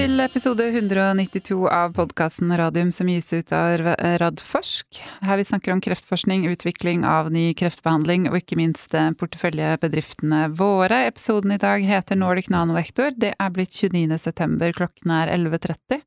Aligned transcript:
til 0.00 0.20
episode 0.24 0.64
192 0.64 1.66
av 1.68 1.90
podkasten 1.92 2.48
Radium 2.56 2.88
som 2.94 3.08
gis 3.10 3.26
ut 3.36 3.50
av 3.52 3.82
Radforsk. 4.22 4.96
Her 5.26 5.36
vi 5.36 5.44
snakker 5.44 5.74
om 5.74 5.82
kreftforskning, 5.84 6.46
utvikling 6.48 7.02
av 7.04 7.28
ny 7.34 7.50
kreftbehandling 7.58 8.24
og 8.30 8.38
ikke 8.38 8.56
minst 8.56 8.94
eh, 8.96 9.10
porteføljebedriftene 9.20 10.46
våre. 10.56 11.02
Episoden 11.10 11.52
i 11.52 11.58
dag 11.60 11.84
heter 11.84 12.16
Nordic 12.16 12.48
Nanovektor. 12.48 13.12
Det 13.12 13.34
er 13.36 13.52
blitt 13.52 13.76
29. 13.76 14.16
september, 14.24 14.72
klokken 14.78 15.12
er 15.18 15.34
11.30. 15.36 16.00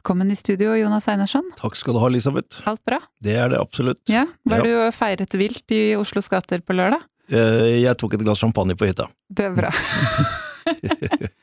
Velkommen 0.00 0.32
i 0.32 0.38
studio, 0.40 0.72
Jonas 0.80 1.10
Einarsson. 1.12 1.52
Takk 1.60 1.76
skal 1.76 1.98
du 1.98 2.00
ha, 2.00 2.08
Elisabeth. 2.08 2.62
Alt 2.72 2.80
bra? 2.88 3.02
Det 3.20 3.36
er 3.36 3.52
det 3.52 3.60
absolutt. 3.60 4.00
Ja, 4.08 4.24
Var 4.48 4.64
Ja. 4.64 4.86
du 4.88 4.96
feiret 4.96 5.36
vilt 5.36 5.76
i 5.76 5.82
Oslos 6.00 6.32
gater 6.32 6.64
på 6.64 6.72
lørdag? 6.72 7.04
Eh, 7.28 7.82
Jeg 7.84 7.98
tok 8.00 8.14
et 8.16 8.24
glass 8.24 8.40
champagne 8.40 8.72
på 8.80 8.88
hytta. 8.88 9.10
Det 9.28 9.44
er 9.50 9.58
bra. 9.60 9.74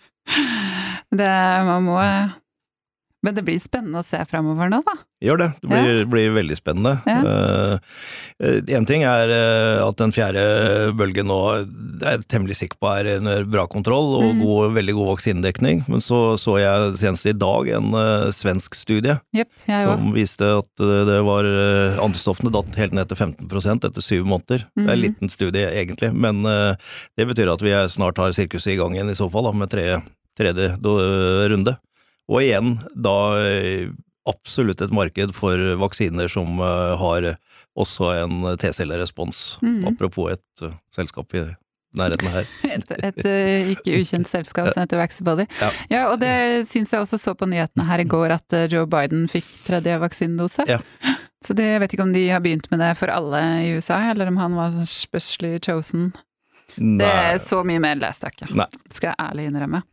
det 1.18 1.32
man 1.68 1.84
må 1.88 2.02
Men 3.26 3.34
det 3.34 3.42
blir 3.44 3.58
spennende 3.60 4.00
å 4.04 4.06
se 4.06 4.20
framover 4.30 4.70
nå, 4.70 4.78
da. 4.86 4.94
Gjør 5.26 5.40
det. 5.42 5.48
Det 5.64 5.68
blir, 5.72 6.02
blir 6.08 6.28
veldig 6.36 6.56
spennende. 6.60 6.92
Ja. 7.10 7.80
uh, 8.38 8.84
ting 8.86 9.02
er 9.10 9.32
eh, 9.34 9.80
at 9.82 9.98
den 9.98 10.14
fjerde 10.14 10.44
bølgen 10.96 11.26
nå 11.28 11.38
er 11.58 11.64
jeg 12.14 12.28
temmelig 12.30 12.60
sikker 12.60 12.78
på 12.80 12.92
er 12.94 13.10
under 13.18 13.48
bra 13.50 13.66
kontroll 13.68 14.14
og 14.20 14.28
Mm. 14.38 14.44
god, 14.46 14.76
veldig 14.78 14.94
god 15.00 15.10
vaksinedekning. 15.16 15.82
Men 15.90 16.04
så 16.06 16.20
så 16.40 16.60
jeg 16.62 16.94
senest 17.02 17.26
i 17.26 17.34
dag 17.34 17.68
en 17.80 17.90
uh, 17.98 18.30
svensk 18.32 18.78
studie 18.78 19.18
yep, 19.36 19.50
som 19.66 20.14
viste 20.14 20.46
at 20.62 20.86
det 21.10 21.18
var 21.26 21.50
uh, 21.50 21.98
antistoffene 22.06 22.54
datt 22.54 22.78
helt 22.78 22.94
ned 22.94 23.10
til 23.10 23.18
15 23.18 23.50
etter 23.90 24.06
syv 24.06 24.30
måneder. 24.30 24.68
Det 24.78 24.86
er 24.86 24.94
en 24.94 24.94
Mhm. 24.94 25.04
liten 25.08 25.34
studie 25.34 25.66
egentlig, 25.74 26.14
men 26.14 26.44
det 26.46 27.28
betyr 27.28 27.50
at 27.52 27.66
vi 27.66 27.74
snart 27.90 28.22
har 28.22 28.32
sirkuset 28.38 28.76
i 28.76 28.78
gang 28.80 28.94
igjen 28.94 29.10
i 29.10 29.18
så 29.18 29.28
fall, 29.34 29.50
da, 29.50 29.52
med 29.58 29.74
tre, 29.74 29.88
tredje 30.38 30.74
runde. 31.52 31.78
Og 32.28 32.44
igjen 32.44 32.76
da 32.96 33.18
eh, 33.40 33.90
absolutt 34.28 34.84
et 34.84 34.96
marked 34.96 35.36
for 35.36 35.78
vaksiner 35.80 36.32
som 36.32 36.60
eh, 36.60 36.96
har 37.00 37.32
også 37.78 38.12
en 38.24 38.58
T-cellerespons. 38.58 39.60
Mm. 39.62 39.86
Apropos 39.92 40.34
et 40.34 40.66
uh, 40.66 40.74
selskap 40.96 41.34
i 41.38 41.44
nærheten 41.98 42.30
her. 42.34 42.48
Et, 42.76 42.92
et 42.98 43.22
uh, 43.26 43.70
ikke 43.74 44.00
ukjent 44.02 44.30
selskap 44.30 44.72
som 44.72 44.84
heter 44.84 45.00
Vaxibody. 45.02 45.48
Ja. 45.62 45.70
Ja, 45.90 46.02
og 46.12 46.20
det 46.22 46.68
syns 46.70 46.94
jeg 46.94 47.04
også 47.04 47.20
så 47.22 47.34
på 47.38 47.48
nyhetene 47.50 47.86
her 47.88 48.02
i 48.04 48.08
går, 48.08 48.34
at 48.36 48.54
eh, 48.54 48.68
Joe 48.72 48.86
Biden 48.90 49.26
fikk 49.32 49.46
tredje 49.66 49.98
vaksinedose. 50.02 50.68
Ja. 50.70 50.82
Så 51.44 51.56
det 51.58 51.68
jeg 51.70 51.82
vet 51.84 51.94
ikke 51.96 52.06
om 52.06 52.14
de 52.16 52.26
har 52.30 52.42
begynt 52.44 52.70
med 52.74 52.82
det 52.82 52.92
for 53.00 53.14
alle 53.14 53.42
i 53.64 53.72
USA, 53.78 54.00
eller 54.12 54.30
om 54.32 54.40
han 54.42 54.58
var 54.58 54.78
specially 54.90 55.58
chosen. 55.64 56.12
Det 56.76 57.08
er 57.08 57.38
Så 57.42 57.62
mye 57.66 57.82
mer 57.82 58.00
leste 58.00 58.28
jeg 58.28 58.38
ikke, 58.38 58.50
Nei. 58.60 58.68
skal 58.92 59.14
jeg 59.14 59.20
ærlig 59.24 59.46
innrømme. 59.50 59.84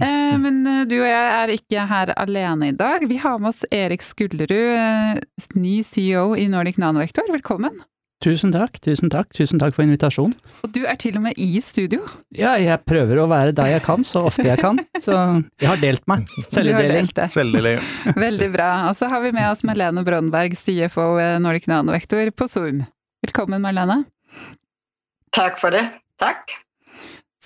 Eh, 0.00 0.36
men 0.42 0.62
eh, 0.66 0.84
du 0.88 0.96
og 1.00 1.08
jeg 1.08 1.34
er 1.34 1.52
ikke 1.54 1.88
her 1.90 2.14
alene 2.16 2.70
i 2.72 2.76
dag. 2.76 3.04
Vi 3.08 3.18
har 3.22 3.36
med 3.42 3.52
oss 3.52 3.66
Erik 3.70 4.02
Skullerud, 4.02 4.50
eh, 4.50 5.20
ny 5.54 5.76
CEO 5.86 6.32
i 6.38 6.48
Nordic 6.50 6.80
Nanovektor. 6.82 7.28
Velkommen. 7.32 7.84
Tusen 8.24 8.48
takk, 8.48 8.78
tusen 8.80 9.10
takk, 9.12 9.28
tusen 9.36 9.60
takk 9.60 9.74
for 9.76 9.84
invitasjonen. 9.84 10.32
Og 10.64 10.70
du 10.72 10.80
er 10.88 10.96
til 10.98 11.18
og 11.18 11.26
med 11.26 11.36
i 11.36 11.60
studio. 11.60 12.00
Ja, 12.32 12.54
jeg 12.56 12.80
prøver 12.88 13.20
å 13.20 13.26
være 13.28 13.52
der 13.54 13.74
jeg 13.74 13.84
kan, 13.84 14.06
så 14.08 14.24
ofte 14.30 14.46
jeg 14.48 14.56
kan, 14.62 14.80
så 15.04 15.18
jeg 15.60 15.68
har 15.68 15.82
delt 15.82 16.06
meg. 16.08 16.24
Selvdeling. 16.48 17.12
Celledeling. 17.12 17.84
Veldig 18.26 18.48
bra. 18.56 18.70
Og 18.88 18.96
så 18.96 19.10
har 19.12 19.20
vi 19.20 19.34
med 19.36 19.50
oss 19.50 19.60
Marlene 19.68 20.04
Brøndberg, 20.06 20.56
CFO 20.56 21.10
eh, 21.20 21.36
Nordic 21.44 21.68
Nanovektor 21.68 22.32
på 22.32 22.48
Zoom. 22.48 22.86
Velkommen, 23.26 23.60
Marlene. 23.60 24.06
Takk 25.36 25.60
for 25.60 25.76
det. 25.76 25.84
Takk. 26.22 26.54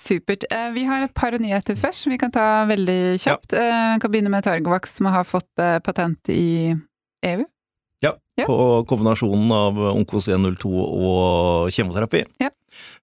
Supert. 0.01 0.43
Eh, 0.51 0.69
Vi 0.73 0.83
har 0.87 1.03
et 1.05 1.13
par 1.13 1.35
nyheter 1.37 1.75
først, 1.77 2.03
som 2.03 2.11
vi 2.11 2.17
kan 2.17 2.31
ta 2.31 2.65
veldig 2.65 3.19
kjapt. 3.21 3.53
Vi 3.53 3.59
Vi 3.59 3.99
kan 4.01 4.11
begynne 4.11 4.29
med 4.33 4.43
Targovax, 4.43 4.95
som 4.97 5.05
har 5.05 5.23
fått 5.23 5.59
eh, 5.59 5.79
patent 5.79 6.29
i 6.29 6.75
EU. 7.23 7.39
EU. 7.39 7.45
Ja. 8.41 8.45
på 8.47 8.85
kombinasjonen 8.87 9.51
av 9.51 9.77
Onkos 9.91 10.27
102 10.27 10.69
og 10.71 11.69
kjemoterapi. 11.69 12.23
Ja. 12.41 12.49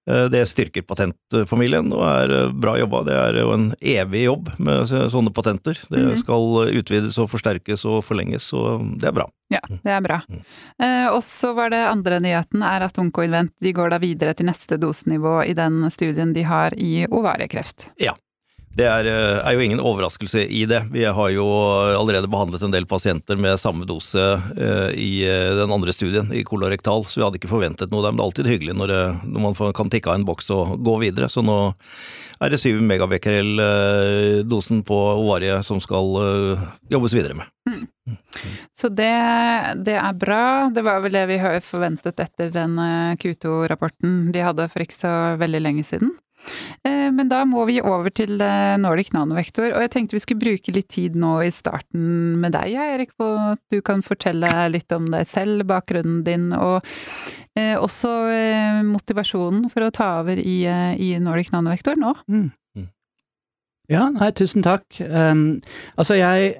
Eh, 0.09 0.25
Det 0.33 0.41
styrker 0.49 0.81
patentfamilien 0.89 1.91
og 1.93 2.01
er 2.07 2.31
eh, 2.33 2.51
bra 2.51 2.73
jobba. 2.79 3.03
Det 3.05 3.13
er 3.15 3.39
jo 3.43 3.51
en 3.53 3.67
evig 3.79 4.23
jobb 4.25 4.49
med 4.59 4.87
sånne 4.89 5.31
patenter. 5.35 5.77
Det 5.89 5.99
Mhm. 5.99 6.17
skal 6.17 6.73
utvides 6.73 7.17
og 7.21 7.29
forsterkes 7.29 7.85
og 7.85 8.03
forlenges, 8.03 8.49
så 8.51 8.79
det 8.99 9.07
er 9.09 9.11
bra. 9.13 9.27
Ja, 9.51 9.59
det 9.69 9.85
er 9.91 10.01
bra. 10.01 10.21
Mm. 10.29 10.41
Eh, 10.81 11.07
og 11.13 11.21
så 11.25 11.53
var 11.55 11.69
det 11.69 11.79
andre 11.87 12.19
nyheten 12.19 12.61
er 12.63 12.81
at 12.85 12.97
Onkoinvent 12.97 13.51
de 13.61 13.73
går 13.73 13.89
da 13.89 13.97
videre 13.99 14.33
til 14.35 14.45
neste 14.45 14.77
dosenivå 14.77 15.39
i 15.47 15.53
den 15.53 15.89
studien 15.89 16.33
de 16.33 16.43
har 16.43 16.73
i 16.77 17.05
ovariekreft. 17.07 17.91
Det 18.77 18.85
er, 18.85 19.07
eh, 19.09 19.39
er 19.41 19.55
jo 19.55 19.63
ingen 19.65 19.81
overraskelse 19.81 20.45
i 20.45 20.65
det. 20.69 20.83
Vi 20.93 21.03
har 21.03 21.29
jo 21.33 21.45
allerede 21.97 22.29
behandlet 22.31 22.63
en 22.63 22.71
del 22.71 22.85
pasienter 22.85 23.35
med 23.35 23.59
samme 23.59 23.87
dose 23.89 24.21
eh, 24.21 24.89
i 24.93 25.11
eh, 25.25 25.55
den 25.57 25.73
andre 25.73 25.93
studien, 25.95 26.31
i 26.31 26.45
kolorektal, 26.47 27.03
så 27.05 27.19
vi 27.19 27.25
hadde 27.25 27.41
ikke 27.41 27.51
forventet 27.51 27.91
noe 27.91 28.05
der. 28.05 28.13
Men 28.13 28.21
det 28.21 28.23
er 28.23 28.29
alltid 28.29 28.51
hyggelig 28.53 28.77
når, 28.77 28.93
det, 28.93 29.03
når 29.25 29.45
man 29.47 29.75
kan 29.75 29.91
tikke 29.91 30.13
av 30.13 30.19
en 30.19 30.27
boks 30.29 30.51
og 30.55 30.77
gå 30.85 30.99
videre. 31.03 31.31
Så 31.33 31.43
nå 31.43 31.59
er 32.39 32.53
det 32.53 32.59
7 32.61 32.79
megabecquerel-dosen 32.87 34.83
på 34.87 34.95
ovariet 34.95 35.65
som 35.67 35.81
skal 35.83 36.05
eh, 36.23 36.59
jobbes 36.93 37.13
videre 37.17 37.35
med. 37.35 37.45
Så 38.79 38.89
det, 38.89 39.15
det 39.85 39.97
er 39.99 40.13
bra. 40.17 40.69
Det 40.73 40.81
var 40.85 40.99
vel 41.03 41.13
det 41.17 41.25
vi 41.33 41.39
forventet 41.65 42.19
etter 42.23 42.51
den 42.55 42.79
eh, 42.79 43.17
Q2-rapporten 43.19 44.31
de 44.33 44.39
hadde 44.45 44.69
for 44.71 44.79
ikke 44.85 45.01
så 45.01 45.13
veldig 45.41 45.61
lenge 45.65 45.83
siden. 45.87 46.09
Eh, 46.87 47.11
Men 47.11 47.29
da 47.31 47.43
må 47.47 47.65
vi 47.67 47.79
over 47.81 48.11
til 48.13 48.39
eh, 48.41 48.77
Nordic 48.79 49.11
Nanovektor, 49.15 49.73
og 49.73 49.83
jeg 49.83 49.91
tenkte 49.95 50.17
vi 50.17 50.23
skulle 50.23 50.43
bruke 50.43 50.73
litt 50.75 50.89
tid 50.93 51.17
nå 51.19 51.33
i 51.45 51.51
starten 51.53 52.37
med 52.39 52.55
deg, 52.55 52.75
Erik, 52.79 53.15
på 53.19 53.27
at 53.53 53.61
du 53.73 53.81
kan 53.85 54.03
fortelle 54.05 54.51
litt 54.71 54.91
om 54.95 55.09
deg 55.11 55.27
selv, 55.29 55.65
bakgrunnen 55.69 56.21
din, 56.27 56.49
og 56.55 56.79
eh, 57.59 57.75
også 57.75 58.13
motivasjonen 58.87 59.67
for 59.73 59.85
å 59.85 59.93
ta 59.93 60.11
over 60.21 60.39
i 60.39 61.11
Nordic 61.19 61.51
Nanovektor 61.55 61.99
nå. 61.99 62.15
Mm. 62.31 62.49
Ja, 63.89 64.03
nei, 64.13 64.29
tusen 64.37 64.61
takk. 64.61 64.85
Um, 65.01 65.57
altså, 65.97 66.13
jeg, 66.19 66.51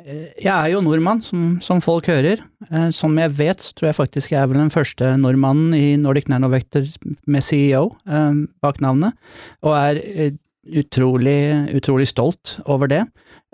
jeg 0.41 0.49
er 0.49 0.71
jo 0.73 0.81
nordmann, 0.81 1.21
som, 1.21 1.59
som 1.61 1.81
folk 1.83 2.09
hører. 2.09 2.41
Uh, 2.71 2.89
som 2.95 3.13
jeg 3.21 3.35
vet, 3.37 3.61
så 3.61 3.75
tror 3.77 3.91
jeg 3.91 3.97
faktisk 3.99 4.33
jeg 4.33 4.41
er 4.41 4.49
vel 4.49 4.63
den 4.63 4.73
første 4.73 5.11
nordmannen 5.21 5.75
i 5.77 5.93
Nordic 6.01 6.29
Nanovector 6.31 6.89
med 7.29 7.45
CEO 7.45 7.91
um, 8.09 8.47
bak 8.65 8.81
navnet, 8.81 9.13
og 9.61 9.77
er 9.77 10.01
uh, 10.01 10.31
utrolig, 10.81 11.39
utrolig 11.77 12.09
stolt 12.09 12.57
over 12.65 12.89
det. 12.89 13.03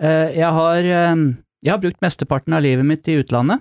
Uh, 0.00 0.32
jeg, 0.32 0.48
har, 0.56 0.92
um, 1.12 1.28
jeg 1.60 1.74
har 1.74 1.82
brukt 1.84 2.00
mesteparten 2.04 2.56
av 2.56 2.64
livet 2.64 2.88
mitt 2.88 3.12
i 3.12 3.20
utlandet. 3.20 3.60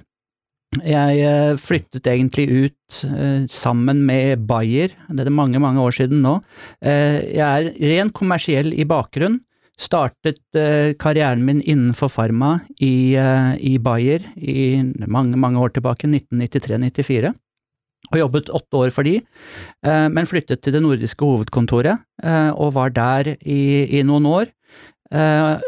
Jeg 0.84 1.56
flyttet 1.62 2.08
egentlig 2.10 2.46
ut 2.52 3.04
eh, 3.08 3.46
sammen 3.48 4.02
med 4.04 4.44
Bayer, 4.50 4.92
det 5.08 5.24
er 5.24 5.32
mange, 5.32 5.62
mange 5.62 5.80
år 5.80 5.96
siden 5.96 6.20
nå. 6.26 6.34
Eh, 6.84 7.22
jeg 7.38 7.46
er 7.46 7.70
rent 7.94 8.16
kommersiell 8.18 8.74
i 8.76 8.84
bakgrunn. 8.90 9.38
Startet 9.76 10.56
eh, 10.56 10.94
karrieren 10.96 11.44
min 11.44 11.60
innenfor 11.62 12.10
Pharma 12.10 12.60
i, 12.80 13.16
eh, 13.20 13.56
i 13.60 13.76
Bayer 13.78 14.24
i 14.36 14.80
mange, 15.08 15.36
mange 15.36 15.60
år 15.60 15.74
tilbake, 15.76 16.08
1993-94. 16.08 17.34
Og 18.14 18.20
jobbet 18.22 18.52
åtte 18.54 18.80
år 18.80 18.94
for 18.96 19.08
de, 19.08 19.18
eh, 19.20 20.08
men 20.08 20.30
flyttet 20.30 20.64
til 20.64 20.78
det 20.78 20.84
nordiske 20.86 21.26
hovedkontoret 21.26 22.06
og 22.56 22.72
var 22.78 22.94
der 22.96 23.34
i, 23.44 24.00
i 24.00 24.04
noen 24.08 24.26
år. 24.30 24.52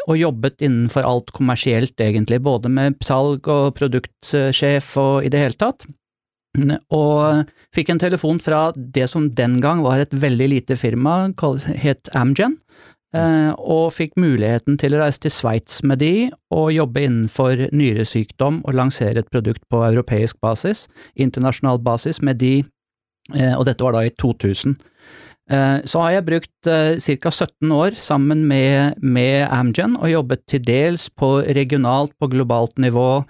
Og 0.08 0.16
jobbet 0.18 0.64
innenfor 0.66 1.06
alt 1.06 1.30
kommersielt, 1.36 1.94
egentlig, 2.02 2.40
både 2.42 2.72
med 2.74 2.96
salg 3.06 3.46
og 3.52 3.76
produktsjef 3.78 4.88
og 4.98 5.28
i 5.28 5.30
det 5.30 5.44
hele 5.44 5.60
tatt. 5.60 5.86
Og 6.90 7.46
fikk 7.76 7.92
en 7.94 8.02
telefon 8.02 8.42
fra 8.42 8.72
det 8.76 9.06
som 9.12 9.30
den 9.38 9.60
gang 9.62 9.84
var 9.86 10.02
et 10.02 10.16
veldig 10.16 10.48
lite 10.56 10.80
firma, 10.80 11.28
het 11.78 12.10
Amgen, 12.18 12.58
og 13.58 13.92
fikk 13.96 14.18
muligheten 14.20 14.78
til 14.82 14.96
å 14.96 15.02
reise 15.02 15.22
til 15.24 15.34
Sveits 15.34 15.82
med 15.88 16.02
de 16.04 16.30
og 16.54 16.72
jobbe 16.76 17.06
innenfor 17.08 17.68
nyresykdom 17.76 18.62
og 18.66 18.78
lansere 18.78 19.24
et 19.24 19.32
produkt 19.32 19.64
på 19.72 19.84
europeisk 19.88 20.40
basis, 20.44 20.86
internasjonal 21.16 21.80
basis, 21.84 22.22
med 22.22 22.40
de, 22.42 22.62
eh, 23.36 23.56
og 23.56 23.66
dette 23.70 23.84
var 23.84 23.98
da 23.98 24.06
i 24.08 24.14
2000. 24.22 24.78
Eh, 25.50 25.80
Så 25.86 26.02
har 26.04 26.12
jeg 26.12 26.28
brukt 26.28 26.68
eh, 26.68 27.00
ca. 27.00 27.32
17 27.32 27.72
år 27.72 27.96
sammen 27.96 28.46
med, 28.48 29.00
med 29.00 29.48
Amgen 29.48 29.96
og 29.96 30.12
jobbet 30.12 30.44
til 30.48 30.64
dels 30.64 31.08
på 31.10 31.42
regionalt, 31.56 32.12
på 32.20 32.28
globalt 32.28 32.76
nivå, 32.78 33.24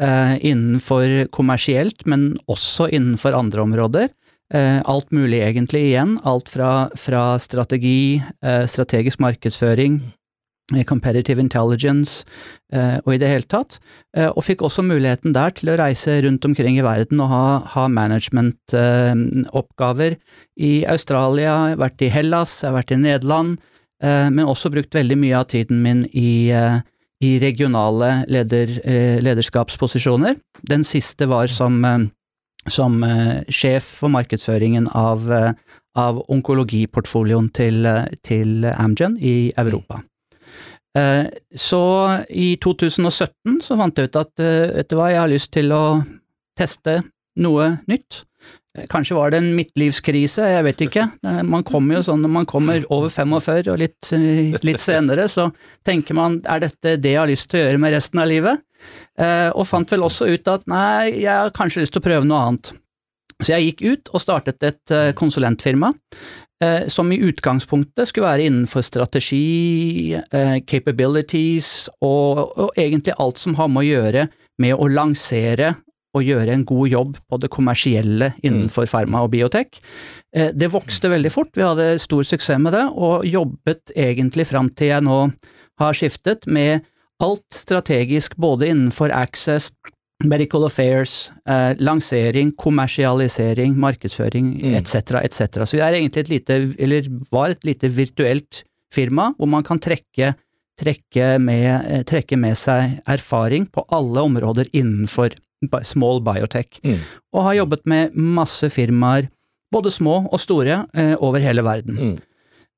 eh, 0.00 0.36
innenfor 0.38 1.26
kommersielt, 1.34 2.06
men 2.06 2.36
også 2.46 2.90
innenfor 2.94 3.34
andre 3.34 3.66
områder. 3.66 4.08
Eh, 4.52 4.82
alt 4.84 5.08
mulig 5.14 5.40
egentlig 5.40 5.86
igjen, 5.88 6.18
alt 6.28 6.50
fra, 6.52 6.90
fra 7.00 7.38
strategi, 7.40 8.20
eh, 8.44 8.66
strategisk 8.68 9.22
markedsføring, 9.24 10.02
comparative 10.72 10.88
competitive 10.88 11.40
intelligence 11.40 12.24
eh, 12.72 12.98
og 13.04 13.14
i 13.14 13.18
det 13.20 13.28
hele 13.28 13.44
tatt. 13.44 13.78
Eh, 14.16 14.30
og 14.30 14.44
fikk 14.44 14.62
også 14.64 14.82
muligheten 14.82 15.32
der 15.36 15.50
til 15.52 15.68
å 15.68 15.76
reise 15.76 16.22
rundt 16.24 16.44
omkring 16.44 16.78
i 16.78 16.84
verden 16.84 17.20
og 17.20 17.28
ha, 17.28 17.60
ha 17.74 17.88
managementoppgaver 17.88 20.16
i 20.56 20.84
Australia, 20.88 21.44
jeg 21.44 21.76
har 21.76 21.78
vært 21.84 22.02
i 22.02 22.08
Hellas, 22.08 22.62
jeg 22.62 22.70
har 22.70 22.78
vært 22.78 22.92
i 22.96 23.02
Nederland, 23.02 23.58
eh, 24.02 24.30
men 24.30 24.46
også 24.48 24.70
brukt 24.72 24.94
veldig 24.94 25.16
mye 25.20 25.36
av 25.36 25.44
tiden 25.52 25.82
min 25.84 26.04
i, 26.12 26.50
eh, 26.50 26.80
i 27.20 27.38
regionale 27.44 28.24
leder, 28.28 28.68
eh, 28.84 29.20
lederskapsposisjoner. 29.20 30.36
Den 30.64 30.84
siste 30.84 31.26
var 31.28 31.46
som, 31.52 31.84
eh, 31.84 31.98
som 32.70 33.02
eh, 33.04 33.42
sjef 33.52 33.86
for 34.00 34.12
markedsføringen 34.12 34.88
av, 34.96 35.26
eh, 35.32 35.52
av 35.98 36.20
onkologiportfolioen 36.32 37.50
til, 37.54 37.86
eh, 37.86 38.10
til 38.22 38.64
Amgen 38.74 39.18
i 39.20 39.52
Europa. 39.56 40.02
Så 41.58 41.78
i 42.30 42.52
2017 42.62 43.56
så 43.66 43.74
fant 43.74 43.96
jeg 43.98 44.12
ut 44.12 44.18
at 44.20 44.38
vet 44.38 44.86
du 44.86 44.94
hva, 44.94 45.08
jeg 45.10 45.18
har 45.18 45.32
lyst 45.32 45.50
til 45.50 45.72
å 45.74 46.04
teste 46.54 47.00
noe 47.42 47.80
nytt. 47.90 48.20
Kanskje 48.90 49.14
var 49.14 49.30
det 49.30 49.38
en 49.38 49.52
midtlivskrise, 49.54 50.48
jeg 50.50 50.64
vet 50.66 50.80
ikke. 50.88 51.04
Man 51.46 51.62
kommer 51.62 52.00
jo 52.00 52.06
sånn 52.08 52.24
når 52.24 52.32
man 52.40 52.46
kommer 52.50 52.82
over 52.90 53.12
45 53.12 53.68
og 53.70 53.78
litt, 53.78 54.08
litt 54.66 54.82
senere, 54.82 55.28
så 55.30 55.44
tenker 55.86 56.16
man 56.18 56.40
er 56.50 56.64
dette 56.64 56.96
det 56.98 57.12
jeg 57.12 57.20
har 57.20 57.30
lyst 57.30 57.52
til 57.52 57.60
å 57.60 57.68
gjøre 57.68 57.82
med 57.84 57.94
resten 57.94 58.22
av 58.24 58.26
livet? 58.32 58.64
Eh, 59.18 59.50
Og 59.54 59.66
fant 59.68 59.94
vel 59.94 60.02
også 60.02 60.26
ut 60.26 60.50
at 60.50 60.66
nei, 60.70 61.20
jeg 61.22 61.30
har 61.30 61.54
kanskje 61.54 61.84
lyst 61.84 61.94
til 61.94 62.02
å 62.02 62.08
prøve 62.08 62.26
noe 62.26 62.40
annet. 62.48 62.72
Så 63.38 63.54
jeg 63.54 63.68
gikk 63.68 63.84
ut 63.86 64.10
og 64.14 64.22
startet 64.22 64.66
et 64.66 64.94
eh, 64.94 65.12
konsulentfirma 65.18 65.92
eh, 66.62 66.90
som 66.90 67.14
i 67.14 67.20
utgangspunktet 67.30 68.10
skulle 68.10 68.26
være 68.26 68.48
innenfor 68.48 68.82
strategi, 68.86 70.18
capabilities 70.66 71.88
og, 72.00 72.42
og 72.58 72.74
egentlig 72.78 73.14
alt 73.22 73.38
som 73.42 73.54
har 73.58 73.70
med 73.70 73.84
å 73.84 73.88
gjøre 73.88 74.28
med 74.62 74.74
å 74.78 74.90
lansere 74.90 75.76
og 76.14 76.22
gjøre 76.24 76.52
en 76.54 76.64
god 76.64 76.88
jobb 76.88 77.16
på 77.28 77.40
det 77.42 77.50
kommersielle 77.50 78.32
innenfor 78.42 78.86
farma 78.90 79.24
og 79.26 79.32
biotek. 79.34 79.80
Eh, 80.34 80.52
Det 80.52 80.70
vokste 80.70 81.10
veldig 81.10 81.32
fort, 81.32 81.50
vi 81.54 81.62
hadde 81.66 81.98
stor 82.00 82.22
suksess 82.22 82.58
med 82.62 82.72
det, 82.72 82.84
og 82.94 83.24
jobbet 83.26 83.92
egentlig 83.96 84.46
fram 84.46 84.70
til 84.70 84.88
jeg 84.94 85.02
nå 85.02 85.32
har 85.80 85.92
skiftet 85.92 86.46
med 86.46 86.84
alt 87.22 87.46
strategisk 87.52 88.36
både 88.36 88.68
innenfor 88.68 89.10
access, 89.14 89.72
medical 90.24 90.64
affairs, 90.64 91.32
eh, 91.48 91.74
lansering, 91.78 92.52
kommersialisering, 92.56 93.74
markedsføring 93.76 94.60
Mm. 94.62 94.74
etc., 94.78 95.20
etc. 95.24 95.66
Så 95.66 95.72
vi 95.76 95.80
er 95.80 95.92
egentlig 95.94 96.18
et 96.20 96.28
lite, 96.28 96.74
eller 96.78 97.02
var 97.32 97.50
et 97.50 97.64
lite 97.64 97.88
virtuelt 97.90 98.62
firma 98.92 99.34
hvor 99.36 99.48
man 99.48 99.62
kan 99.64 99.78
trekke, 99.78 100.34
trekke, 100.80 101.38
med, 101.40 101.84
eh, 101.86 102.02
trekke 102.02 102.36
med 102.38 102.54
seg 102.56 103.00
erfaring 103.06 103.66
på 103.70 103.84
alle 103.90 104.20
områder 104.22 104.66
innenfor 104.72 105.30
small 105.84 106.20
biotech, 106.20 106.80
Mm. 106.84 106.98
og 107.34 107.42
har 107.48 107.54
jobbet 107.54 107.86
med 107.86 108.14
masse 108.14 108.68
firmaer, 108.70 109.28
både 109.72 109.90
små 109.90 110.28
og 110.32 110.38
store, 110.40 110.86
eh, 110.94 111.14
over 111.20 111.40
hele 111.40 111.62
verden. 111.62 111.96
Mm. 111.98 112.18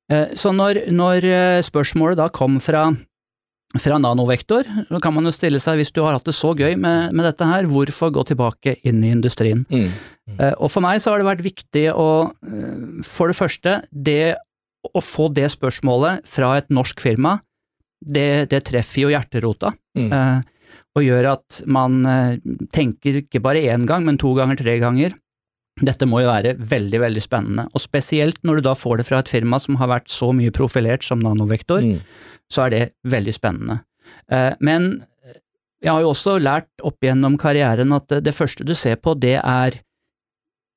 Eh, 0.09 0.27
Så 0.35 0.51
når, 0.55 0.87
når 0.91 1.23
eh, 1.23 1.61
spørsmålet 1.61 2.17
da 2.17 2.29
kom 2.29 2.59
fra, 2.59 2.95
fra 3.77 3.97
Nanovektor, 3.99 4.63
så 4.87 5.01
kan 5.01 5.13
man 5.13 5.25
jo 5.25 5.31
stille 5.31 5.59
seg, 5.59 5.77
hvis 5.77 5.91
du 5.93 6.01
har 6.01 6.13
hatt 6.13 6.23
det 6.25 6.33
så 6.33 6.53
gøy 6.55 6.75
med, 6.79 7.11
med 7.13 7.25
dette 7.25 7.45
her, 7.45 7.63
hvorfor 7.67 8.11
gå 8.15 8.23
tilbake 8.25 8.77
inn 8.87 9.03
i 9.03 9.11
industrien? 9.11 9.65
Mm. 9.69 9.91
Eh, 10.39 10.53
Og 10.59 10.71
for 10.71 10.81
meg 10.81 11.01
så 11.01 11.11
har 11.11 11.19
det 11.19 11.27
vært 11.27 11.43
viktig 11.45 11.93
å, 11.93 12.31
eh, 12.47 13.03
for 13.03 13.27
det 13.27 13.35
første, 13.37 13.81
det 13.91 14.35
å 14.95 15.01
få 15.03 15.27
det 15.33 15.49
spørsmålet 15.51 16.25
fra 16.25 16.55
et 16.57 16.69
norsk 16.69 16.99
firma, 17.03 17.41
det, 18.05 18.47
det 18.49 18.63
treffer 18.63 19.01
jo 19.01 19.09
hjerterota. 19.09 19.73
Mm. 19.97 20.11
eh, 20.13 20.41
Og 20.97 21.03
gjør 21.05 21.27
at 21.35 21.61
man 21.69 21.99
eh, 22.09 22.37
tenker 22.73 23.19
ikke 23.21 23.41
bare 23.45 23.61
én 23.69 23.85
gang, 23.89 24.03
men 24.07 24.17
to 24.17 24.31
ganger, 24.37 24.57
tre 24.57 24.77
ganger. 24.81 25.13
Dette 25.77 26.07
må 26.09 26.23
jo 26.23 26.31
være 26.31 26.55
veldig, 26.57 26.99
veldig 27.03 27.21
spennende. 27.21 27.67
Og 27.77 27.81
spesielt 27.83 28.39
når 28.47 28.57
du 28.57 28.61
da 28.65 28.73
får 28.73 28.97
det 28.97 29.05
fra 29.05 29.19
et 29.21 29.29
firma 29.29 29.59
som 29.61 29.77
har 29.77 29.91
vært 29.91 30.09
så 30.09 30.31
mye 30.33 30.49
profilert 30.55 31.05
som 31.05 31.19
Nanovektor, 31.21 31.83
Mm. 31.85 31.99
så 32.49 32.65
er 32.65 32.69
det 32.73 32.93
veldig 33.05 33.33
spennende. 33.35 33.83
Eh, 34.31 34.55
Men 34.59 35.05
jeg 35.83 35.91
har 35.93 36.01
jo 36.01 36.09
også 36.15 36.39
lært 36.41 36.67
opp 36.81 36.97
gjennom 37.05 37.37
karrieren 37.37 37.93
at 37.93 38.07
det- 38.23 38.33
første 38.33 38.65
du 38.65 38.73
ser 38.73 38.95
på, 38.95 39.13
det 39.19 39.35
er 39.43 39.71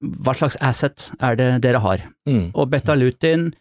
hva 0.02 0.34
slags 0.36 0.56
asset 0.60 1.10
er 1.20 1.34
det 1.36 1.62
dere 1.62 1.78
har. 1.80 1.98
Mm. 2.28 2.50
Og 2.54 2.68
betalutin 2.70 3.46
eh, 3.46 3.52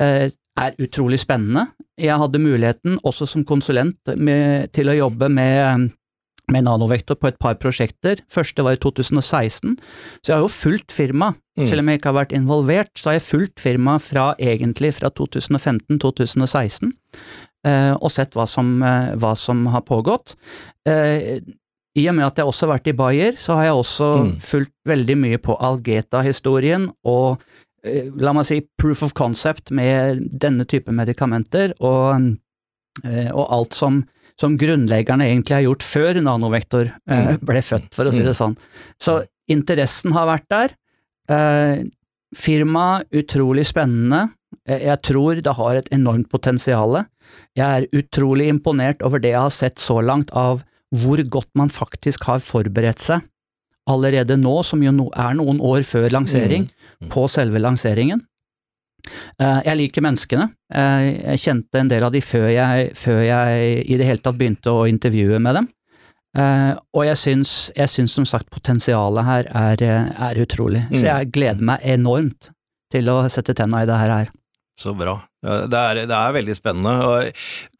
er 0.00 0.76
utrolig 0.82 1.18
spennende. 1.22 1.66
Jeg 2.00 2.16
hadde 2.20 2.40
muligheten, 2.42 2.98
også 3.04 3.26
som 3.28 3.44
konsulent, 3.48 3.96
med, 4.16 4.70
til 4.76 4.88
å 4.92 4.96
jobbe 4.96 5.28
med, 5.32 5.90
med 6.52 6.64
nanovektor 6.66 7.16
på 7.20 7.28
et 7.30 7.38
par 7.40 7.56
prosjekter. 7.60 8.20
Første 8.32 8.64
var 8.64 8.76
i 8.76 8.80
2016, 8.82 9.76
så 10.22 10.28
jeg 10.30 10.36
har 10.36 10.44
jo 10.44 10.52
fulgt 10.52 10.92
firma. 10.92 11.32
Mm. 11.56 11.66
Selv 11.66 11.80
om 11.80 11.88
jeg 11.88 12.00
ikke 12.00 12.10
har 12.12 12.18
vært 12.20 12.34
involvert, 12.36 12.92
så 13.00 13.10
har 13.10 13.16
jeg 13.18 13.26
fulgt 13.30 13.60
firma 13.64 13.96
fra 14.02 14.34
egentlig 14.38 14.92
fra 14.98 15.08
2015-2016, 15.16 16.92
eh, 17.66 17.92
og 17.96 18.10
sett 18.12 18.36
hva 18.36 18.44
som, 18.48 18.76
eh, 18.84 19.14
hva 19.16 19.34
som 19.36 19.64
har 19.72 19.82
pågått. 19.88 20.36
Eh, 20.86 21.40
I 21.96 22.08
og 22.10 22.14
med 22.18 22.26
at 22.26 22.36
jeg 22.36 22.44
også 22.44 22.66
har 22.66 22.74
vært 22.76 22.88
i 22.92 22.92
Bayer, 22.92 23.32
så 23.40 23.54
har 23.56 23.64
jeg 23.70 23.72
også 23.80 24.08
Mm. 24.26 24.32
fulgt 24.44 24.74
veldig 24.84 25.16
mye 25.16 25.38
på 25.38 25.56
Algeta-historien 25.58 26.90
og 27.06 27.40
eh, 27.40 27.46
la 28.16 28.32
meg 28.36 28.44
si 28.48 28.60
proof 28.80 29.02
of 29.06 29.14
concept 29.18 29.70
med 29.74 30.24
denne 30.42 30.66
type 30.68 30.92
medikamenter, 30.92 31.72
og, 31.80 32.36
eh, 33.04 33.30
og 33.32 33.46
alt 33.56 33.74
som, 33.78 34.02
som 34.40 34.56
grunnleggerne 34.60 35.26
egentlig 35.30 35.54
har 35.56 35.64
gjort 35.66 35.86
før 35.86 36.20
nanovektor 36.22 36.90
eh, 37.08 37.28
Mm. 37.36 37.40
ble 37.46 37.62
født, 37.62 37.92
for 37.94 38.04
å 38.08 38.12
si 38.12 38.22
det 38.26 38.34
sånn. 38.36 38.56
Så 39.00 39.20
interessen 39.48 40.12
har 40.16 40.26
vært 40.26 40.48
der. 40.50 40.74
Firmaet, 41.28 41.92
firma 42.36 42.86
utrolig 43.14 43.64
spennende. 43.66 44.30
Eh, 44.68 44.82
Jeg 44.86 45.02
tror 45.02 45.40
det 45.42 45.54
har 45.56 45.76
et 45.76 45.88
enormt 45.94 46.28
potensial. 46.30 47.04
Jeg 47.56 47.66
er 47.66 47.88
utrolig 47.96 48.48
imponert 48.52 49.02
over 49.02 49.18
det 49.22 49.30
jeg 49.32 49.40
har 49.40 49.50
sett 49.54 49.76
så 49.82 50.00
langt 50.04 50.30
av 50.32 50.62
hvor 50.94 51.18
godt 51.28 51.48
man 51.58 51.68
faktisk 51.68 52.24
har 52.28 52.38
forberedt 52.38 53.00
seg 53.02 53.24
allerede 53.88 54.36
nå, 54.40 54.62
som 54.64 54.82
jo 54.82 55.10
er 55.14 55.34
noen 55.38 55.60
år 55.60 55.82
før 55.86 56.08
lansering, 56.10 56.70
Mm. 57.02 57.08
på 57.12 57.26
selve 57.28 57.58
lanseringen. 57.60 58.22
Eh, 59.38 59.60
Jeg 59.64 59.76
liker 59.76 60.02
menneskene. 60.02 60.50
Eh, 60.72 61.34
Jeg 61.36 61.38
kjente 61.38 61.78
en 61.80 61.88
del 61.88 62.02
av 62.02 62.12
de 62.12 62.20
før 62.20 62.48
jeg, 62.50 62.92
før 62.96 63.20
jeg 63.22 63.84
i 63.86 63.96
det 63.96 64.06
hele 64.06 64.18
tatt 64.24 64.38
begynte 64.38 64.72
å 64.72 64.88
intervjue 64.88 65.38
med 65.40 65.54
dem. 65.54 65.68
Eh, 66.36 66.74
og 66.94 67.04
jeg 67.04 67.16
syns, 67.16 67.70
jeg 67.76 67.88
syns 67.88 68.12
som 68.12 68.24
sagt 68.24 68.50
potensialet 68.50 69.24
her 69.24 69.44
er, 69.54 69.82
er 70.18 70.34
utrolig. 70.44 70.82
Mm. 70.90 70.98
Så 71.00 71.04
jeg 71.04 71.30
gleder 71.32 71.60
meg 71.62 71.80
enormt 71.82 72.50
til 72.92 73.04
å 73.08 73.28
sette 73.30 73.54
tenna 73.54 73.82
i 73.82 73.86
det 73.86 73.96
her. 73.96 74.28
Så 74.76 74.92
bra. 74.92 75.14
Det 75.40 75.78
er, 75.78 76.02
det 76.04 76.16
er 76.16 76.34
veldig 76.36 76.54
spennende. 76.58 77.30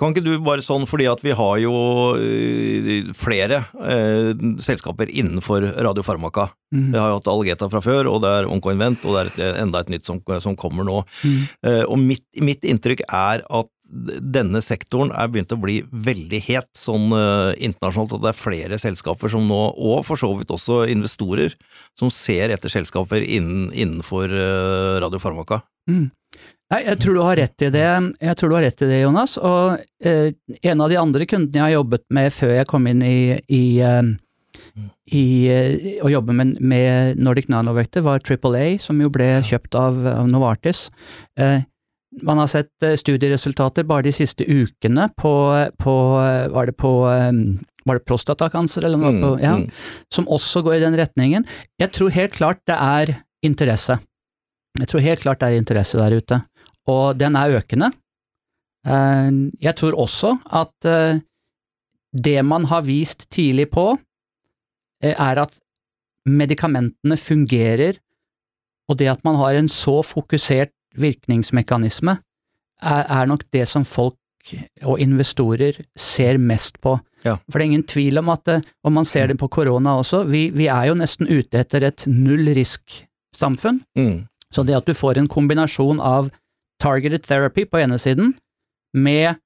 Kan 0.01 0.15
ikke 0.15 0.23
du 0.25 0.31
bare 0.45 0.65
sånn, 0.65 0.87
fordi 0.89 1.09
at 1.11 1.21
vi 1.25 1.35
har 1.37 1.59
jo 1.61 1.75
øh, 2.17 3.11
flere 3.19 3.59
eh, 3.85 4.31
selskaper 4.65 5.11
innenfor 5.13 5.67
radiofarmaka. 5.85 6.49
Mm. 6.73 6.89
Vi 6.95 7.01
har 7.01 7.13
jo 7.13 7.19
hatt 7.19 7.31
Algeta 7.33 7.69
fra 7.73 7.83
før, 7.85 8.09
og 8.15 8.23
det 8.25 8.33
er 8.39 8.49
OncoInvent, 8.49 9.05
og 9.05 9.17
det 9.17 9.23
er 9.23 9.33
et, 9.33 9.61
enda 9.67 9.85
et 9.85 9.93
nytt 9.93 10.09
som, 10.09 10.23
som 10.41 10.57
kommer 10.57 10.89
nå. 10.89 11.03
Mm. 11.21 11.41
Eh, 11.69 11.83
og 11.85 12.01
mitt, 12.01 12.25
mitt 12.41 12.65
inntrykk 12.65 13.05
er 13.11 13.45
at 13.45 13.73
denne 13.87 14.61
sektoren 14.65 15.13
er 15.15 15.29
begynt 15.31 15.53
å 15.55 15.61
bli 15.63 15.79
veldig 15.91 16.41
het 16.49 16.69
sånn 16.79 17.13
eh, 17.15 17.53
internasjonalt, 17.69 18.17
og 18.17 18.25
det 18.25 18.33
er 18.33 18.41
flere 18.41 18.79
selskaper 18.83 19.31
som 19.33 19.47
nå, 19.47 19.63
og 19.77 20.03
for 20.09 20.21
så 20.21 20.33
vidt 20.39 20.53
også 20.55 20.85
investorer, 20.91 21.55
som 21.99 22.11
ser 22.13 22.55
etter 22.55 22.73
selskaper 22.73 23.23
innen, 23.23 23.71
innenfor 23.73 24.33
uh, 24.33 24.99
radiofarmaka. 25.05 25.63
Mm. 25.91 26.09
Nei, 26.67 26.81
jeg 26.83 26.99
tror 26.99 27.15
du 27.15 27.23
har 27.23 27.39
rett 27.39 27.63
i 27.63 27.71
det, 27.71 27.87
jeg 28.19 28.39
tror 28.39 28.51
du 28.51 28.57
har 28.57 28.65
rett 28.67 28.81
i 28.83 28.89
det, 28.91 29.03
Jonas. 29.05 29.37
Og 29.39 29.77
eh, 30.03 30.33
en 30.67 30.81
av 30.83 30.91
de 30.91 30.99
andre 30.99 31.27
kundene 31.31 31.61
jeg 31.61 31.63
har 31.63 31.77
jobbet 31.77 32.03
med 32.17 32.35
før 32.35 32.57
jeg 32.57 32.69
kom 32.73 32.89
inn 32.91 33.05
i, 33.07 33.37
i, 33.55 33.63
eh, 33.87 34.09
i 35.15 35.27
eh, 35.53 35.87
å 36.03 36.11
jobbe 36.11 36.35
med, 36.35 36.57
med 36.59 37.23
Nordic 37.23 37.47
Nanovector, 37.53 38.03
var 38.07 38.19
AAA, 38.19 38.81
som 38.83 38.99
jo 38.99 39.13
ble 39.15 39.31
kjøpt 39.47 39.79
av, 39.79 40.03
av 40.11 40.27
Novartis. 40.33 40.89
Eh, 41.39 41.63
man 42.27 42.43
har 42.43 42.51
sett 42.51 42.83
eh, 42.83 42.99
studieresultater 42.99 43.87
bare 43.87 44.09
de 44.09 44.17
siste 44.17 44.43
ukene 44.43 45.07
på, 45.21 45.33
på 45.79 45.97
Var 46.51 46.71
det 46.71 46.77
på 46.81 46.93
var 47.87 48.01
det 48.01 48.03
prostatakancer 48.03 48.83
eller 48.83 48.99
noe? 48.99 49.13
Mm, 49.15 49.23
på, 49.23 49.29
ja, 49.39 49.53
mm. 49.61 49.69
som 50.11 50.27
også 50.27 50.65
går 50.67 50.81
i 50.81 50.83
den 50.83 50.97
retningen. 50.99 51.47
Jeg 51.79 51.93
tror 51.95 52.11
helt 52.17 52.35
klart 52.35 52.59
det 52.67 52.75
er 52.75 53.13
interesse. 53.47 54.01
Jeg 54.81 54.91
tror 54.91 55.05
helt 55.05 55.23
klart 55.23 55.39
det 55.41 55.53
er 55.53 55.61
interesse 55.61 56.01
der 56.01 56.17
ute, 56.19 56.41
og 56.87 57.19
den 57.19 57.37
er 57.37 57.59
økende. 57.61 57.91
Eh, 58.87 59.31
Jeg 59.63 59.77
tror 59.77 59.99
også 59.99 60.37
at 60.47 60.89
eh, 60.89 61.21
det 62.13 62.45
man 62.45 62.65
har 62.65 62.87
vist 62.87 63.29
tidlig 63.31 63.71
på, 63.71 63.97
eh, 65.03 65.15
er 65.15 65.43
at 65.43 65.59
medikamentene 66.27 67.17
fungerer, 67.17 67.99
og 68.89 68.99
det 68.99 69.09
at 69.11 69.25
man 69.25 69.37
har 69.37 69.55
en 69.55 69.69
så 69.69 70.03
fokusert 70.03 70.73
virkningsmekanisme, 70.97 72.19
er, 72.83 73.27
nok 73.27 73.45
det 73.53 73.67
som 73.69 73.85
folk 73.85 74.17
og 74.85 75.01
investorer 75.01 75.79
ser 75.97 76.39
mest 76.39 76.81
på. 76.81 76.99
Ja. 77.25 77.37
For 77.51 77.59
det 77.59 77.65
er 77.65 77.71
ingen 77.71 77.87
tvil 77.89 78.19
om 78.19 78.29
at, 78.29 78.49
om 78.49 78.63
og 78.85 78.93
man 78.93 79.05
ser 79.05 79.27
det 79.29 79.39
på 79.39 79.49
korona 79.49 79.97
også, 79.99 80.25
vi, 80.29 80.51
vi 80.55 80.69
er 80.71 80.91
jo 80.91 80.99
nesten 80.99 81.27
ute 81.27 81.59
etter 81.59 81.89
et 81.89 82.07
null 82.07 82.47
risk-samfunn. 82.55 83.81
Mm. 83.99 84.27
Så 84.53 84.63
det 84.63 84.77
at 84.77 84.87
du 84.87 84.95
får 84.95 85.19
en 85.19 85.29
kombinasjon 85.29 86.01
av 86.01 86.31
targeted 86.83 87.25
therapy 87.27 87.65
på 87.69 87.81
ene 87.83 87.99
siden, 88.01 88.35
med 88.97 89.37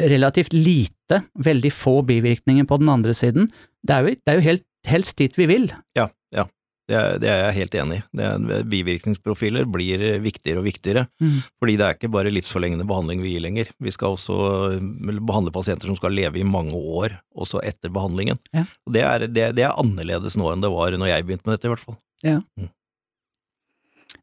relativt 0.00 0.52
lite, 0.54 1.22
veldig 1.42 1.72
få 1.74 2.00
bivirkninger 2.06 2.66
på 2.68 2.78
den 2.78 2.88
andre 2.92 3.14
siden. 3.16 3.48
Det 3.82 3.94
er 3.96 4.04
jo, 4.04 4.14
det 4.14 4.32
er 4.32 4.38
jo 4.38 4.46
helt, 4.46 4.64
helst 4.86 5.18
dit 5.18 5.34
vi 5.38 5.46
vil. 5.50 5.66
Ja, 5.98 6.08
ja. 6.34 6.44
Det 6.88 6.96
er, 6.96 7.18
det 7.20 7.28
er 7.28 7.40
jeg 7.42 7.56
helt 7.58 7.74
enig 7.76 7.96
i. 7.98 8.02
Det 8.16 8.24
er- 8.24 8.62
Bivirkningsprofiler 8.72 9.66
blir 9.68 10.00
viktigere 10.24 10.62
og 10.62 10.64
viktigere. 10.64 11.02
Mm. 11.20 11.42
Fordi 11.60 11.74
det 11.76 11.84
er 11.84 11.96
ikke 11.98 12.08
bare 12.14 12.30
livsforlengende 12.32 12.86
behandling 12.88 13.20
vi 13.20 13.34
gir 13.34 13.42
lenger. 13.44 13.68
Vi 13.84 13.92
skal 13.92 14.14
også 14.16 14.38
eh, 14.78 15.18
behandle 15.20 15.52
pasienter 15.52 15.90
som 15.90 15.98
skal 15.98 16.16
leve 16.16 16.40
i 16.40 16.46
mange 16.48 16.72
år, 16.78 17.18
også 17.36 17.60
etter 17.60 17.92
behandlingen. 17.92 18.40
Ja. 18.56 18.64
Det 18.88 19.02
er, 19.04 19.26
det, 19.28 19.50
det 19.58 19.66
er 19.66 19.76
annerledes 19.76 20.38
nå 20.40 20.48
enn 20.54 20.64
det 20.64 20.70
var 20.72 20.96
når 20.96 21.10
jeg 21.12 21.26
begynte 21.28 21.44
med 21.50 21.58
dette, 21.58 21.68
i 21.68 21.74
hvert 21.74 21.84
fall. 21.84 21.98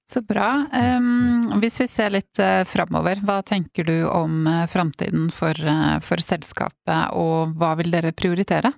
Så 0.05 0.21
bra. 0.21 0.67
Um, 0.69 1.55
hvis 1.63 1.79
vi 1.81 1.87
ser 1.89 2.11
litt 2.13 2.37
uh, 2.37 2.61
framover, 2.69 3.21
hva 3.25 3.39
tenker 3.45 3.87
du 3.87 3.95
om 4.05 4.43
uh, 4.45 4.65
framtiden 4.69 5.31
for, 5.33 5.57
uh, 5.65 5.97
for 6.05 6.21
selskapet, 6.21 7.09
og 7.17 7.55
hva 7.57 7.71
vil 7.79 7.89
dere 7.93 8.13
prioritere? 8.13 8.69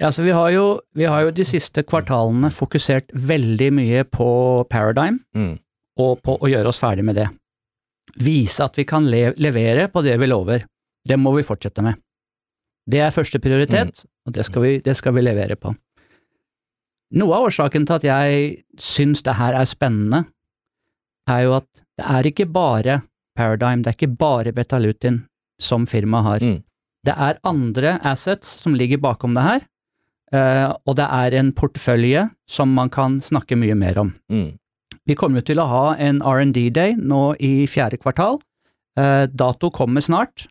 Ja, 0.00 0.08
så 0.12 0.24
vi 0.24 0.32
har, 0.32 0.48
jo, 0.54 0.64
vi 0.96 1.04
har 1.08 1.26
jo 1.26 1.34
de 1.36 1.44
siste 1.44 1.84
kvartalene 1.84 2.48
fokusert 2.52 3.12
veldig 3.12 3.68
mye 3.76 4.04
på 4.08 4.30
Paradigm, 4.72 5.20
Mm. 5.36 5.58
og 6.00 6.22
på 6.24 6.38
å 6.40 6.48
gjøre 6.48 6.72
oss 6.72 6.80
ferdig 6.80 7.04
med 7.04 7.20
det. 7.20 7.28
Vise 8.20 8.64
at 8.64 8.76
vi 8.80 8.84
kan 8.88 9.04
le 9.08 9.34
levere 9.36 9.88
på 9.92 10.02
det 10.04 10.16
vi 10.20 10.28
lover. 10.28 10.64
Det 11.06 11.16
må 11.20 11.34
vi 11.36 11.44
fortsette 11.44 11.84
med. 11.84 12.00
Det 12.90 13.00
er 13.04 13.12
første 13.14 13.38
prioritet, 13.38 14.04
og 14.26 14.32
det 14.34 14.44
skal, 14.48 14.64
vi, 14.64 14.72
det 14.80 14.96
skal 14.96 15.14
vi 15.14 15.22
levere 15.28 15.56
på. 15.60 15.74
Noe 17.10 17.34
av 17.34 17.48
årsaken 17.48 17.86
til 17.88 17.98
at 17.98 18.06
jeg 18.06 18.50
syns 18.78 19.24
det 19.26 19.34
her 19.38 19.56
er 19.58 19.66
spennende, 19.66 20.24
er 21.30 21.46
jo 21.46 21.56
at 21.58 21.68
det 21.98 22.06
er 22.06 22.28
ikke 22.30 22.50
bare 22.50 23.00
Paradigm, 23.38 23.82
det 23.82 23.92
er 23.92 23.96
ikke 23.96 24.18
bare 24.20 24.52
Betalutin 24.52 25.22
som 25.62 25.86
firmaet 25.88 26.26
har. 26.26 26.42
Mm. 26.44 26.58
Det 27.06 27.14
er 27.14 27.38
andre 27.46 27.94
assets 28.04 28.58
som 28.60 28.74
ligger 28.76 29.00
bakom 29.00 29.36
det 29.36 29.44
her, 29.46 29.62
eh, 30.34 30.66
og 30.84 30.96
det 30.98 31.06
er 31.06 31.36
en 31.38 31.52
portefølje 31.56 32.26
som 32.50 32.74
man 32.76 32.90
kan 32.92 33.20
snakke 33.24 33.56
mye 33.56 33.76
mer 33.78 34.00
om. 34.02 34.12
Mm. 34.32 34.58
Vi 35.08 35.16
kommer 35.16 35.46
til 35.46 35.62
å 35.62 35.68
ha 35.70 35.84
en 35.96 36.20
R&D-day 36.20 36.98
nå 36.98 37.22
i 37.40 37.66
fjerde 37.70 38.00
kvartal. 38.02 38.42
Eh, 38.98 39.24
dato 39.30 39.70
kommer 39.72 40.04
snart, 40.04 40.48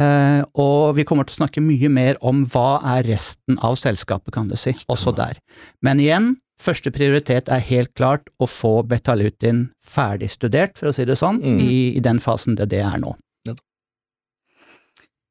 eh, 0.00 0.42
og 0.58 0.96
vi 0.98 1.06
kommer 1.08 1.28
til 1.28 1.36
å 1.36 1.40
snakke 1.44 1.62
mye 1.64 1.90
mer 1.92 2.20
om 2.24 2.44
hva 2.50 2.80
er 2.96 3.08
resten 3.10 3.60
av 3.62 3.78
selskapet, 3.80 4.32
kan 4.34 4.48
du 4.50 4.56
si, 4.58 4.74
også 4.88 5.14
der. 5.16 5.40
Men 5.84 6.00
igjen, 6.02 6.34
første 6.60 6.92
prioritet 6.92 7.48
er 7.52 7.62
helt 7.70 7.94
klart 7.96 8.28
å 8.40 8.48
få 8.50 8.80
Betalutin 8.88 9.68
ferdig 9.84 10.32
studert, 10.34 10.76
for 10.78 10.90
å 10.90 10.94
si 10.96 11.04
det 11.08 11.18
sånn, 11.20 11.40
Mm. 11.44 11.60
i, 11.60 11.96
i 11.96 12.00
den 12.04 12.18
fasen 12.18 12.56
det 12.58 12.70
det 12.72 12.84
er 12.84 12.98
nå. 13.02 13.16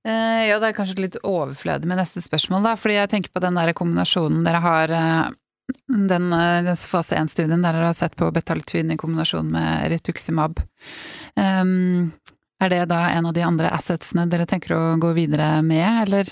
Eh, 0.07 0.47
ja, 0.47 0.55
det 0.61 0.69
er 0.69 0.77
kanskje 0.77 1.01
litt 1.03 1.17
overflødig 1.27 1.88
med 1.89 1.99
neste 1.99 2.21
spørsmål, 2.23 2.63
da, 2.63 2.75
fordi 2.79 2.95
jeg 2.95 3.11
tenker 3.11 3.33
på 3.35 3.41
den 3.43 3.57
der 3.59 3.73
kombinasjonen 3.75 4.45
dere 4.47 4.61
har 4.63 4.93
eh, 4.95 5.31
den, 5.91 6.29
eh, 6.33 6.61
den 6.65 6.79
fase 6.79 7.19
1-studien 7.19 7.59
der 7.65 7.75
dere 7.75 7.89
har 7.91 7.97
sett 7.97 8.15
på 8.19 8.29
Betalutin 8.33 8.93
i 8.93 8.97
kombinasjon 8.99 9.51
med 9.51 9.89
Rituximab. 9.91 10.63
Um, 11.35 12.11
er 12.61 12.69
det 12.73 12.83
da 12.91 13.05
en 13.13 13.29
av 13.29 13.33
de 13.35 13.43
andre 13.45 13.71
assetsene 13.75 14.27
dere 14.29 14.47
tenker 14.49 14.75
å 14.75 14.83
gå 15.01 15.13
videre 15.17 15.61
med, 15.65 16.05
eller? 16.05 16.29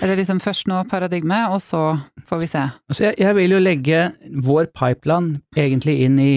Er 0.00 0.08
det 0.08 0.20
liksom 0.22 0.40
først 0.40 0.68
nå 0.70 0.78
paradigme, 0.88 1.38
og 1.52 1.60
så 1.60 1.82
får 2.28 2.40
vi 2.40 2.48
se. 2.50 2.62
Altså 2.88 3.08
jeg, 3.08 3.18
jeg 3.20 3.36
vil 3.36 3.56
jo 3.56 3.62
legge 3.62 4.02
vår 4.46 4.70
pipeline 4.72 5.40
egentlig 5.58 5.98
inn 6.06 6.20
i 6.22 6.32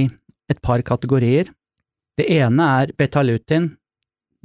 et 0.51 0.61
par 0.65 0.81
kategorier. 0.85 1.51
Det 2.17 2.25
ene 2.37 2.65
er 2.81 2.93
betalutin. 2.97 3.71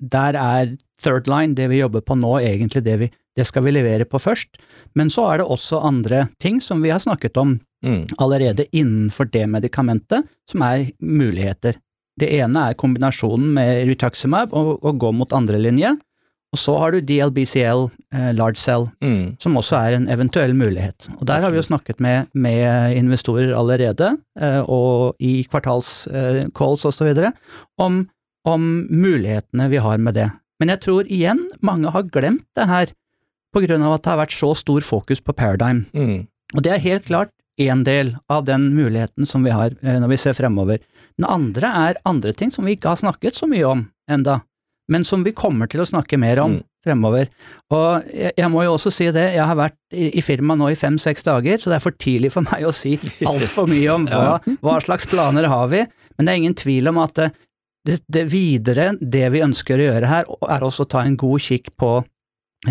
Der 0.01 0.37
er 0.39 0.77
third 1.01 1.29
line, 1.29 1.57
det 1.57 1.69
vi 1.73 1.81
jobber 1.81 2.05
på 2.05 2.17
nå, 2.19 2.39
egentlig 2.45 2.85
det 2.87 2.99
vi 3.01 3.11
det 3.39 3.45
skal 3.47 3.63
vi 3.63 3.71
levere 3.73 4.05
på 4.11 4.19
først. 4.21 4.59
Men 4.99 5.09
så 5.09 5.23
er 5.31 5.41
det 5.41 5.47
også 5.49 5.79
andre 5.87 6.25
ting 6.43 6.59
som 6.61 6.83
vi 6.83 6.91
har 6.93 7.03
snakket 7.03 7.39
om 7.41 7.59
Mm. 7.81 8.11
allerede 8.21 8.67
innenfor 8.77 9.25
det 9.33 9.47
medikamentet, 9.49 10.27
som 10.51 10.61
er 10.61 10.91
muligheter. 11.01 11.79
Det 12.19 12.29
ene 12.41 12.71
er 12.71 12.75
kombinasjonen 12.75 13.53
med 13.55 13.87
rituximab 13.89 14.53
og, 14.57 14.79
og 14.85 14.99
gå 15.01 15.13
mot 15.15 15.33
andre 15.33 15.59
linje. 15.61 15.95
Og 16.51 16.59
så 16.59 16.73
har 16.81 16.91
du 16.91 17.01
DLBCL, 17.07 17.85
eh, 18.13 18.33
large 18.35 18.59
cell, 18.59 18.89
Mm. 19.01 19.37
som 19.39 19.55
også 19.57 19.77
er 19.79 19.95
en 19.95 20.09
eventuell 20.11 20.51
mulighet. 20.53 21.07
Og 21.21 21.27
der 21.27 21.41
har 21.41 21.51
vi 21.53 21.61
jo 21.61 21.63
snakket 21.63 22.01
med, 22.03 22.27
med 22.35 22.97
investorer 22.99 23.55
allerede, 23.55 24.17
eh, 24.41 24.59
og 24.67 25.15
i 25.21 25.45
kvartalscalls 25.47 26.85
eh, 26.85 26.89
osv., 26.91 27.33
om, 27.79 28.09
om 28.45 28.67
mulighetene 28.91 29.69
vi 29.71 29.79
har 29.79 29.99
med 29.99 30.15
det. 30.19 30.31
Men 30.61 30.69
jeg 30.75 30.81
tror 30.81 31.07
igjen 31.09 31.47
mange 31.63 31.91
har 31.95 32.03
glemt 32.11 32.45
det 32.59 32.67
her, 32.67 32.87
på 33.55 33.63
grunn 33.65 33.83
av 33.83 33.95
at 33.97 34.03
det 34.03 34.11
har 34.13 34.21
vært 34.25 34.35
så 34.37 34.51
stor 34.59 34.81
fokus 34.87 35.23
på 35.23 35.33
Paradigm. 35.35 35.85
Mm. 35.95 36.27
Og 36.55 36.63
det 36.67 36.73
er 36.75 36.83
helt 36.83 37.07
klart 37.07 37.31
én 37.61 37.85
del 37.85 38.17
av 38.31 38.45
den 38.47 38.73
muligheten 38.75 39.27
som 39.27 39.43
vi 39.47 39.51
har 39.55 39.71
eh, 39.83 39.99
når 40.03 40.09
vi 40.17 40.19
ser 40.19 40.35
fremover. 40.35 40.83
Den 41.19 41.27
andre 41.29 41.71
er 41.91 42.01
andre 42.09 42.33
ting 42.37 42.51
som 42.55 42.65
vi 42.69 42.77
ikke 42.77 42.93
har 42.95 43.01
snakket 43.01 43.35
så 43.39 43.49
mye 43.51 43.67
om 43.69 43.87
enda, 44.11 44.41
men 44.91 45.05
som 45.07 45.23
vi 45.27 45.33
kommer 45.37 45.71
til 45.71 45.83
å 45.83 45.89
snakke 45.89 46.19
mer 46.19 46.39
om 46.43 46.57
Mm. 46.59 46.63
fremover. 46.87 47.27
Og 47.77 48.07
jeg, 48.09 48.33
jeg 48.41 48.49
må 48.51 48.63
jo 48.65 48.73
også 48.75 48.91
si 48.91 49.05
det, 49.13 49.27
jeg 49.35 49.45
har 49.45 49.57
vært 49.59 49.77
i, 49.93 50.07
i 50.17 50.23
firmaet 50.25 50.59
nå 50.63 50.71
i 50.73 50.79
fem-seks 50.81 51.23
dager, 51.27 51.59
så 51.61 51.69
det 51.71 51.77
er 51.77 51.85
for 51.85 51.93
tidlig 52.01 52.31
for 52.33 52.47
meg 52.49 52.65
å 52.65 52.73
si 52.73 52.95
altfor 53.31 53.69
mye 53.69 53.91
om 53.93 54.07
hva, 54.09 54.39
hva 54.65 54.79
slags 54.81 55.05
planer 55.11 55.45
har 55.53 55.69
vi, 55.69 55.83
men 56.17 56.25
det 56.27 56.33
er 56.33 56.41
ingen 56.41 56.57
tvil 56.57 56.89
om 56.89 57.03
at 57.05 57.15
det, 57.21 57.29
det, 57.87 57.99
det 58.09 58.25
videre, 58.33 58.95
det 59.01 59.27
vi 59.35 59.43
ønsker 59.45 59.77
å 59.77 59.87
gjøre 59.91 60.09
her, 60.09 60.25
er 60.49 60.65
også 60.65 60.87
å 60.87 60.91
ta 60.97 61.05
en 61.05 61.19
god 61.21 61.45
kikk 61.45 61.69
på 61.81 61.93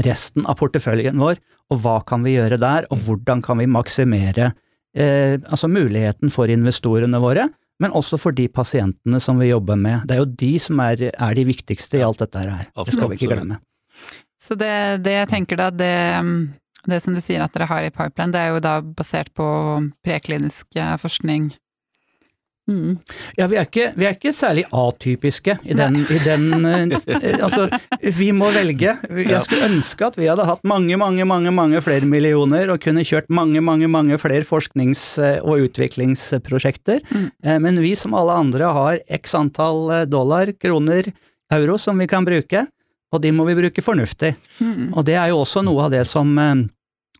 resten 0.06 0.46
av 0.50 0.58
porteføljen 0.60 1.18
vår, 1.22 1.38
og 1.70 1.80
hva 1.84 2.00
kan 2.10 2.26
vi 2.26 2.34
gjøre 2.36 2.58
der, 2.62 2.90
og 2.90 3.06
hvordan 3.06 3.42
kan 3.46 3.62
vi 3.62 3.70
maksimere 3.70 4.52
eh, 4.98 5.38
altså 5.50 5.70
muligheten 5.70 6.34
for 6.34 6.50
investorene 6.50 7.22
våre, 7.22 7.46
men 7.80 7.96
også 7.96 8.20
for 8.20 8.36
de 8.36 8.48
pasientene 8.52 9.22
som 9.24 9.40
vi 9.40 9.50
jobber 9.50 9.80
med. 9.80 10.06
Det 10.08 10.16
er 10.16 10.24
jo 10.24 10.30
de 10.42 10.54
som 10.60 10.82
er, 10.84 11.10
er 11.10 11.36
de 11.38 11.46
viktigste 11.48 12.00
i 12.00 12.06
alt 12.06 12.22
dette 12.22 12.44
her. 12.44 12.68
Det 12.76 12.96
skal 12.96 13.12
vi 13.12 13.20
ikke 13.20 13.32
glemme. 13.32 13.60
Så 14.40 14.56
det, 14.60 15.04
det 15.04 15.16
jeg 15.16 15.30
tenker 15.32 15.60
da, 15.60 15.70
det, 15.72 15.94
det 16.88 17.00
som 17.04 17.16
du 17.16 17.22
sier 17.24 17.44
at 17.44 17.56
dere 17.56 17.68
har 17.72 17.88
i 17.88 17.92
pipeline, 17.92 18.32
det 18.36 18.42
er 18.44 18.54
jo 18.56 18.62
da 18.64 18.76
basert 18.84 19.32
på 19.36 19.48
preklinisk 20.06 20.80
eh, 20.80 20.96
forskning. 21.00 21.52
Mm. 22.70 22.98
Ja, 23.40 23.48
vi 23.50 23.58
er 23.58 23.66
ikke, 23.66 23.88
vi 23.98 24.06
er 24.06 24.14
ikke 24.14 24.34
særlig 24.36 24.66
atypiske 24.70 25.56
i 25.66 25.76
den, 25.78 26.00
i 26.06 26.20
den 26.22 26.66
eh, 26.70 27.40
Altså, 27.40 27.66
vi 28.16 28.30
må 28.36 28.52
velge. 28.54 28.96
Jeg 29.26 29.42
skulle 29.46 29.70
ønske 29.72 30.06
at 30.06 30.20
vi 30.20 30.30
hadde 30.30 30.46
hatt 30.46 30.62
mange, 30.68 30.98
mange, 31.02 31.26
mange 31.26 31.54
mange 31.56 31.82
flere 31.82 32.06
millioner 32.10 32.70
og 32.70 32.82
kunne 32.84 33.04
kjørt 33.08 33.30
mange, 33.34 33.62
mange, 33.66 33.90
mange 33.90 34.20
flere 34.22 34.46
forsknings- 34.48 35.18
og 35.42 35.66
utviklingsprosjekter. 35.68 37.02
Mm. 37.10 37.30
Eh, 37.44 37.60
Men 37.60 37.82
vi 37.82 37.96
som 37.98 38.14
alle 38.14 38.38
andre 38.46 38.72
har 38.76 39.00
x 39.20 39.34
antall 39.36 39.90
eh, 39.92 40.06
dollar, 40.10 40.54
kroner, 40.62 41.10
euro 41.52 41.78
som 41.82 41.98
vi 41.98 42.08
kan 42.08 42.26
bruke, 42.28 42.68
og 43.10 43.22
de 43.24 43.32
må 43.34 43.46
vi 43.48 43.58
bruke 43.58 43.82
fornuftig. 43.82 44.36
Mm. 44.62 44.92
Og 44.94 45.06
det 45.08 45.16
er 45.18 45.32
jo 45.32 45.40
også 45.42 45.64
noe 45.66 45.88
av 45.88 45.96
det 45.96 46.04
som, 46.06 46.30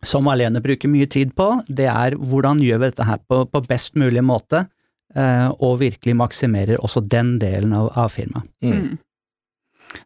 som 0.06 0.28
Alene 0.30 0.62
bruker 0.62 0.90
mye 0.92 1.08
tid 1.10 1.32
på, 1.34 1.48
det 1.66 1.88
er 1.90 2.14
hvordan 2.14 2.62
gjør 2.62 2.78
vi 2.84 2.90
dette 2.92 3.08
her 3.08 3.18
på, 3.26 3.42
på 3.50 3.62
best 3.66 3.98
mulig 3.98 4.22
måte, 4.22 4.68
og 5.10 5.80
virkelig 5.80 6.12
maksimerer 6.14 6.78
også 6.78 7.00
den 7.02 7.32
delen 7.42 7.72
av, 7.74 7.88
av 7.98 8.12
firmaet. 8.14 8.46
Mm. 8.62 8.76
Mm. 8.76 8.98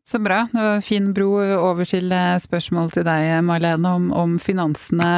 Så 0.03 0.19
bra. 0.19 0.49
Det 0.53 0.59
var 0.59 0.75
en 0.75 0.83
fin 0.83 1.13
bro 1.13 1.31
over 1.41 1.89
til 1.89 2.13
eh, 2.13 2.37
spørsmål 2.41 2.93
til 2.95 3.07
deg, 3.07 3.41
Marlene, 3.47 3.95
om, 3.99 4.11
om 4.17 4.37
finansene. 4.41 5.11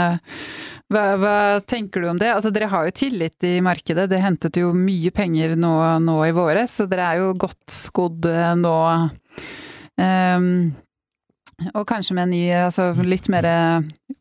Hva, 0.93 1.05
hva 1.19 1.37
tenker 1.67 2.03
du 2.03 2.11
om 2.13 2.21
det? 2.21 2.31
Altså, 2.35 2.53
dere 2.55 2.71
har 2.71 2.87
jo 2.87 2.95
tillit 2.95 3.47
i 3.47 3.57
markedet. 3.65 4.09
Det 4.11 4.23
hentet 4.23 4.59
jo 4.61 4.73
mye 4.77 5.13
penger 5.15 5.57
nå, 5.59 5.75
nå 6.03 6.17
i 6.29 6.35
våre, 6.37 6.67
så 6.71 6.87
dere 6.91 7.13
er 7.13 7.23
jo 7.25 7.37
godt 7.47 7.65
skodd 7.75 8.29
eh, 8.31 8.53
nå. 8.59 8.81
Um, 9.97 10.51
og 11.73 11.87
kanskje 11.89 12.13
med 12.13 12.27
en 12.27 12.35
ny, 12.35 12.43
altså 12.67 12.91
litt 13.07 13.31
mer 13.33 13.47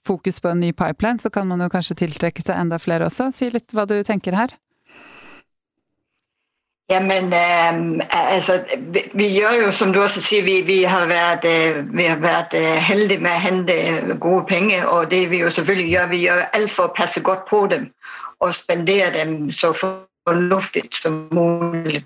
fokus 0.07 0.39
på 0.39 0.53
en 0.53 0.61
ny 0.63 0.69
pipeline, 0.71 1.19
så 1.19 1.29
kan 1.33 1.49
man 1.49 1.59
jo 1.65 1.67
kanskje 1.73 1.97
tiltrekke 2.05 2.41
seg 2.41 2.57
enda 2.61 2.79
flere 2.79 3.09
også. 3.09 3.27
Si 3.35 3.49
litt 3.51 3.75
hva 3.75 3.83
du 3.89 3.97
tenker 4.07 4.37
her. 4.37 4.55
Jamen, 6.89 7.33
øh, 7.33 8.05
altså, 8.11 8.63
vi, 8.77 9.01
vi 9.13 9.27
gjør 9.33 9.51
jo, 9.51 9.71
som 9.71 9.93
du 9.93 10.01
også 10.01 10.21
sier, 10.21 10.43
vi, 10.43 10.61
vi 10.61 10.83
har 10.83 11.05
vært, 11.05 11.45
øh, 11.45 11.97
vi 11.97 12.03
har 12.03 12.15
vært 12.15 12.53
øh, 12.53 12.75
heldige 12.77 13.19
med 13.19 13.31
å 13.31 13.41
hente 13.41 13.77
gode 14.21 14.45
penger. 14.45 14.85
Og 14.85 15.11
det 15.11 15.29
vi 15.29 15.39
jo 15.41 15.49
selvfølgelig 15.49 15.89
gjør, 15.91 16.07
vi 16.07 16.19
gjør 16.27 16.49
alt 16.53 16.71
for 16.71 16.83
å 16.85 16.93
passe 16.97 17.21
godt 17.21 17.47
på 17.49 17.65
dem 17.71 17.89
og 18.39 18.55
spendere 18.55 19.13
dem 19.13 19.51
så 19.51 19.73
fornuftig 19.73 20.83
som 20.93 21.27
mulig. 21.33 22.05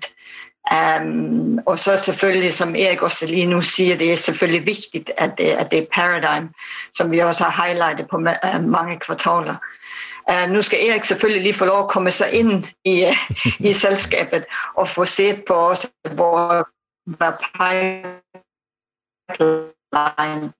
Um, 0.70 1.58
og 1.66 1.78
så 1.78 1.96
selvfølgelig, 1.96 2.54
som 2.54 2.76
Erik 2.76 3.02
også 3.02 3.26
lige 3.26 3.46
nu 3.46 3.62
sier, 3.62 3.96
det 3.96 4.12
er 4.12 4.16
selvfølgelig 4.16 4.66
viktig 4.66 5.04
at 5.18 5.30
det, 5.38 5.44
at 5.44 5.70
det 5.70 5.78
er 5.78 5.86
Paradigm, 5.94 6.48
som 6.94 7.10
vi 7.10 7.18
også 7.18 7.44
har 7.44 7.66
highlightet 7.66 8.08
på 8.08 8.16
ma- 8.16 8.54
øh, 8.54 8.64
mange 8.64 8.98
kvartaler. 8.98 9.54
Uh, 10.30 10.46
nå 10.50 10.62
skal 10.62 10.78
Erik 10.88 11.04
selvfølgelig 11.04 11.42
lige 11.42 11.58
få 11.58 11.64
lov 11.64 11.84
å 11.84 11.90
komme 11.90 12.10
seg 12.14 12.34
inn 12.38 12.66
i, 12.86 13.04
uh, 13.10 13.22
i 13.68 13.74
selskapet 13.74 14.46
og 14.78 14.88
få 14.88 15.04
set 15.04 15.44
på 15.48 15.58
hvad 17.18 17.34
online. 19.40 20.52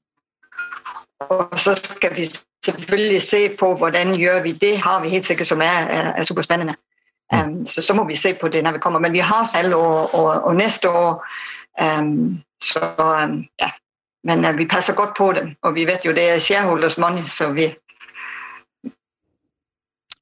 Og 1.20 1.60
så 1.60 1.74
skal 1.74 2.16
vi 2.16 2.30
selvfølgelig 2.64 3.22
se 3.22 3.56
på 3.56 3.74
hvordan 3.74 4.14
gjør 4.14 4.42
vi 4.42 4.52
det. 4.52 4.78
har 4.78 5.00
vi 5.00 5.08
helt 5.08 5.26
sikkert 5.26 5.46
som 5.46 5.60
er, 5.60 5.86
er 6.16 6.24
superspennende. 6.24 6.74
Um, 7.34 7.66
så 7.66 7.82
så 7.82 7.94
må 7.94 8.04
vi 8.04 8.16
se 8.16 8.34
på 8.34 8.48
det 8.48 8.64
når 8.64 8.72
vi 8.72 8.78
kommer. 8.78 8.98
Men 9.00 9.12
vi 9.12 9.18
har 9.18 9.48
salg 9.52 9.74
og, 9.74 10.14
og, 10.14 10.42
og 10.44 10.56
neste 10.56 10.90
år. 10.90 11.26
Um, 11.82 12.42
så 12.62 12.80
um, 12.98 13.44
ja. 13.60 13.70
Men 14.24 14.44
uh, 14.44 14.58
vi 14.58 14.66
passer 14.66 14.94
godt 14.94 15.10
på 15.18 15.32
dem. 15.32 15.56
Og 15.62 15.74
vi 15.74 15.84
vet 15.84 16.04
jo 16.04 16.12
det 16.12 16.30
er 16.30 16.38
shareholders 16.38 16.98
money, 16.98 17.26
så 17.26 17.52
vi 17.52 17.74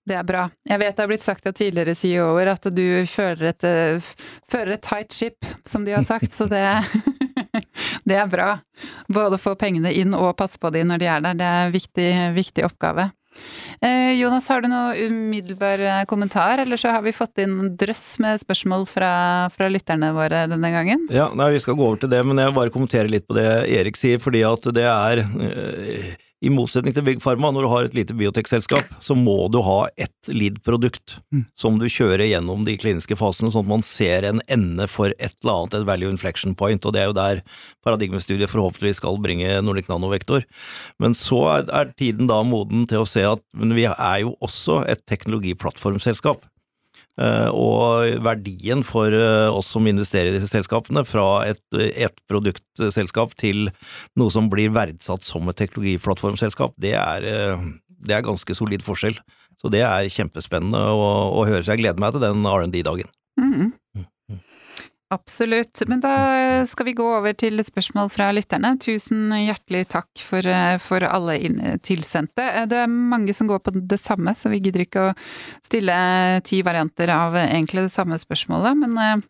det 0.08 0.16
er 0.18 0.26
bra. 0.26 0.46
Jeg 0.68 0.80
vet 0.80 0.96
det 0.96 1.04
har 1.04 1.10
blitt 1.10 1.26
sagt 1.26 1.46
av 1.48 1.56
tidligere 1.58 1.94
CEO-er 1.98 2.52
at 2.54 2.70
du 2.74 2.84
fører 3.10 3.50
et, 3.52 3.68
fører 4.50 4.74
et 4.76 4.84
tight 4.84 5.14
ship, 5.14 5.52
som 5.68 5.84
de 5.86 5.94
har 5.96 6.06
sagt, 6.06 6.32
så 6.34 6.48
det, 6.50 6.64
det 8.08 8.18
er 8.18 8.32
bra. 8.32 8.56
Både 9.12 9.40
få 9.40 9.54
pengene 9.58 9.92
inn 9.94 10.16
og 10.16 10.36
passe 10.38 10.60
på 10.60 10.72
de 10.74 10.84
når 10.88 11.02
de 11.02 11.12
er 11.12 11.24
der. 11.28 11.38
Det 11.38 11.52
er 11.52 11.68
en 11.68 11.76
viktig, 11.76 12.10
viktig 12.38 12.66
oppgave. 12.68 13.10
Eh, 13.84 14.16
Jonas, 14.18 14.48
har 14.50 14.64
du 14.64 14.66
noe 14.70 14.96
umiddelbar 15.06 15.84
kommentar, 16.10 16.58
eller 16.58 16.80
så 16.80 16.90
har 16.90 17.04
vi 17.04 17.14
fått 17.14 17.38
inn 17.44 17.76
drøss 17.78 18.16
med 18.22 18.40
spørsmål 18.42 18.88
fra, 18.90 19.10
fra, 19.54 19.68
lytterne 19.70 20.10
våre 20.16 20.46
denne 20.50 20.70
gangen? 20.74 21.04
Ja, 21.14 21.28
nei, 21.38 21.52
vi 21.54 21.60
skal 21.62 21.78
gå 21.78 21.86
over 21.86 22.00
til 22.02 22.10
det, 22.10 22.24
men 22.26 22.42
jeg 22.42 22.56
bare 22.56 22.74
kommentere 22.74 23.12
litt 23.12 23.28
på 23.28 23.38
det 23.38 23.46
Erik 23.70 24.00
sier, 24.00 24.18
fordi 24.22 24.42
at 24.48 24.66
det 24.74 24.88
er 24.88 25.22
i 26.44 26.50
motsetning 26.54 26.94
til 26.94 27.02
Big 27.06 27.18
Pharma, 27.22 27.50
når 27.50 27.64
du 27.64 27.68
har 27.72 27.86
et 27.88 27.96
lite 27.96 28.14
biotekselskap, 28.14 28.92
så 29.02 29.16
må 29.18 29.48
du 29.50 29.58
ha 29.66 29.88
ett 29.98 30.30
lead-produkt 30.30 31.16
mm. 31.34 31.44
som 31.58 31.80
du 31.80 31.88
kjører 31.90 32.28
gjennom 32.28 32.62
de 32.66 32.76
kliniske 32.78 33.18
fasene, 33.18 33.50
sånn 33.50 33.66
at 33.66 33.72
man 33.72 33.82
ser 33.86 34.26
en 34.28 34.42
ende 34.46 34.86
for 34.90 35.10
et 35.16 35.34
eller 35.42 35.54
annet, 35.54 35.78
et 35.80 35.88
value 35.88 36.12
inflection 36.14 36.54
point, 36.58 36.86
og 36.86 36.94
det 36.94 37.02
er 37.02 37.10
jo 37.10 37.16
der 37.18 37.42
paradigmestudiet 37.86 38.52
forhåpentligvis 38.52 39.02
skal 39.02 39.18
bringe 39.22 39.58
Nordic 39.66 39.90
Nanovektor. 39.90 40.46
Men 41.02 41.16
så 41.18 41.42
er, 41.56 41.66
er 41.74 41.90
tiden 41.98 42.30
da 42.30 42.38
moden 42.46 42.86
til 42.90 43.02
å 43.02 43.08
se 43.08 43.26
at 43.26 43.42
vi 43.58 43.88
er 43.88 44.22
jo 44.22 44.36
også 44.44 44.84
et 44.86 45.02
teknologiplattformselskap. 45.10 46.46
Eh, 47.18 47.48
og 47.50 48.20
verdien 48.22 48.84
for 48.86 49.10
eh, 49.10 49.48
oss 49.50 49.72
som 49.74 49.86
investerer 49.90 50.30
i 50.30 50.36
disse 50.36 50.50
selskapene, 50.52 51.02
fra 51.08 51.42
et, 51.48 51.62
et 51.74 52.22
produktselskap 52.30 53.34
til 53.40 53.72
noe 54.18 54.30
som 54.30 54.50
blir 54.52 54.70
verdsatt 54.76 55.26
som 55.26 55.50
et 55.50 55.58
teknologiplattformselskap, 55.58 56.76
det 56.78 56.94
er, 57.00 57.26
eh, 57.26 57.66
det 58.06 58.14
er 58.14 58.26
ganske 58.26 58.54
solid 58.54 58.86
forskjell. 58.86 59.18
Så 59.58 59.70
det 59.74 59.82
er 59.82 60.12
kjempespennende 60.14 60.78
å, 60.78 61.08
å 61.40 61.42
høre, 61.48 61.64
så 61.66 61.74
jeg 61.74 61.82
gleder 61.82 61.98
meg 61.98 62.14
til 62.14 62.22
den 62.22 62.46
R&D-dagen. 62.46 63.10
Mm. 63.42 63.72
Absolutt. 65.08 65.80
Men 65.88 66.02
da 66.04 66.14
skal 66.68 66.86
vi 66.90 66.92
gå 66.98 67.04
over 67.16 67.32
til 67.32 67.56
spørsmål 67.64 68.10
fra 68.12 68.28
lytterne. 68.36 68.74
Tusen 68.82 69.32
hjertelig 69.32 69.86
takk 69.94 70.20
for, 70.20 70.44
for 70.84 71.06
alle 71.08 71.38
tilsendte. 71.84 72.44
Det 72.68 72.82
er 72.82 72.92
mange 72.92 73.32
som 73.36 73.48
går 73.48 73.62
på 73.64 73.72
det 73.78 74.00
samme, 74.02 74.34
så 74.36 74.52
vi 74.52 74.60
gidder 74.60 74.84
ikke 74.84 75.06
å 75.08 75.16
stille 75.64 75.96
ti 76.44 76.60
varianter 76.66 77.12
av 77.14 77.40
egentlig 77.40 77.86
det 77.86 77.94
samme 77.94 78.20
spørsmålet. 78.20 78.76
Men 78.84 79.00
eh, 79.00 79.26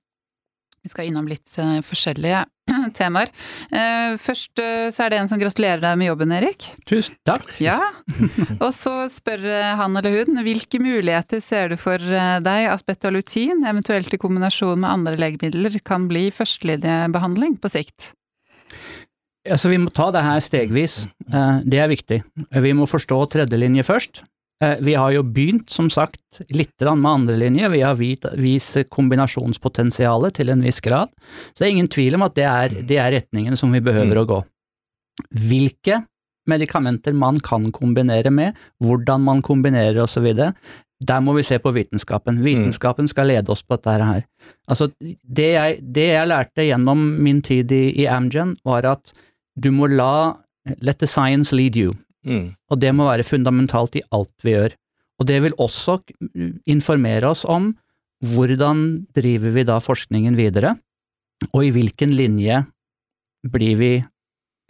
vi 0.82 0.90
skal 0.90 1.12
innom 1.12 1.30
litt 1.30 1.54
eh, 1.62 1.78
forskjellige 1.86 2.42
temaer. 2.98 3.32
Eh, 3.72 4.16
først 4.20 4.62
eh, 4.62 4.88
så 4.94 5.04
er 5.04 5.12
det 5.12 5.20
en 5.22 5.30
som 5.30 5.40
gratulerer 5.40 5.82
deg 5.82 5.98
med 6.00 6.10
jobben, 6.10 6.34
Erik. 6.36 6.68
Tusen 6.88 7.18
takk. 7.28 7.48
Ja. 7.62 7.78
Og 8.64 8.70
så 8.76 8.94
spør 9.12 9.46
han 9.80 9.98
eller 9.98 10.20
hun 10.20 10.42
hvilke 10.46 10.80
muligheter 10.82 11.42
ser 11.44 11.72
du 11.72 11.78
for 11.80 11.98
deg 11.98 12.68
at 12.70 12.86
betalutin, 12.88 13.64
eventuelt 13.66 14.12
i 14.14 14.20
kombinasjon 14.20 14.80
med 14.80 14.90
andre 14.90 15.18
legemidler, 15.18 15.80
kan 15.84 16.08
bli 16.10 16.28
førstelinjebehandling 16.34 17.58
på 17.60 17.72
sikt? 17.72 18.12
Altså, 19.48 19.70
vi 19.72 19.78
må 19.80 19.92
ta 19.94 20.10
det 20.12 20.24
her 20.26 20.40
stegvis. 20.44 21.00
Det 21.64 21.78
er 21.80 21.88
viktig. 21.88 22.20
Vi 22.60 22.72
må 22.76 22.88
forstå 22.90 23.22
tredjelinje 23.32 23.86
først. 23.86 24.22
Eh, 24.64 24.76
vi 24.82 24.94
har 24.98 25.12
jo 25.14 25.22
begynt, 25.22 25.70
som 25.70 25.90
sagt, 25.90 26.40
litt 26.50 26.82
med 26.82 27.10
andrelinje. 27.10 27.70
Vi 27.70 27.82
har 27.82 27.98
vist 27.98 28.78
kombinasjonspotensialet 28.90 30.34
til 30.40 30.50
en 30.50 30.64
viss 30.66 30.80
grad. 30.82 31.12
Så 31.54 31.62
det 31.62 31.68
er 31.68 31.74
ingen 31.76 31.90
tvil 31.92 32.18
om 32.18 32.26
at 32.26 32.34
det 32.34 32.46
er, 32.48 32.74
det 32.88 32.98
er 32.98 33.14
retningen 33.14 33.56
som 33.56 33.72
vi 33.72 33.82
behøver 33.84 34.18
mm. 34.18 34.22
å 34.22 34.28
gå. 34.32 34.40
Hvilke 35.46 36.02
medikamenter 36.48 37.14
man 37.14 37.38
kan 37.44 37.70
kombinere 37.74 38.32
med, 38.34 38.58
hvordan 38.82 39.22
man 39.26 39.42
kombinerer 39.44 40.00
osv., 40.02 40.32
der 40.98 41.20
må 41.22 41.36
vi 41.36 41.44
se 41.46 41.60
på 41.62 41.70
vitenskapen. 41.70 42.40
Mm. 42.40 42.46
Vitenskapen 42.48 43.06
skal 43.06 43.30
lede 43.30 43.52
oss 43.54 43.62
på 43.62 43.76
dette 43.76 44.02
her. 44.02 44.24
Altså, 44.66 44.88
det 44.98 45.52
jeg, 45.52 45.78
det 45.94 46.08
jeg 46.08 46.30
lærte 46.32 46.66
gjennom 46.66 47.04
min 47.22 47.42
tid 47.46 47.70
i, 47.70 47.84
i 48.02 48.08
Amgen, 48.10 48.56
var 48.66 48.88
at 48.96 49.14
du 49.54 49.70
må 49.74 49.90
la 49.92 50.34
Let 50.84 50.98
the 50.98 51.06
science 51.06 51.54
lead 51.56 51.76
you. 51.76 51.94
Mm. 52.26 52.52
Og 52.70 52.80
det 52.82 52.92
må 52.96 53.08
være 53.08 53.26
fundamentalt 53.26 53.98
i 53.98 54.04
alt 54.14 54.46
vi 54.46 54.56
gjør. 54.56 54.74
Og 55.18 55.26
det 55.26 55.38
vil 55.42 55.56
også 55.58 55.98
informere 56.70 57.30
oss 57.30 57.44
om 57.48 57.72
hvordan 58.26 58.84
driver 59.14 59.54
vi 59.54 59.64
da 59.66 59.78
forskningen 59.82 60.38
videre, 60.38 60.74
og 61.52 61.62
i 61.62 61.72
hvilken 61.74 62.14
linje 62.18 62.64
blir 63.46 63.76
vi, 63.78 63.92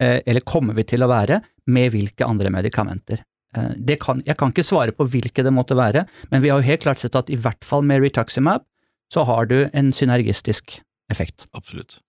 eh, 0.00 0.18
eller 0.26 0.44
kommer 0.44 0.76
vi 0.76 0.84
til 0.84 1.04
å 1.04 1.08
være, 1.08 1.40
med 1.68 1.92
hvilke 1.92 2.24
andre 2.24 2.52
medikamenter. 2.52 3.22
Eh, 3.56 3.96
kan, 4.00 4.20
jeg 4.24 4.36
kan 4.36 4.52
ikke 4.52 4.66
svare 4.66 4.92
på 4.92 5.06
hvilke 5.08 5.44
det 5.44 5.52
måtte 5.52 5.76
være, 5.76 6.04
men 6.30 6.44
vi 6.44 6.52
har 6.52 6.60
jo 6.60 6.68
helt 6.68 6.84
klart 6.84 7.00
sett 7.00 7.16
at 7.16 7.30
i 7.32 7.38
hvert 7.40 7.64
fall 7.64 7.84
med 7.84 8.02
Rituximab 8.04 8.64
så 9.12 9.24
har 9.24 9.48
du 9.48 9.70
en 9.72 9.92
synergistisk 9.92 10.80
effekt. 11.10 11.48
Absolutt. 11.56 12.00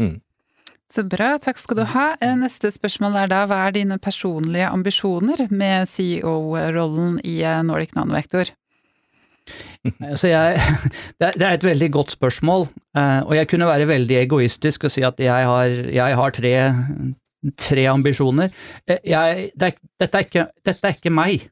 Mm. 0.00 0.20
Så 0.92 1.06
bra, 1.08 1.38
takk 1.40 1.56
skal 1.56 1.78
du 1.78 1.86
ha. 1.88 2.06
Eh, 2.20 2.34
neste 2.36 2.68
spørsmål 2.72 3.14
er 3.22 3.30
da, 3.32 3.44
hva 3.48 3.62
er 3.66 3.76
dine 3.78 3.96
personlige 4.02 4.68
ambisjoner 4.68 5.46
med 5.48 5.88
CEO-rollen 5.88 7.16
i 7.24 7.38
eh, 7.40 7.62
Nordic 7.64 7.96
Nanovektor? 7.96 8.52
Altså 9.82 10.28
jeg, 10.30 10.60
det 11.18 11.32
er 11.42 11.56
et 11.56 11.64
veldig 11.66 11.88
godt 11.96 12.12
spørsmål, 12.14 12.68
eh, 12.94 13.22
og 13.24 13.32
jeg 13.34 13.48
kunne 13.50 13.66
være 13.66 13.88
veldig 13.90 14.20
egoistisk 14.20 14.84
og 14.86 14.92
si 14.94 15.02
at 15.02 15.18
jeg 15.18 15.48
har, 15.48 15.72
jeg 15.90 16.18
har 16.20 16.36
tre, 16.36 16.52
tre, 17.58 17.88
ambisjoner. 17.90 18.52
Jeg, 18.86 19.48
det 19.58 19.72
er, 19.72 19.80
dette, 19.98 20.12
er 20.12 20.28
ikke, 20.28 20.44
dette 20.62 20.86
er 20.86 21.00
ikke 21.00 21.14
meg 21.14 21.48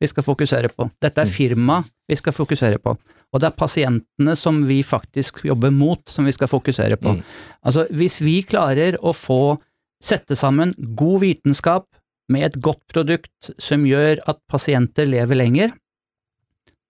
vi 0.00 0.08
skal 0.08 0.24
fokusere 0.24 0.70
på. 0.72 0.88
Dette 1.02 1.20
er 1.20 1.28
firmaet 1.28 1.90
firma 1.90 2.08
vi 2.08 2.18
skal 2.18 2.34
fokusere 2.34 2.80
på. 2.82 2.96
Og 3.32 3.40
det 3.40 3.48
er 3.48 3.56
pasientene 3.56 4.36
som 4.36 4.60
vi 4.68 4.82
faktisk 4.84 5.40
jobber 5.48 5.72
mot, 5.72 6.02
som 6.10 6.28
vi 6.28 6.34
skal 6.36 6.50
fokusere 6.52 6.98
på. 7.00 7.16
Mm. 7.16 7.22
Altså, 7.64 7.86
hvis 7.96 8.20
vi 8.20 8.42
klarer 8.44 8.98
å 9.00 9.14
få 9.16 9.56
sette 10.02 10.36
sammen 10.36 10.74
god 10.98 11.22
vitenskap 11.22 11.86
med 12.32 12.48
et 12.48 12.58
godt 12.64 12.82
produkt 12.92 13.52
som 13.62 13.86
gjør 13.88 14.20
at 14.28 14.40
pasienter 14.50 15.08
lever 15.08 15.38
lenger, 15.38 15.72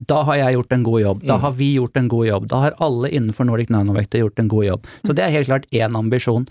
da 0.03 0.23
har 0.27 0.41
jeg 0.41 0.57
gjort 0.57 0.75
en 0.75 0.87
god 0.87 1.01
jobb. 1.01 1.21
Da 1.23 1.37
mm. 1.37 1.43
har 1.45 1.53
vi 1.59 1.69
gjort 1.77 1.99
en 2.01 2.09
god 2.11 2.27
jobb. 2.27 2.47
Da 2.51 2.63
har 2.65 2.79
alle 2.83 3.11
innenfor 3.15 3.47
Nordic 3.47 3.71
Nanovector 3.71 4.25
gjort 4.25 4.43
en 4.43 4.51
god 4.51 4.67
jobb. 4.67 4.89
Så 5.07 5.15
det 5.15 5.25
er 5.25 5.37
helt 5.37 5.51
klart 5.51 5.69
én 5.71 5.99
ambisjon. 5.99 6.49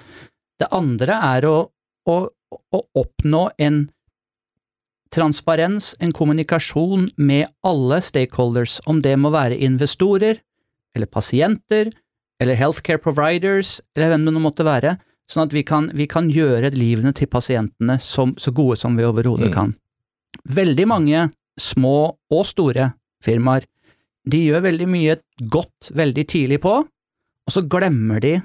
Det 0.61 0.69
andre 0.71 1.17
er 1.33 1.47
å, 1.49 1.55
å, 2.07 2.17
å 2.55 2.81
oppnå 3.01 3.49
en 3.59 3.83
transparens, 5.11 5.93
en 5.99 6.13
kommunikasjon 6.15 7.09
med 7.17 7.49
alle 7.67 7.99
stakeholders, 8.01 8.79
om 8.87 9.01
det 9.03 9.17
må 9.19 9.31
være 9.33 9.59
investorer, 9.59 10.39
eller 10.95 11.07
pasienter, 11.07 11.91
eller 12.41 12.57
healthcare 12.57 13.01
providers, 13.01 13.79
eller 13.95 14.13
hvem 14.13 14.27
det 14.27 14.33
nå 14.35 14.43
måtte 14.43 14.65
være, 14.67 14.95
sånn 15.31 15.45
at 15.47 15.55
vi 15.55 15.63
kan, 15.67 15.89
vi 15.95 16.07
kan 16.09 16.29
gjøre 16.31 16.73
livene 16.75 17.13
til 17.15 17.29
pasientene 17.31 17.97
som, 18.03 18.33
så 18.39 18.53
gode 18.55 18.79
som 18.79 18.97
vi 18.97 19.07
overhodet 19.07 19.51
mm. 19.51 19.55
kan. 19.55 19.75
Veldig 20.47 20.87
mange 20.89 21.27
små 21.59 22.15
og 22.31 22.47
store 22.47 22.91
firmaer, 23.23 23.67
de 24.27 24.39
gjør 24.45 24.65
veldig 24.67 24.87
mye 24.89 25.17
godt 25.51 25.91
veldig 25.97 26.25
tidlig 26.29 26.59
på, 26.63 26.73
og 26.81 27.53
så 27.53 27.63
glemmer 27.65 28.21
de 28.23 28.35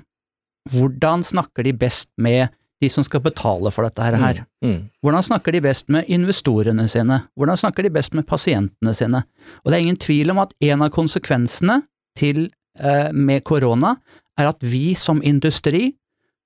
hvordan 0.73 1.23
snakker 1.27 1.67
de 1.67 1.75
best 1.79 2.09
med 2.19 2.49
de 2.83 2.91
som 2.93 3.05
skal 3.07 3.23
betale 3.25 3.71
for 3.73 3.87
dette 3.87 4.05
her. 4.05 4.43
Mm, 4.61 4.69
mm. 4.69 4.81
Hvordan 5.05 5.25
snakker 5.25 5.57
de 5.57 5.63
best 5.65 5.89
med 5.93 6.09
investorene 6.13 6.85
sine? 6.93 7.23
Hvordan 7.39 7.61
snakker 7.61 7.87
de 7.87 7.93
best 7.95 8.17
med 8.17 8.27
pasientene 8.29 8.95
sine? 8.97 9.23
Og 9.65 9.71
det 9.71 9.79
er 9.79 9.87
ingen 9.87 10.01
tvil 10.01 10.35
om 10.35 10.43
at 10.45 10.53
en 10.69 10.85
av 10.85 10.93
konsekvensene 10.95 11.81
til, 12.19 12.51
eh, 12.79 13.13
med 13.13 13.45
korona 13.45 13.97
er 14.39 14.49
at 14.49 14.61
vi 14.61 14.95
som 14.95 15.23
industri 15.25 15.95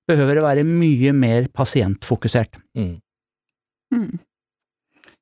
behøver 0.07 0.39
å 0.39 0.47
være 0.47 0.67
mye 0.67 1.13
mer 1.13 1.47
pasientfokusert. 1.53 2.59
Mm. 2.77 2.99
mm. 3.93 4.19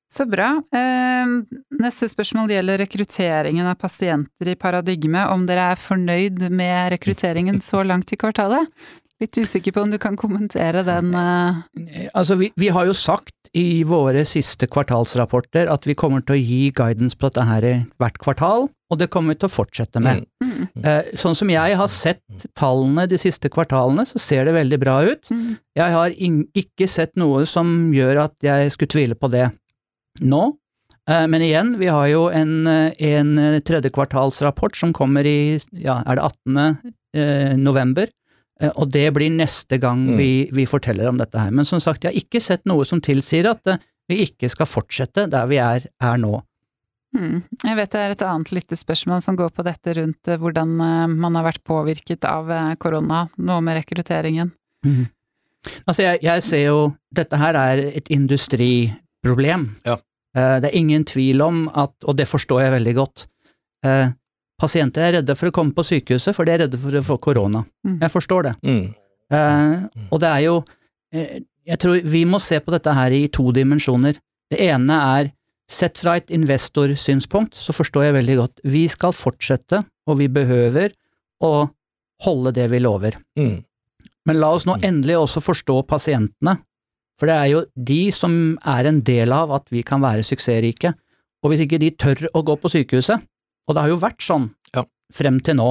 Så 0.09 0.25
bra. 0.25 0.55
Eh, 0.73 1.31
neste 1.77 2.07
spørsmål 2.09 2.49
gjelder 2.49 2.79
rekrutteringen 2.81 3.67
av 3.69 3.75
pasienter 3.77 4.49
i 4.49 4.55
Paradigme. 4.57 5.27
Om 5.29 5.43
dere 5.45 5.67
er 5.69 5.77
fornøyd 5.77 6.47
med 6.49 6.95
rekrutteringen 6.95 7.61
så 7.61 7.83
langt 7.85 8.09
i 8.15 8.17
kvartalet? 8.17 8.65
Litt 9.19 9.35
usikker 9.35 9.73
på 9.75 9.81
om 9.83 9.91
du 9.91 9.97
kan 9.99 10.15
kommentere 10.15 10.79
den 10.87 11.11
uh... 11.11 11.59
Altså, 12.15 12.37
vi, 12.39 12.53
vi, 12.55 12.69
har 12.71 12.87
jo 12.87 12.95
sagt 12.95 13.49
i 13.57 13.83
våre 13.83 14.21
siste 14.27 14.69
kvartalsrapporter 14.71 15.67
at 15.71 15.87
vi 15.87 15.95
kommer 15.97 16.23
til 16.23 16.37
å 16.37 16.39
gi 16.39 16.59
guidance 16.75 17.17
på 17.19 17.27
dette 17.27 17.43
her 17.49 17.65
hvert 17.99 18.19
kvartal, 18.23 18.69
og 18.69 18.99
det 19.01 19.09
kommer 19.11 19.35
vi 19.35 19.41
til 19.41 19.49
å 19.49 19.51
fortsette 19.51 19.99
med. 20.03 20.23
Mm. 20.39 20.53
Mm. 20.53 20.69
Uh, 20.85 21.09
sånn 21.19 21.35
som 21.35 21.51
jeg 21.51 21.75
har 21.81 21.91
sett 21.91 22.45
tallene 22.57 23.09
de 23.11 23.19
siste 23.19 23.51
kvartalene, 23.51 24.05
så 24.07 24.21
ser 24.23 24.47
det 24.47 24.55
veldig 24.55 24.79
bra 24.79 25.01
ut. 25.09 25.31
Mm. 25.35 25.57
Jeg 25.81 25.95
har 25.97 26.15
ikke 26.63 26.87
sett 26.87 27.11
noe 27.19 27.43
som 27.49 27.91
gjør 27.95 28.23
at 28.29 28.37
jeg 28.45 28.71
skulle 28.75 28.93
tvile 28.93 29.19
på 29.19 29.31
det 29.33 29.49
nå. 30.23 30.45
Uh, 31.09 31.25
men 31.27 31.43
igjen, 31.43 31.73
vi 31.81 31.91
har 31.91 32.07
jo 32.07 32.29
en, 32.31 32.69
en 32.69 33.35
tredjekvartalsrapport 33.67 34.79
som 34.79 34.95
kommer 34.95 35.27
i, 35.27 35.59
ja, 35.75 35.99
er 36.07 36.21
det 36.21 36.31
18. 36.55 36.95
november? 37.59 38.07
Eh, 38.63 38.71
og 38.75 38.91
det 38.93 39.07
blir 39.15 39.31
neste 39.33 39.79
gang 39.81 40.03
mm. 40.07 40.17
vi, 40.19 40.31
vi, 40.55 40.67
forteller 40.69 41.09
om 41.09 41.19
dette 41.19 41.39
her. 41.39 41.53
Men 41.55 41.67
som 41.67 41.81
sagt, 41.83 42.03
jeg 42.03 42.13
har 42.13 42.21
ikke 42.21 42.43
sett 42.43 42.65
noe 42.69 42.85
som 42.87 43.01
tilsier 43.03 43.49
at 43.51 43.71
eh, 43.71 43.81
vi 44.09 44.23
ikke 44.25 44.49
skal 44.51 44.69
fortsette 44.69 45.27
der 45.31 45.49
vi 45.49 45.59
er, 45.61 45.85
er 46.01 46.19
nå. 46.21 46.39
Mm. 47.17 47.39
Jeg 47.65 47.77
vet 47.77 47.93
det 47.93 48.01
er 48.01 48.11
et 48.13 48.25
annet 48.25 48.51
lyttespørsmål 48.53 49.21
som 49.25 49.37
går 49.37 49.53
på 49.53 49.65
dette 49.65 49.95
rundt 49.97 50.29
eh, 50.29 50.41
hvordan 50.41 50.75
man 51.15 51.39
har 51.39 51.47
vært 51.47 51.63
påvirket 51.65 52.27
av 52.29 52.51
korona, 52.81 53.27
noe 53.37 53.63
med 53.65 53.79
rekrutteringen. 53.79 54.51
Mm. 54.85 55.07
Altså, 55.85 56.03
jeg, 56.05 56.21
jeg, 56.23 56.43
ser 56.45 56.61
jo 56.69 56.75
Dette 57.11 57.35
her 57.35 57.57
er 57.59 57.81
et 57.89 58.07
industriproblem. 58.13 59.65
Ja. 59.83 59.97
Det 60.31 60.69
er 60.69 60.77
ingen 60.77 61.03
tvil 61.09 61.41
om 61.41 61.63
at, 61.73 61.91
og 62.05 62.15
det 62.15 62.27
forstår 62.29 62.61
jeg 62.61 62.73
veldig 62.75 62.93
godt, 62.95 63.23
Pasienter 64.59 65.05
er 65.05 65.15
redde 65.19 65.35
for 65.39 65.49
å 65.49 65.55
komme 65.55 65.75
på 65.75 65.85
sykehuset, 65.87 66.35
for 66.35 66.47
de 66.47 66.55
er 66.55 66.63
redde 66.65 66.79
for 66.79 66.95
å 66.99 67.05
få 67.05 67.19
korona. 67.23 67.63
Mm. 67.87 67.99
Jeg 68.03 68.13
forstår 68.13 68.49
det. 68.49 68.53
Mm. 68.67 68.85
Eh, 69.35 70.05
og 70.09 70.21
det 70.23 70.29
er 70.29 70.41
jo 70.47 70.55
eh, 71.13 71.41
Jeg 71.69 71.77
tror 71.77 71.99
vi 72.01 72.23
må 72.25 72.39
se 72.41 72.57
på 72.65 72.73
dette 72.73 72.93
her 72.97 73.13
i 73.13 73.27
to 73.29 73.51
dimensjoner. 73.53 74.17
Det 74.49 74.57
ene 74.71 75.01
er 75.19 75.29
Sett 75.69 75.99
fra 76.01 76.15
et 76.17 76.31
investorsynspunkt, 76.33 77.53
så 77.53 77.73
forstår 77.77 78.07
jeg 78.07 78.15
veldig 78.15 78.35
godt. 78.39 78.61
Vi 78.65 78.87
skal 78.89 79.13
fortsette, 79.13 79.83
og 80.09 80.17
vi 80.17 80.25
behøver 80.33 80.95
å 81.45 81.69
holde 82.25 82.53
det 82.57 82.65
vi 82.71 82.79
lover. 82.81 83.19
Mm. 83.37 83.59
Men 84.25 84.39
la 84.41 84.49
oss 84.55 84.65
nå 84.65 84.79
endelig 84.81 85.19
også 85.19 85.43
forstå 85.45 85.75
pasientene, 85.89 86.57
for 87.19 87.29
det 87.29 87.35
er 87.35 87.51
jo 87.51 87.61
de 87.75 88.01
som 88.15 88.33
er 88.65 88.89
en 88.89 89.03
del 89.05 89.33
av 89.35 89.53
at 89.59 89.69
vi 89.69 89.83
kan 89.85 90.01
være 90.01 90.25
suksessrike. 90.25 90.95
Og 91.43 91.53
hvis 91.53 91.67
ikke 91.67 91.79
de 91.83 91.91
tør 91.93 92.25
å 92.33 92.41
gå 92.47 92.55
på 92.57 92.71
sykehuset, 92.73 93.21
og 93.69 93.75
det 93.75 93.85
har 93.85 93.93
jo 93.93 94.01
vært 94.01 94.25
sånn 94.25 94.49
ja. 94.73 94.83
frem 95.13 95.37
til 95.45 95.59
nå, 95.59 95.69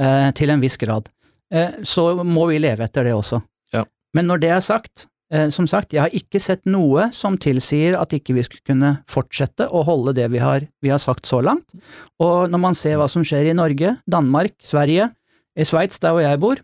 eh, 0.00 0.28
til 0.36 0.52
en 0.52 0.62
viss 0.62 0.76
grad. 0.80 1.08
Eh, 1.54 1.80
så 1.88 2.10
må 2.20 2.46
vi 2.50 2.60
leve 2.60 2.84
etter 2.84 3.08
det 3.08 3.16
også. 3.16 3.40
Ja. 3.72 3.86
Men 4.16 4.28
når 4.28 4.42
det 4.42 4.50
er 4.52 4.64
sagt, 4.64 5.06
eh, 5.32 5.48
som 5.54 5.68
sagt, 5.70 5.96
jeg 5.96 6.04
har 6.04 6.16
ikke 6.16 6.42
sett 6.42 6.66
noe 6.68 7.08
som 7.16 7.38
tilsier 7.40 7.96
at 7.96 8.12
ikke 8.12 8.36
vi 8.36 8.44
skulle 8.44 8.68
kunne 8.68 8.92
fortsette 9.10 9.70
å 9.72 9.84
holde 9.88 10.16
det 10.20 10.28
vi 10.34 10.42
har, 10.44 10.68
vi 10.84 10.92
har 10.92 11.00
sagt 11.00 11.30
så 11.30 11.40
langt. 11.44 11.72
Og 12.20 12.52
når 12.52 12.64
man 12.68 12.76
ser 12.76 13.00
hva 13.00 13.08
som 13.08 13.24
skjer 13.24 13.48
i 13.48 13.56
Norge, 13.56 13.96
Danmark, 14.04 14.58
Sverige, 14.60 15.08
i 15.54 15.64
Sveits, 15.64 16.00
der 16.02 16.12
hvor 16.12 16.24
jeg 16.24 16.40
bor, 16.42 16.58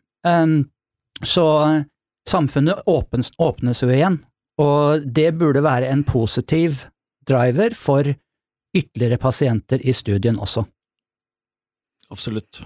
så 1.23 1.45
samfunnet 2.27 2.83
åpnes, 2.91 3.31
åpnes 3.39 3.85
jo 3.85 3.91
igjen. 3.95 4.17
Og 4.61 5.07
det 5.07 5.31
burde 5.39 5.63
være 5.63 5.93
en 5.93 6.03
positiv 6.05 6.89
driver 7.29 7.77
for 7.79 8.11
ytterligere 8.77 9.19
pasienter 9.21 9.83
i 9.83 9.95
studien 9.97 10.39
også. 10.39 10.65
Absolutt. 12.11 12.63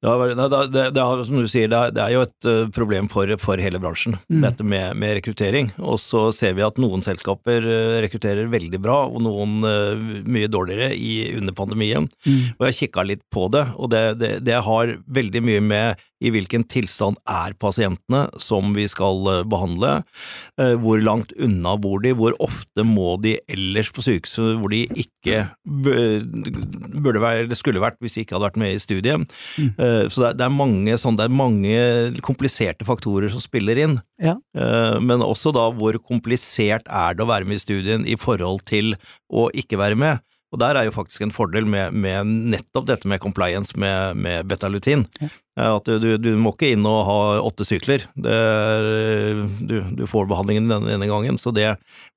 Det 0.00 0.08
har, 0.08 0.68
det, 0.68 0.90
det 0.90 1.00
har, 1.00 1.20
som 1.24 1.38
du 1.40 1.46
sier, 1.48 1.70
det 1.72 1.78
er, 1.78 1.92
det 1.94 2.02
er 2.02 2.12
jo 2.12 2.22
et 2.26 2.48
uh, 2.50 2.66
problem 2.74 3.06
for, 3.08 3.30
for, 3.40 3.60
hele 3.62 3.78
bransjen, 3.80 4.18
mm. 4.28 4.40
dette 4.42 4.66
med, 4.66 4.98
med, 5.00 5.14
rekruttering. 5.16 5.70
Og 5.80 5.96
så 6.02 6.26
ser 6.36 6.56
vi 6.58 6.64
at 6.66 6.80
noen 6.82 7.04
selskaper 7.04 7.64
uh, 7.64 7.96
rekrutterer 8.04 8.50
veldig 8.52 8.80
bra, 8.84 8.98
og 9.08 9.22
noen 9.24 9.56
uh, 9.64 10.20
mye 10.28 10.50
dårligere 10.52 10.90
i, 10.92 11.14
under 11.38 11.56
pandemien. 11.56 12.10
Mm. 12.26 12.58
Og 12.58 12.66
jeg 12.66 12.68
har 12.68 12.78
kikka 12.82 13.06
litt 13.08 13.24
på 13.32 13.48
det, 13.54 13.64
og 13.78 13.94
det, 13.94 14.58
har 14.66 14.96
veldig 15.16 15.42
mye 15.46 15.64
med 15.64 16.06
i 16.24 16.30
hvilken 16.32 16.64
tilstand 16.70 17.18
er 17.28 17.54
pasientene 17.60 18.24
som 18.40 18.72
vi 18.76 18.86
skal 18.88 19.20
eh, 19.32 19.42
behandle, 19.48 19.98
eh, 20.60 20.74
hvor 20.80 21.00
langt 21.02 21.34
unna 21.42 21.76
bor 21.80 22.00
de, 22.04 22.14
hvor 22.16 22.36
ofte 22.42 22.84
må 22.86 23.16
de 23.22 23.36
ellers 23.52 23.90
på 23.92 24.04
sykehuset 24.04 24.56
hvor 24.60 24.72
de 24.72 24.84
ikke 25.04 25.42
burde 25.66 27.20
være, 27.22 27.58
skulle 27.58 27.82
vært 27.82 27.98
hvis 28.00 28.16
de 28.16 28.24
ikke 28.24 28.36
hadde 28.36 28.48
vært 28.48 28.60
med 28.62 28.74
i 28.74 28.82
studiet. 28.82 29.36
Mm. 29.60 29.70
Eh, 29.74 30.02
så 30.12 30.30
det 30.32 30.46
er, 30.46 30.54
mange, 30.54 30.96
sånn, 31.00 31.18
det 31.18 31.26
er 31.26 31.36
mange 31.36 32.22
kompliserte 32.24 32.86
faktorer 32.88 33.30
som 33.32 33.42
spiller 33.44 33.82
inn. 33.82 33.98
Ja. 34.22 34.38
Men 35.04 35.20
også 35.20 35.50
da 35.52 35.66
hvor 35.76 35.98
komplisert 36.00 36.86
er 36.88 37.16
det 37.16 37.24
å 37.24 37.28
være 37.28 37.44
med 37.48 37.58
i 37.58 37.64
studien 37.64 38.06
i 38.08 38.16
forhold 38.16 38.62
til 38.68 38.94
å 39.28 39.50
ikke 39.52 39.76
være 39.80 39.98
med. 40.00 40.24
Og 40.56 40.62
der 40.62 40.78
er 40.80 40.86
jo 40.88 40.94
faktisk 40.94 41.20
en 41.26 41.34
fordel 41.36 41.66
med, 41.68 41.92
med 41.92 42.24
nettopp 42.54 42.86
dette 42.88 43.08
med 43.10 43.20
compliance 43.20 43.76
med, 43.76 44.16
med 44.16 44.48
betalutin. 44.48 45.04
Ja. 45.20 45.28
At 45.76 45.88
du, 45.88 46.14
du, 46.20 46.30
må 46.40 46.54
ikke 46.54 46.70
inn 46.72 46.84
og 46.88 47.02
ha 47.04 47.18
åtte 47.44 47.64
sykler. 47.68 48.06
Er, 48.24 49.42
du, 49.60 49.76
du, 49.96 50.02
får 50.08 50.30
behandlingen 50.30 50.70
denne, 50.72 50.94
denne, 50.94 51.08
gangen. 51.08 51.36
Så 51.40 51.52
det, 51.56 51.74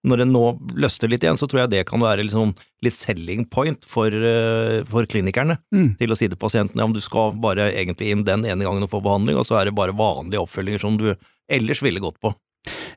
når 0.08 0.23
det 0.23 0.30
nå 0.32 0.43
løsner 0.80 1.12
litt 1.12 1.28
igjen, 1.28 1.39
så 1.39 1.47
tror 1.52 1.65
jeg 1.65 1.73
det 1.73 1.84
kan 1.89 2.04
være 2.04 2.23
liksom 2.30 2.56
litt 2.84 2.95
selling 2.95 3.43
point 3.52 3.84
for, 3.88 4.08
eh, 4.08 4.80
for 4.88 5.08
klinikerne. 5.12 5.60
Mm. 5.75 5.97
Til 5.99 6.15
å 6.15 6.19
si 6.19 6.32
til 6.32 6.39
pasientene 6.39 6.88
om 6.88 6.95
du 6.95 7.04
skal 7.04 7.36
bare 7.43 7.73
egentlig 7.73 8.13
inn 8.13 8.23
den 8.28 8.47
ene 8.47 8.63
gangen 8.63 8.88
og 8.88 8.91
få 8.95 9.04
behandling, 9.04 9.39
og 9.39 9.47
så 9.47 9.60
er 9.60 9.67
det 9.67 9.75
bare 9.75 9.95
vanlige 9.95 10.45
oppfølginger 10.45 10.88
som 10.88 10.95
du 10.99 11.12
ellers 11.52 11.84
ville 11.84 12.04
gått 12.04 12.19
på. 12.23 12.32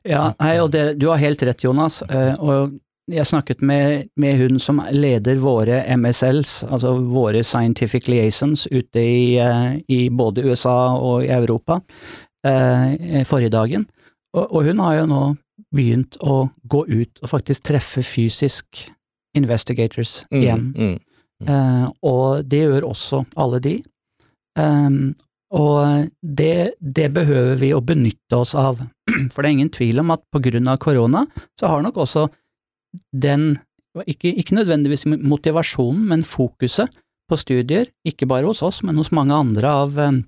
Ja, 0.07 0.29
hei, 0.43 0.57
og 0.63 0.71
det, 0.71 0.93
du 0.99 1.09
har 1.11 1.19
helt 1.19 1.43
rett, 1.43 1.63
Jonas. 1.63 2.01
Eh, 2.07 2.33
og 2.39 2.79
jeg 3.11 3.27
snakket 3.27 3.61
med, 3.61 4.07
med, 4.15 4.37
hun 4.39 4.59
som 4.63 4.79
leder 4.91 5.39
våre 5.43 5.81
MSLs, 5.97 6.63
altså 6.71 6.93
våre 7.11 7.43
scientific 7.43 8.07
liaisons, 8.07 8.67
ute 8.71 8.99
i, 8.99 9.35
eh, 9.43 9.75
i 9.91 10.07
både 10.09 10.45
USA 10.47 10.95
og 10.95 11.25
i 11.25 11.31
Europa 11.35 11.81
eh, 12.47 13.23
forrige 13.27 13.51
dagen. 13.51 13.87
Og, 14.33 14.45
og, 14.45 14.63
hun 14.69 14.79
har 14.79 15.01
jo 15.01 15.09
nå 15.11 15.23
begynt 15.73 16.17
å 16.23 16.47
gå 16.69 16.85
ut 16.87 17.23
og 17.23 17.29
faktisk 17.29 17.67
treffe 17.67 18.03
fysisk 18.05 18.87
investigators 19.37 20.23
mm, 20.31 20.39
igjen. 20.39 20.63
Mm, 20.71 20.87
mm, 20.87 20.97
mm. 21.43 21.51
Eh, 21.51 21.85
og 22.09 22.47
det 22.47 22.63
gjør 22.63 22.89
også 22.93 23.23
alle 23.35 23.59
de. 23.63 23.77
Um, 24.59 25.13
og 25.53 26.09
det, 26.21 26.75
det, 26.79 27.07
behøver 27.13 27.57
vi 27.61 27.71
å 27.73 27.81
benytte 27.81 28.37
oss 28.37 28.53
av, 28.57 28.79
for 29.33 29.41
det 29.41 29.49
er 29.49 29.53
ingen 29.53 29.73
tvil 29.73 30.01
om 30.01 30.13
at 30.15 30.23
på 30.33 30.41
grunn 30.47 30.69
av 30.69 30.79
korona 30.81 31.25
så 31.59 31.69
har 31.69 31.83
nok 31.85 31.99
også 32.05 32.27
den, 33.11 33.57
ikke, 34.05 34.31
ikke 34.41 34.57
nødvendigvis 34.57 35.05
motivasjonen, 35.07 36.05
men 36.11 36.25
fokuset 36.27 36.93
på 37.29 37.39
studier, 37.39 37.89
ikke 38.07 38.27
bare 38.29 38.49
hos 38.49 38.61
oss, 38.65 38.81
men 38.85 38.99
hos 38.99 39.11
mange 39.15 39.35
andre 39.35 39.71
av, 39.83 39.97
eh, 39.99 40.21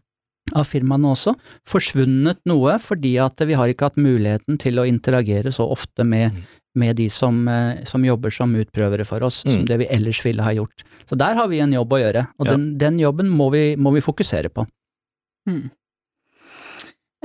av 0.55 0.67
firmaene 0.69 1.11
også, 1.13 1.35
forsvunnet 1.67 2.41
noe 2.49 2.77
fordi 2.81 3.15
at 3.21 3.41
vi 3.47 3.57
har 3.57 3.71
ikke 3.71 3.89
hatt 3.89 4.01
muligheten 4.01 4.59
til 4.61 4.79
å 4.79 4.87
interagere 4.87 5.53
så 5.53 5.67
ofte 5.71 6.05
med, 6.07 6.33
mm. 6.33 6.59
med 6.81 6.99
de 7.01 7.09
som, 7.11 7.41
eh, 7.51 7.83
som, 7.89 8.05
jobber 8.05 8.33
som 8.33 8.55
utprøvere 8.55 9.07
for 9.07 9.25
oss, 9.27 9.43
mm. 9.45 9.51
som 9.51 9.65
det 9.69 9.79
vi 9.83 9.91
ellers 9.91 10.23
ville 10.25 10.45
ha 10.45 10.55
gjort. 10.55 10.85
Så 11.09 11.19
der 11.19 11.37
har 11.37 11.51
vi 11.51 11.61
en 11.63 11.75
jobb 11.75 11.93
å 11.93 12.01
gjøre, 12.01 12.27
og 12.39 12.47
ja. 12.47 12.55
den, 12.55 12.69
den, 12.81 12.99
jobben 13.03 13.29
må 13.29 13.51
vi, 13.53 13.65
må 13.75 13.93
vi 13.95 14.05
fokusere 14.05 14.53
på. 14.53 14.67
Mm. 15.49 15.65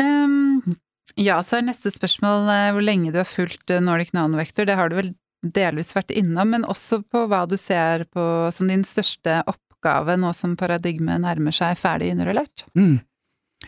Um, 0.00 0.76
ja, 1.20 1.40
så 1.44 1.59
er 1.59 1.66
neste 1.68 1.92
spørsmål 1.92 2.48
eh, 2.53 2.68
hvor 2.74 2.85
lenge 2.85 3.12
du 3.12 3.20
har 3.20 3.29
fulgt 3.29 3.72
Nordic 3.85 4.14
Nanovector. 4.16 4.68
Det 4.68 4.76
har 4.79 4.90
du 4.90 4.98
vel 4.98 5.14
delvis 5.42 5.94
vært 5.96 6.12
innom, 6.16 6.55
men 6.55 6.66
også 6.68 7.00
på 7.09 7.24
hva 7.31 7.44
du 7.48 7.57
ser 7.61 8.07
på 8.12 8.22
som 8.55 8.70
din 8.70 8.85
største 8.87 9.40
oppgave 9.50 10.16
nå 10.20 10.33
som 10.37 10.57
paradigmet 10.61 11.22
nærmer 11.24 11.55
seg 11.55 11.79
ferdig 11.81 12.12
innrullert? 12.12 12.66
Mm. 12.76 13.00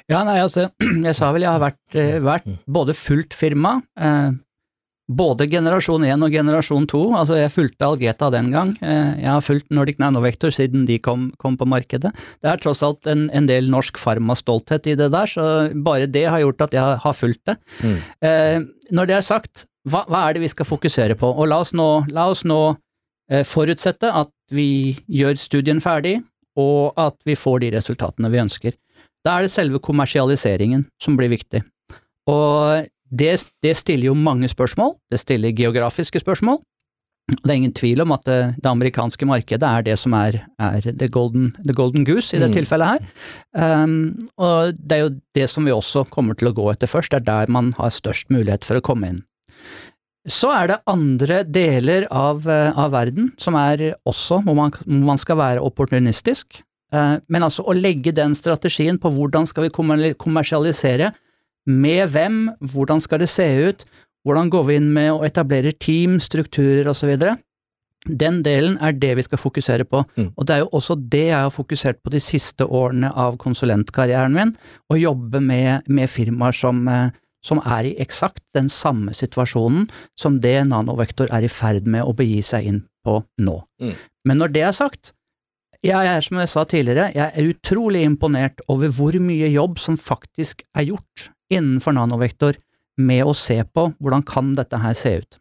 Ja, 0.08 0.22
nei, 0.24 0.38
altså, 0.40 0.68
jeg 1.08 1.16
sa 1.16 1.32
vel 1.34 1.46
jeg 1.46 1.52
har 1.52 1.62
vært, 1.62 1.96
eh, 1.98 2.18
vært 2.24 2.48
både 2.66 2.96
fullt 2.96 3.36
firma, 3.36 3.78
eh, 4.00 4.30
både 5.10 5.48
generasjon 5.50 6.04
1 6.06 6.22
og 6.24 6.34
generasjon 6.34 6.86
2, 6.90 7.00
altså 7.18 7.38
jeg 7.40 7.52
fulgte 7.52 7.88
Algeta 7.88 8.28
den 8.32 8.52
gang, 8.52 8.70
eh, 8.80 9.18
jeg 9.18 9.28
har 9.28 9.42
fulgt 9.44 9.72
Nordic 9.74 9.98
Nanovector 9.98 10.54
siden 10.54 10.86
de 10.86 10.98
kom, 11.02 11.30
kom 11.42 11.56
på 11.58 11.66
markedet. 11.68 12.12
Det 12.40 12.50
er 12.50 12.62
tross 12.62 12.82
alt 12.86 13.08
en, 13.10 13.26
en 13.34 13.48
del 13.48 13.68
norsk 13.72 13.98
farmastolthet 13.98 14.86
i 14.92 14.96
det 14.98 15.10
der, 15.12 15.26
så 15.26 15.46
bare 15.74 16.06
det 16.06 16.28
har 16.30 16.44
gjort 16.44 16.68
at 16.68 16.78
jeg 16.78 17.02
har 17.04 17.18
fulgt 17.18 17.42
det. 17.50 17.58
Mm. 17.82 17.98
Eh, 18.28 18.58
når 18.94 19.10
det 19.10 19.18
er 19.18 19.26
sagt, 19.26 19.66
hva, 19.90 20.04
hva, 20.06 20.28
er 20.28 20.36
det 20.36 20.44
vi 20.44 20.52
skal 20.52 20.68
fokusere 20.68 21.18
på? 21.18 21.32
Og 21.34 21.50
la 21.50 21.58
oss 21.64 21.74
nå, 21.74 21.88
la 22.14 22.28
oss 22.30 22.44
nå 22.46 22.60
eh, 23.30 23.42
forutsette 23.46 24.12
at 24.22 24.32
vi 24.54 24.94
gjør 25.10 25.38
studien 25.40 25.82
ferdig, 25.82 26.20
og 26.60 26.98
at 27.00 27.16
vi 27.24 27.34
får 27.38 27.62
de 27.62 27.74
resultatene 27.74 28.30
vi 28.30 28.42
ønsker. 28.42 28.74
Da 29.24 29.38
er 29.38 29.46
det 29.46 29.54
selve 29.54 29.80
kommersialiseringen 29.82 30.84
som 31.00 31.16
blir 31.18 31.30
viktig. 31.32 31.62
Og 32.30 32.88
det, 33.12 33.32
det 33.62 33.76
stiller 33.76 34.10
jo 34.10 34.18
mange 34.18 34.48
spørsmål. 34.48 34.96
Det 35.12 35.20
stiller 35.20 35.52
geografiske 35.56 36.22
spørsmål. 36.22 36.62
Det 37.30 37.48
er 37.48 37.54
ingen 37.54 37.74
tvil 37.74 38.02
om 38.02 38.12
at 38.16 38.24
det, 38.26 38.38
det 38.58 38.68
amerikanske 38.68 39.26
markedet 39.28 39.62
er 39.62 39.84
det 39.86 39.94
som 40.00 40.14
er, 40.18 40.40
er 40.60 40.88
the, 40.90 41.06
golden, 41.08 41.52
the, 41.62 41.74
golden, 41.76 42.04
goose 42.04 42.34
i 42.34 42.40
det 42.40 42.50
mm. 42.50 42.56
tilfellet 42.56 42.96
her. 42.96 43.04
Um, 43.84 43.94
og 44.42 44.74
det 44.74 44.96
er 44.96 45.04
jo 45.04 45.12
det 45.38 45.46
som 45.50 45.68
vi 45.68 45.74
også 45.74 46.04
kommer 46.10 46.36
til 46.38 46.50
å 46.50 46.56
gå 46.56 46.66
etter 46.72 46.90
først, 46.90 47.14
det 47.14 47.22
er 47.22 47.28
der 47.28 47.52
man 47.52 47.70
har 47.78 47.94
størst 47.94 48.32
mulighet 48.34 48.66
for 48.66 48.80
å 48.80 48.84
komme 48.84 49.12
inn. 49.12 49.22
Så 50.28 50.50
er 50.54 50.70
det 50.70 50.82
andre 50.90 51.40
deler 51.46 52.04
av, 52.14 52.44
eh, 52.46 52.70
av 52.78 52.92
verden 52.94 53.32
som 53.42 53.56
er 53.58 53.88
også 54.06 54.38
hvor 54.44 54.54
man, 54.54 54.70
hvor 54.70 55.08
man 55.08 55.18
skal 55.18 55.40
være 55.40 55.64
opportunistisk. 55.66 56.60
Uh, 56.94 57.16
men 57.32 57.46
altså 57.46 57.64
å 57.64 57.74
legge 57.74 58.12
den 58.14 58.34
strategien 58.38 59.00
på 59.00 59.10
hvordan 59.14 59.48
skal 59.48 59.66
vi 59.66 60.12
kommersialisere, 60.18 61.14
med 61.66 62.10
hvem, 62.14 62.50
hvordan 62.72 63.00
skal 63.02 63.22
det 63.22 63.30
se 63.30 63.46
ut, 63.68 63.84
hvordan 64.26 64.50
går 64.50 64.68
vi 64.68 64.76
inn 64.78 64.92
med 64.94 65.12
å 65.12 65.22
etablere 65.26 65.74
team, 65.74 66.18
strukturer 66.22 66.90
osv.? 66.90 67.14
Den 68.02 68.40
delen 68.42 68.76
er 68.82 68.96
det 68.98 69.12
vi 69.18 69.22
skal 69.22 69.38
fokusere 69.38 69.86
på, 69.86 70.02
mm. 70.18 70.32
og 70.34 70.46
det 70.46 70.54
er 70.54 70.62
jo 70.64 70.70
også 70.74 70.96
det 70.98 71.26
jeg 71.28 71.38
har 71.38 71.52
fokusert 71.54 72.00
på 72.02 72.10
de 72.10 72.20
siste 72.22 72.66
årene 72.66 73.12
av 73.14 73.36
konsulentkarrieren 73.42 74.34
min, 74.34 74.54
å 74.90 74.98
jobbe 74.98 75.38
med, 75.42 75.86
med 75.86 76.10
firmaer 76.10 76.56
som, 76.56 76.82
eh, 76.90 77.14
som, 77.46 77.62
er 77.62 77.92
i 77.92 77.94
eksakt 78.02 78.42
den 78.58 78.70
samme 78.70 79.14
situasjonen 79.14 79.86
som 80.18 80.40
det 80.42 80.56
Nanovektor 80.70 81.30
er 81.30 81.46
i 81.46 81.50
ferd 81.50 81.86
med 81.86 82.02
å 82.02 82.14
begi 82.18 82.42
seg 82.46 82.72
inn 82.72 82.82
på 83.06 83.20
nå. 83.42 83.60
Mm. 83.82 83.94
Men 84.26 84.42
når 84.42 84.54
det 84.56 84.66
er 84.66 84.74
sagt, 84.74 85.14
jeg 85.82 86.08
er 86.08 86.24
som 86.24 86.38
jeg 86.38 86.50
sa 86.50 86.64
tidligere, 86.68 87.10
jeg 87.16 87.28
er 87.34 87.52
utrolig 87.52 88.04
imponert 88.06 88.62
over 88.70 88.92
hvor 88.94 89.16
mye 89.22 89.50
jobb 89.50 89.80
som 89.82 89.98
faktisk 89.98 90.62
er 90.78 90.86
gjort 90.92 91.30
innenfor 91.52 91.96
nanovektor 91.96 92.58
med 93.02 93.24
å 93.26 93.34
se 93.36 93.58
på 93.64 93.88
hvordan 93.98 94.24
kan 94.26 94.52
dette 94.58 94.78
her 94.78 94.96
se 94.98 95.16
ut. 95.22 95.38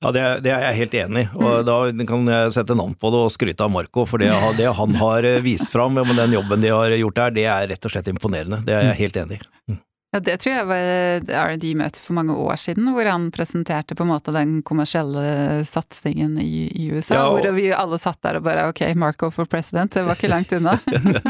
Ja, 0.00 0.12
det, 0.16 0.22
det 0.46 0.52
er 0.54 0.62
jeg 0.64 0.78
helt 0.78 0.94
enig 0.96 1.22
i, 1.26 1.28
og 1.36 1.58
mm. 1.60 1.66
da 1.68 2.06
kan 2.08 2.30
jeg 2.32 2.52
sette 2.56 2.76
navn 2.78 2.94
på 2.96 3.10
det 3.12 3.18
og 3.20 3.32
skryte 3.34 3.66
av 3.66 3.72
Marco. 3.74 4.06
For 4.08 4.22
det, 4.22 4.30
det 4.56 4.70
han 4.78 4.96
har 4.96 5.28
vist 5.44 5.68
fram 5.68 5.98
med 5.98 6.16
den 6.16 6.38
jobben 6.38 6.64
de 6.64 6.72
har 6.72 6.94
gjort 6.96 7.18
der, 7.18 7.34
det 7.36 7.44
er 7.52 7.68
rett 7.68 7.84
og 7.84 7.92
slett 7.92 8.08
imponerende. 8.08 8.62
Det 8.64 8.78
er 8.78 8.88
jeg 8.88 9.00
helt 9.02 9.18
enig 9.20 9.36
i. 9.42 9.48
Mm. 9.74 9.80
Ja, 10.10 10.18
det 10.26 10.40
tror 10.42 10.50
jeg 10.50 10.66
var 10.66 11.26
R&D-møte 11.52 12.00
for 12.02 12.16
mange 12.18 12.34
år 12.34 12.58
siden, 12.58 12.88
hvor 12.90 13.06
han 13.06 13.28
presenterte 13.30 13.94
på 13.94 14.02
en 14.02 14.10
måte 14.10 14.32
den 14.34 14.56
kommersielle 14.66 15.62
satsingen 15.68 16.32
i, 16.42 16.66
i 16.66 16.88
USA. 16.90 17.14
Ja, 17.14 17.28
og... 17.28 17.38
Hvor 17.38 17.54
vi 17.54 17.68
alle 17.70 17.98
satt 18.02 18.18
der 18.26 18.40
og 18.40 18.46
bare 18.48 18.64
ok, 18.72 18.82
Marco 18.98 19.30
for 19.30 19.46
president, 19.50 19.94
det 19.94 20.02
var 20.08 20.18
ikke 20.18 20.32
langt 20.32 20.50
unna. 20.58 20.74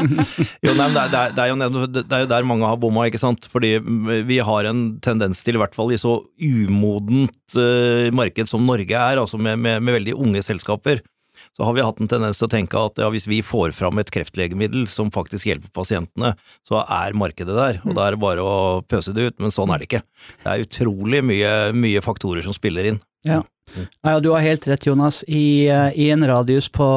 jo, 0.65 0.73
nei, 0.73 0.87
men 0.87 0.97
det, 0.97 1.03
er, 1.13 1.35
det, 1.37 1.45
er 1.45 1.51
jo, 1.51 1.85
det, 1.85 2.05
er, 2.07 2.25
jo, 2.25 2.31
der 2.33 2.49
mange 2.49 2.65
har 2.65 2.81
bomma, 2.81 3.05
ikke 3.05 3.21
sant. 3.21 3.45
Fordi 3.53 3.75
vi 4.25 4.41
har 4.41 4.71
en 4.71 4.83
tendens 5.05 5.45
til, 5.45 5.59
i 5.59 5.61
hvert 5.61 5.77
fall 5.77 5.93
i 5.93 6.01
så 6.01 6.17
umodent 6.41 7.57
uh, 7.61 8.09
marked 8.17 8.49
som 8.49 8.65
Norge 8.65 8.97
er, 8.97 9.21
altså 9.21 9.37
med, 9.37 9.61
med, 9.61 9.77
med 9.85 9.99
veldig 9.99 10.17
unge 10.17 10.41
selskaper, 10.47 11.05
så 11.57 11.67
har 11.67 11.75
vi 11.75 11.83
hatt 11.83 11.99
en 11.99 12.09
tendens 12.11 12.39
til 12.39 12.47
å 12.47 12.51
tenke 12.51 12.79
at 12.79 12.99
ja, 13.01 13.09
hvis 13.11 13.27
vi 13.29 13.41
får 13.45 13.75
fram 13.75 13.99
et 14.01 14.11
kreftlegemiddel 14.13 14.85
som 14.89 15.11
faktisk 15.13 15.49
hjelper 15.49 15.71
pasientene, 15.75 16.33
så 16.67 16.79
er 16.85 17.17
markedet 17.17 17.57
der, 17.57 17.81
og 17.83 17.95
da 17.97 18.07
er 18.07 18.15
det 18.15 18.23
bare 18.23 18.45
å 18.45 18.55
pøse 18.87 19.13
det 19.15 19.29
ut, 19.29 19.39
men 19.43 19.53
sånn 19.53 19.73
er 19.73 19.81
det 19.81 19.89
ikke. 19.89 20.03
Det 20.45 20.53
er 20.53 20.65
utrolig 20.65 21.23
mye, 21.27 21.51
mye 21.75 22.03
faktorer 22.05 22.45
som 22.45 22.55
spiller 22.55 22.93
inn. 22.93 23.01
Ja. 23.27 23.43
ja, 24.07 24.15
du 24.23 24.31
har 24.33 24.41
helt 24.45 24.65
rett, 24.69 24.87
Jonas. 24.87 25.21
I, 25.27 25.67
eh, 25.69 25.91
i 25.99 26.09
en 26.13 26.25
radius 26.27 26.71
på 26.73 26.87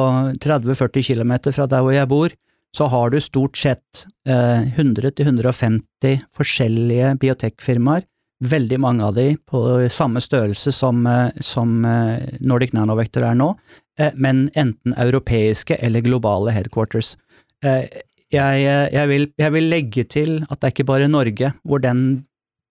30-40 0.41 1.05
km 1.11 1.35
fra 1.51 1.67
der 1.69 1.83
hvor 1.85 1.93
jeg 1.93 2.09
bor, 2.09 2.33
så 2.75 2.89
har 2.91 3.11
du 3.11 3.19
stort 3.23 3.59
sett 3.59 4.05
eh, 4.27 4.65
100-150 4.75 6.25
forskjellige 6.35 7.13
biotekfirmaer, 7.21 8.07
veldig 8.43 8.79
mange 8.83 9.05
av 9.05 9.15
de 9.15 9.29
på 9.47 9.61
samme 9.93 10.19
størrelse 10.21 10.73
som, 10.75 11.05
eh, 11.07 11.31
som 11.39 11.85
eh, 11.85 12.35
Nordic 12.41 12.73
Nanovector 12.75 13.23
er 13.23 13.37
nå, 13.39 13.53
Eh, 13.99 14.11
men 14.15 14.49
enten 14.53 14.95
europeiske 14.97 15.75
eller 15.79 16.03
globale 16.03 16.53
headquarters. 16.55 17.15
Jeg, 17.63 18.03
jeg, 18.35 19.07
vil, 19.09 19.29
jeg, 19.39 19.51
vil, 19.55 19.67
legge 19.71 20.03
til 20.11 20.41
at 20.43 20.59
det 20.59 20.67
er 20.67 20.73
ikke 20.73 20.87
bare 20.89 21.07
Norge 21.09 21.53
hvor 21.65 21.79
den 21.81 22.25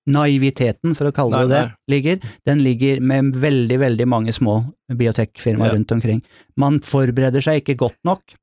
naiviteten, 0.04 0.92
for 0.94 1.08
å 1.08 1.14
kalle 1.16 1.40
det 1.48 1.56
det, 1.56 1.62
ligger. 1.88 2.18
Den 2.44 2.60
ligger 2.62 3.00
med 3.00 3.32
veldig, 3.40 3.78
veldig 3.80 4.06
mange 4.10 4.34
små 4.36 4.58
biotekfirmaer 4.92 5.72
ja. 5.72 5.78
rundt 5.78 5.94
omkring. 5.96 6.20
Man 6.60 6.82
forbereder 6.84 7.42
seg 7.42 7.62
ikke 7.62 7.78
godt 7.86 7.96
nok. 8.04 8.36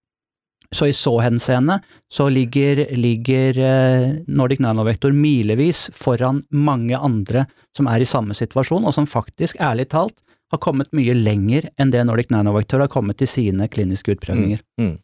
Så 0.76 0.88
i 0.88 0.94
så 0.96 1.12
henseende 1.20 1.82
så 2.12 2.30
ligger, 2.32 2.86
ligger 2.96 3.58
eh, 3.60 4.14
Nordic 4.28 4.62
Nanovector 4.64 5.12
milevis 5.12 5.90
foran 5.94 6.40
mange 6.50 6.98
andre 6.98 7.46
som 7.76 7.90
er 7.92 8.04
i 8.04 8.08
samme 8.08 8.36
situasjon, 8.38 8.86
og 8.88 8.96
som 8.96 9.08
faktisk, 9.08 9.60
ærlig 9.60 9.90
talt, 9.92 10.24
har 10.52 10.60
kommet 10.64 10.92
mye 10.96 11.16
lenger 11.16 11.70
enn 11.80 11.92
det 11.92 12.04
Nordic 12.08 12.32
Nanovector 12.32 12.84
har 12.84 12.92
kommet 12.92 13.24
i 13.24 13.28
sine 13.28 13.68
kliniske 13.72 14.16
utprøvninger. 14.16 14.64
Mm, 14.80 14.94
mm. 14.94 14.98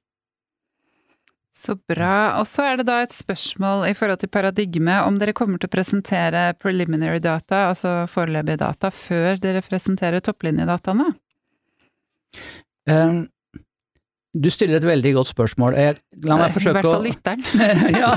Så 1.57 1.73
bra. 1.89 2.37
Og 2.39 2.45
så 2.45 2.67
er 2.67 2.79
det 2.79 2.87
da 2.89 2.99
et 3.01 3.15
spørsmål 3.15 3.87
i 3.89 3.95
forhold 3.97 4.21
til 4.21 4.29
paradigme, 4.29 4.99
om 5.07 5.17
dere 5.17 5.33
kommer 5.35 5.57
til 5.57 5.71
å 5.71 5.73
presentere 5.73 6.51
preliminary 6.61 7.21
data, 7.23 7.69
altså 7.71 8.03
foreløpige 8.11 8.59
data, 8.61 8.91
før 8.93 9.39
dere 9.41 9.63
presenterer 9.65 10.21
topplinjedataene? 10.23 11.07
Um, 12.87 13.25
du 14.43 14.49
stiller 14.53 14.79
et 14.79 14.87
veldig 14.87 15.13
godt 15.17 15.31
spørsmål. 15.31 15.75
Jeg, 15.79 15.97
la 16.27 16.37
meg 16.39 16.53
forsøke 16.53 16.79
å 16.79 16.79
I 16.79 16.83
hvert 16.83 16.89
fall 16.93 17.05
lytteren. 17.07 17.43
ja, 18.01 18.11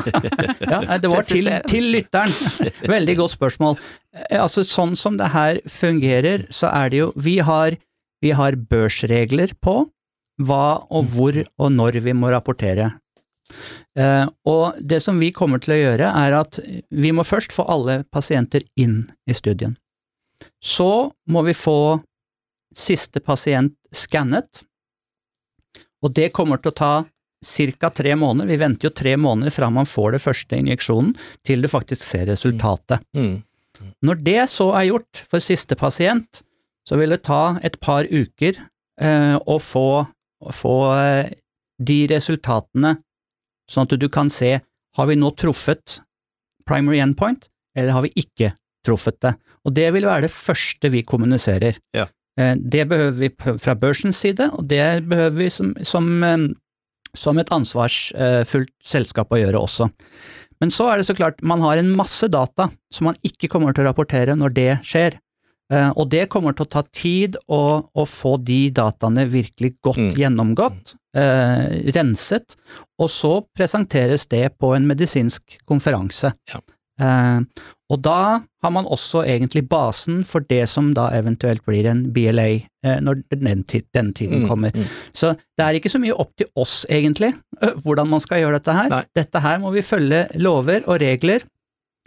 ja, 0.74 0.98
det 1.00 1.11
var 1.12 1.26
til, 1.28 1.50
til, 1.70 1.90
lytteren. 1.94 2.35
Veldig 2.90 3.16
godt 3.20 3.35
spørsmål. 3.37 3.78
Eh, 4.16 4.40
altså, 4.40 4.64
sånn 4.66 4.96
som 4.98 5.16
det 5.20 5.30
her 5.35 5.61
fungerer, 5.70 6.46
så 6.54 6.70
er 6.72 6.92
det 6.92 7.02
jo 7.02 7.11
Vi 7.20 7.38
har, 7.46 7.78
vi 8.24 8.35
har 8.37 8.59
børsregler 8.70 9.54
på 9.62 9.83
hva 10.40 10.64
og 10.88 11.12
hvor 11.12 11.37
og 11.61 11.72
når 11.74 12.00
vi 12.04 12.16
må 12.16 12.33
rapportere. 12.33 12.92
Uh, 13.98 14.30
og 14.46 14.78
det 14.78 15.00
som 15.02 15.18
vi 15.18 15.33
kommer 15.35 15.61
til 15.62 15.74
å 15.74 15.80
gjøre, 15.80 16.11
er 16.22 16.37
at 16.38 16.61
vi 16.62 17.11
må 17.12 17.26
først 17.26 17.52
få 17.52 17.66
alle 17.68 18.02
pasienter 18.14 18.64
inn 18.78 19.02
i 19.26 19.35
studien. 19.37 19.74
Så 20.62 21.11
må 21.28 21.42
vi 21.44 21.56
få 21.56 21.98
siste 22.76 23.20
pasient 23.20 23.74
skannet 23.92 24.62
og 26.04 26.14
det 26.16 26.30
kommer 26.36 26.60
til 26.60 26.72
å 26.72 26.78
ta 26.80 26.92
ca. 27.40 27.90
tre 27.90 28.16
måneder. 28.16 28.48
Vi 28.48 28.60
venter 28.60 28.88
jo 28.88 28.94
tre 28.94 29.16
måneder 29.16 29.52
fra 29.54 29.70
man 29.70 29.88
får 29.88 30.12
det 30.16 30.22
første 30.24 30.56
injeksjonen, 30.56 31.14
til 31.44 31.62
du 31.62 31.68
faktisk 31.68 32.02
ser 32.02 32.26
resultatet. 32.26 33.00
Mm. 33.16 33.42
Mm. 33.80 33.92
Når 34.04 34.22
det 34.24 34.40
så 34.52 34.70
er 34.76 34.90
gjort 34.90 35.22
for 35.30 35.40
siste 35.40 35.76
pasient, 35.76 36.42
så 36.88 36.98
vil 37.00 37.14
det 37.14 37.24
ta 37.28 37.58
et 37.62 37.78
par 37.80 38.04
uker 38.04 38.58
eh, 39.00 39.36
å 39.36 39.58
få, 39.60 40.04
få 40.52 40.76
eh, 40.96 41.32
de 41.80 42.00
resultatene, 42.10 42.96
sånn 43.70 43.88
at 43.88 43.96
du 44.00 44.08
kan 44.12 44.28
se 44.32 44.58
har 44.96 45.06
vi 45.06 45.16
nå 45.16 45.30
truffet 45.38 46.00
primary 46.68 47.00
endpoint, 47.00 47.48
eller 47.76 47.94
har 47.94 48.04
vi 48.04 48.12
ikke 48.24 48.52
truffet 48.86 49.20
det. 49.22 49.34
Og 49.64 49.74
det 49.76 49.90
vil 49.94 50.08
være 50.08 50.26
det 50.26 50.34
første 50.34 50.90
vi 50.92 51.04
kommuniserer. 51.06 51.78
Ja. 51.96 52.08
Eh, 52.38 52.54
det 52.58 52.86
behøver 52.90 53.16
vi 53.18 53.30
fra 53.62 53.74
børsens 53.78 54.20
side, 54.22 54.50
og 54.54 54.68
det 54.70 54.84
behøver 55.10 55.38
vi 55.38 55.48
som, 55.50 55.72
som, 55.82 56.10
eh, 56.26 56.46
som 57.16 57.40
et 57.40 57.50
ansvarsfullt 57.54 58.74
selskap 58.86 59.32
å 59.32 59.40
gjøre 59.40 59.64
også. 59.64 59.90
Men 60.60 60.72
så 60.74 60.90
er 60.90 61.00
det 61.00 61.08
så 61.08 61.16
klart, 61.16 61.40
man 61.42 61.62
har 61.64 61.80
en 61.80 61.90
masse 61.96 62.28
data 62.28 62.68
som 62.92 63.08
man 63.08 63.18
ikke 63.24 63.48
kommer 63.48 63.72
til 63.72 63.86
å 63.86 63.90
rapportere 63.90 64.36
når 64.36 64.56
det 64.56 64.70
skjer. 64.86 65.16
Eh, 65.70 65.90
og 65.94 66.10
det 66.12 66.26
kommer 66.32 66.54
til 66.56 66.66
å 66.66 66.72
ta 66.72 66.82
tid 66.94 67.38
å, 67.48 67.62
å 67.80 68.06
få 68.08 68.34
de 68.42 68.64
dataene 68.74 69.24
virkelig 69.30 69.76
godt 69.86 70.02
mm. 70.02 70.10
gjennomgått, 70.18 70.94
eh, 71.16 71.78
renset, 71.94 72.58
og 73.00 73.10
så 73.12 73.36
presenteres 73.56 74.26
det 74.30 74.48
på 74.60 74.74
en 74.74 74.88
medisinsk 74.90 75.60
konferanse. 75.70 76.34
Ja. 76.50 76.60
Eh, 77.00 77.66
og 77.90 78.02
da 78.04 78.20
har 78.62 78.72
man 78.74 78.86
også 78.86 79.24
egentlig 79.26 79.64
basen 79.70 80.22
for 80.28 80.44
det 80.46 80.62
som 80.70 80.92
da 80.94 81.08
eventuelt 81.16 81.64
blir 81.66 81.88
en 81.90 82.04
BLA 82.14 82.48
eh, 82.86 82.98
når 83.02 83.24
den, 83.32 83.64
den 83.66 84.12
tiden 84.14 84.44
mm, 84.44 84.48
kommer. 84.48 84.74
Mm, 84.74 84.84
mm. 84.84 84.98
Så 85.16 85.34
det 85.58 85.66
er 85.66 85.78
ikke 85.78 85.92
så 85.92 86.02
mye 86.02 86.14
opp 86.14 86.34
til 86.38 86.50
oss, 86.54 86.84
egentlig, 86.90 87.32
hvordan 87.84 88.12
man 88.12 88.22
skal 88.22 88.44
gjøre 88.44 88.60
dette 88.60 88.76
her. 88.76 88.92
Nei. 88.92 89.06
Dette 89.16 89.42
her 89.42 89.62
må 89.62 89.72
vi 89.74 89.86
følge 89.86 90.26
lover 90.38 90.86
og 90.86 91.00
regler 91.02 91.46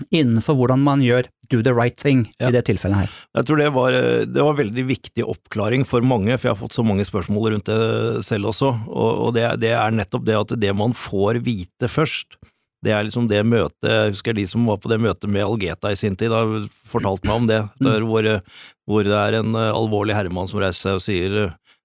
innenfor 0.10 0.56
hvordan 0.58 0.82
man 0.82 1.04
gjør 1.06 1.28
do 1.52 1.60
the 1.62 1.74
right 1.76 1.96
thing 2.00 2.24
ja. 2.40 2.50
i 2.50 2.56
det 2.56 2.64
tilfellet 2.66 3.04
her. 3.04 3.12
Jeg 3.38 3.48
tror 3.48 3.60
det 3.62 3.68
var, 3.76 3.98
det 4.26 4.46
var 4.48 4.58
veldig 4.58 4.86
viktig 4.90 5.26
oppklaring 5.36 5.86
for 5.88 6.06
mange, 6.06 6.34
for 6.38 6.50
jeg 6.50 6.56
har 6.56 6.62
fått 6.64 6.78
så 6.78 6.86
mange 6.88 7.06
spørsmål 7.06 7.54
rundt 7.54 7.70
det 7.70 8.24
selv 8.26 8.50
også. 8.50 8.72
Og, 8.90 9.12
og 9.28 9.36
det, 9.38 9.46
det 9.62 9.76
er 9.78 9.94
nettopp 9.94 10.26
det 10.28 10.40
at 10.40 10.56
det 10.64 10.74
man 10.78 10.96
får 10.98 11.44
vite 11.46 11.92
først, 11.92 12.40
det 12.84 12.92
er 12.92 13.06
liksom 13.08 13.28
det 13.32 13.42
møtet 13.48 13.90
Jeg 13.90 14.14
husker 14.14 14.36
de 14.36 14.46
som 14.50 14.66
var 14.68 14.80
på 14.84 14.92
det 14.92 15.00
møtet 15.04 15.32
med 15.32 15.46
Algeta 15.46 15.92
i 15.94 16.00
sin 16.00 16.18
tid, 16.20 16.34
har 16.36 16.68
fortalt 16.90 17.24
meg 17.28 17.36
om 17.36 17.50
det. 17.50 17.62
Mm. 17.80 17.88
Der 17.88 18.08
hvor, 18.10 18.30
hvor, 18.90 19.08
det 19.08 19.20
er 19.20 19.40
en 19.40 19.56
eh, 19.56 19.72
alvorlig 19.72 20.18
herremann 20.18 20.50
som 20.52 20.62
reiser 20.64 20.82
seg 20.82 21.00
og 21.00 21.06
sier 21.06 21.38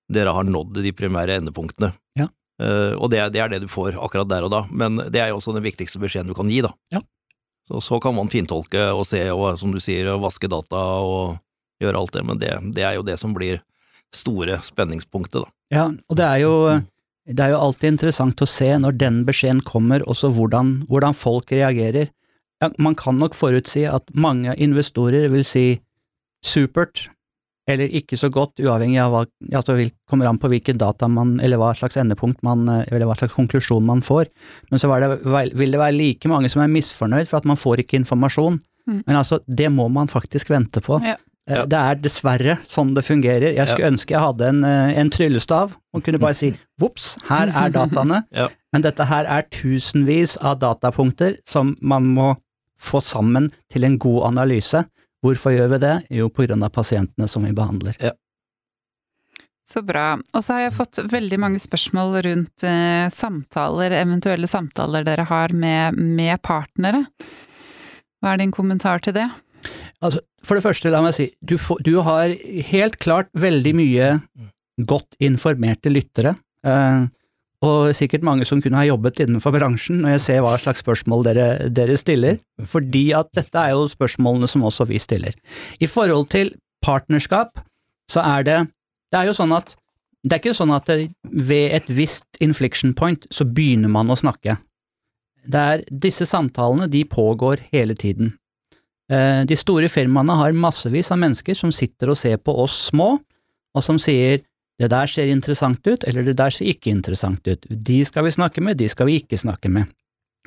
dere 0.09 0.33
har 0.33 0.47
nådd 0.49 0.81
de 0.83 0.93
primære 0.97 1.37
endepunktene. 1.39 1.93
Ja. 2.19 2.31
Uh, 2.59 2.97
og 2.99 3.11
det, 3.13 3.21
det, 3.35 3.43
er 3.45 3.53
det 3.53 3.61
du 3.63 3.69
får 3.71 3.99
akkurat 4.01 4.27
der 4.31 4.47
og 4.47 4.51
da, 4.51 4.65
men 4.75 4.97
det 5.13 5.21
er 5.23 5.31
jo 5.31 5.37
også 5.39 5.53
den 5.55 5.63
viktigste 5.63 6.01
beskjeden 6.03 6.33
du 6.33 6.35
kan 6.35 6.49
gi, 6.51 6.63
da. 6.65 6.73
Ja. 6.91 7.03
Så, 7.69 7.83
så 7.85 7.99
kan 8.03 8.17
man 8.17 8.33
fintolke 8.33 8.89
og 8.97 9.05
se 9.07 9.21
og 9.31 9.61
som 9.61 9.75
du 9.75 9.79
sier, 9.85 10.09
vaske 10.19 10.49
data 10.51 10.81
og 11.05 11.37
gjøre 11.85 12.01
alt 12.01 12.17
det, 12.17 12.25
men 12.27 12.41
det, 12.41 12.55
det 12.75 12.87
er 12.89 12.97
jo 12.97 13.05
det 13.07 13.19
som 13.21 13.37
blir 13.37 13.61
store 14.17 14.59
spenningspunktet, 14.65 15.45
da. 15.45 15.53
Ja, 15.77 15.85
og 15.93 16.19
det 16.19 16.25
er 16.25 16.41
jo, 16.41 16.55
det 17.29 17.45
er 17.45 17.53
jo 17.53 17.61
alltid 17.61 17.93
interessant 17.93 18.41
å 18.41 18.49
se 18.49 18.71
når 18.81 18.97
den 19.01 19.21
beskjeden 19.29 19.61
kommer, 19.67 20.05
også 20.09 20.31
hvordan, 20.33 20.79
hvordan 20.89 21.17
folk 21.17 21.53
reagerer. 21.53 22.09
Ja, 22.63 22.71
man 22.81 22.97
kan 22.99 23.21
nok 23.21 23.37
forutsi 23.39 23.85
at 23.87 24.09
mange 24.17 24.55
investorer 24.57 25.29
vil 25.31 25.45
si 25.47 25.67
supert, 26.45 27.05
eller 27.69 27.93
ikke 28.01 28.17
så 28.17 28.31
godt, 28.33 28.63
uavhengig 28.65 28.97
av 29.03 29.13
hva 29.13 29.23
altså 29.59 29.77
kommer 30.09 30.31
an 30.31 30.41
på 30.41 30.49
hvilken 30.49 30.81
data 30.81 31.09
man, 31.13 31.37
eller 31.45 31.61
hva 31.61 31.75
slags 31.77 31.99
endepunkt 32.01 32.41
man, 32.47 32.65
eller 32.87 33.05
hva 33.05 33.19
slags 33.19 33.37
konklusjon 33.37 33.85
man 33.85 34.01
får. 34.05 34.31
Men 34.73 34.81
så 34.81 34.89
det, 35.05 35.11
vil 35.53 35.77
det 35.77 35.83
være 35.83 35.99
like 35.99 36.33
mange 36.33 36.49
som 36.49 36.65
er 36.65 36.73
misfornøyd 36.73 37.29
for 37.29 37.43
at 37.43 37.49
man 37.51 37.61
får 37.61 37.85
ikke 37.85 38.01
informasjon. 38.01 38.57
Mm. 38.89 39.03
Men 39.05 39.21
altså, 39.21 39.43
det 39.45 39.69
må 39.75 39.91
man 39.93 40.09
faktisk 40.09 40.49
vente 40.55 40.81
på. 40.85 40.97
Ja. 41.05 41.19
Eh, 41.49 41.57
ja. 41.57 41.65
Det 41.67 41.79
er 41.81 42.01
dessverre 42.05 42.59
sånn 42.69 42.93
det 42.97 43.05
fungerer. 43.07 43.51
Jeg 43.57 43.71
skulle 43.71 43.89
ja. 43.89 43.93
ønske 43.95 44.15
jeg 44.15 44.25
hadde 44.25 44.51
en, 44.53 44.61
eh, 44.69 44.99
en 45.01 45.13
tryllestav 45.13 45.75
og 45.75 46.05
kunne 46.05 46.21
bare 46.23 46.37
si 46.37 46.53
vops, 46.83 47.17
her 47.31 47.53
er 47.57 47.73
dataene. 47.75 48.23
ja. 48.41 48.49
Men 48.75 48.85
dette 48.85 49.09
her 49.09 49.29
er 49.29 49.49
tusenvis 49.55 50.37
av 50.45 50.61
datapunkter 50.61 51.39
som 51.49 51.75
man 51.81 52.13
må 52.13 52.35
få 52.79 53.01
sammen 53.03 53.49
til 53.73 53.89
en 53.89 53.99
god 53.99 54.29
analyse. 54.35 54.85
Hvorfor 55.25 55.55
gjør 55.57 55.73
vi 55.73 55.83
det? 55.83 55.95
Jo, 56.15 56.29
på 56.31 56.47
grunn 56.47 56.63
av 56.63 56.71
pasientene 56.75 57.27
som 57.31 57.47
vi 57.47 57.55
behandler. 57.57 57.97
Ja. 57.99 58.13
Så 59.69 59.83
bra. 59.85 60.15
Og 60.33 60.45
så 60.45 60.55
har 60.55 60.63
jeg 60.63 60.77
fått 60.79 61.01
veldig 61.13 61.39
mange 61.43 61.59
spørsmål 61.61 62.23
rundt 62.25 62.65
eh, 62.65 63.09
samtaler, 63.13 63.93
eventuelle 63.99 64.49
samtaler 64.49 65.05
dere 65.05 65.27
har 65.29 65.53
med, 65.53 65.99
med 65.99 66.41
partnere. 66.41 67.03
Hva 68.23 68.33
er 68.33 68.41
din 68.41 68.55
kommentar 68.55 69.03
til 69.05 69.17
det? 69.19 69.27
Altså, 70.05 70.23
for 70.47 70.59
det 70.59 70.63
første, 70.63 70.91
la 70.95 71.03
meg 71.03 71.15
si, 71.17 71.29
du, 71.43 71.57
får, 71.59 71.83
du 71.87 71.97
har 72.07 72.35
helt 72.71 72.99
klart 73.03 73.31
veldig 73.35 73.75
mye 73.75 74.11
godt 74.87 75.19
informerte 75.25 75.91
lyttere. 75.91 76.37
Eh, 76.67 77.07
og 77.67 77.91
sikkert 77.99 78.23
mange 78.23 78.47
som 78.47 78.61
kunne 78.63 78.79
ha 78.79 78.87
jobbet 78.87 79.25
innenfor 79.25 79.57
bransjen, 79.57 79.99
når 80.05 80.15
jeg 80.15 80.25
ser 80.29 80.45
hva 80.45 80.55
slags 80.63 80.85
spørsmål 80.85 81.25
dere, 81.27 81.49
dere, 81.75 81.97
stiller, 81.99 82.39
fordi 82.63 83.09
at 83.19 83.33
dette 83.35 83.59
er 83.59 83.75
jo 83.75 83.89
spørsmålene 83.91 84.47
som 84.51 84.63
også 84.69 84.87
vi 84.87 85.01
stiller. 85.03 85.35
I 85.83 85.91
forhold 85.91 86.31
til 86.31 86.55
partnerskap, 86.85 87.59
så 88.09 88.23
er 88.25 88.47
det 88.47 88.59
Det 89.09 89.17
er 89.17 89.25
jo 89.31 89.33
sånn 89.33 89.55
at 89.57 89.71
det 90.21 90.35
er 90.35 90.41
ikke 90.43 90.53
sånn 90.53 90.73
at 90.75 90.89
det, 90.91 91.11
ved 91.25 91.73
et 91.73 91.87
visst 91.89 92.27
infliction 92.45 92.93
point 92.93 93.25
så 93.33 93.47
begynner 93.47 93.89
man 93.89 94.11
å 94.11 94.17
snakke. 94.19 94.59
Det 95.49 95.61
er, 95.73 95.85
disse 95.89 96.27
samtalene 96.29 96.91
de 96.93 97.05
pågår 97.09 97.63
hele 97.73 97.97
tiden. 97.97 98.35
Eh, 99.09 99.43
de 99.49 99.57
store 99.57 99.89
firmaene 99.89 100.37
har 100.37 100.57
massevis 100.57 101.11
av 101.15 101.21
mennesker 101.23 101.57
som 101.57 101.73
sitter 101.73 102.13
og 102.13 102.19
ser 102.21 102.37
på 102.43 102.55
oss 102.65 102.77
små, 102.91 103.15
og 103.77 103.85
som 103.85 104.01
sier 104.01 104.43
det 104.79 104.91
der 104.93 105.11
ser 105.11 105.31
interessant 105.33 105.81
ut, 105.89 106.05
eller 106.07 106.27
det 106.27 106.37
der 106.39 106.55
ser 106.55 106.69
ikke 106.71 106.93
interessant 106.93 107.47
ut, 107.49 107.65
de 107.69 108.03
skal 108.07 108.27
vi 108.27 108.35
snakke 108.35 108.63
med, 108.63 108.79
de 108.79 108.89
skal 108.91 109.09
vi 109.09 109.19
ikke 109.19 109.41
snakke 109.41 109.73
med. 109.73 109.89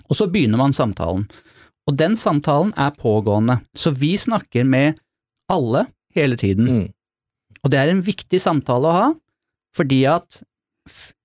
Og 0.08 0.15
så 0.17 0.28
begynner 0.32 0.62
man 0.62 0.76
samtalen. 0.76 1.26
Og 1.89 1.97
den 1.97 2.15
samtalen 2.15 2.71
er 2.80 2.93
pågående, 2.95 3.60
så 3.76 3.91
vi 3.91 4.13
snakker 4.17 4.63
med 4.67 5.02
alle 5.52 5.88
hele 6.15 6.38
tiden. 6.39 6.69
Mm. 6.69 6.88
Og 7.62 7.74
det 7.74 7.82
er 7.82 7.91
en 7.91 8.06
viktig 8.06 8.39
samtale 8.41 8.88
å 8.88 8.95
ha, 8.95 9.10
fordi 9.76 10.06
at 10.10 10.41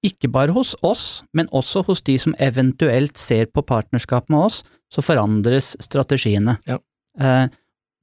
ikke 0.05 0.29
bare 0.33 0.55
hos 0.55 0.75
oss, 0.85 1.23
men 1.33 1.49
også 1.55 1.85
hos 1.87 2.03
de 2.07 2.17
som 2.21 2.35
eventuelt 2.43 3.17
ser 3.19 3.49
på 3.51 3.65
partnerskap 3.67 4.29
med 4.33 4.49
oss, 4.49 4.61
så 4.93 5.03
forandres 5.03 5.75
strategiene. 5.83 6.59
Ja. 6.69 6.79
Eh, 7.21 7.47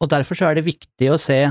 og 0.04 0.10
derfor 0.12 0.38
så 0.38 0.50
er 0.50 0.58
det 0.58 0.68
viktig 0.68 1.12
å 1.12 1.20
se 1.22 1.42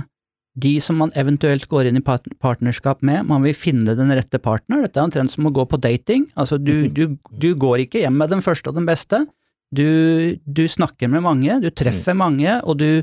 de 0.62 0.72
som 0.84 0.98
man 1.00 1.12
eventuelt 1.16 1.64
går 1.70 1.88
inn 1.88 1.96
i 1.96 2.04
partnerskap 2.04 3.00
med, 3.06 3.24
man 3.28 3.44
vil 3.46 3.56
finne 3.56 3.94
den 3.96 4.12
rette 4.12 4.40
partner. 4.42 4.82
Dette 4.84 5.00
er 5.00 5.06
omtrent 5.06 5.32
som 5.32 5.48
å 5.48 5.54
gå 5.54 5.64
på 5.68 5.80
dating. 5.80 6.26
Altså, 6.36 6.58
du, 6.60 6.88
du, 6.96 7.06
du 7.16 7.52
går 7.56 7.86
ikke 7.86 8.02
hjem 8.04 8.18
med 8.20 8.34
den 8.34 8.44
første 8.44 8.72
og 8.72 8.76
den 8.76 8.88
beste. 8.88 9.24
Du, 9.72 10.36
du 10.44 10.66
snakker 10.68 11.08
med 11.08 11.24
mange, 11.24 11.54
du 11.62 11.70
treffer 11.72 12.12
mange, 12.12 12.58
og 12.68 12.76
du, 12.82 13.00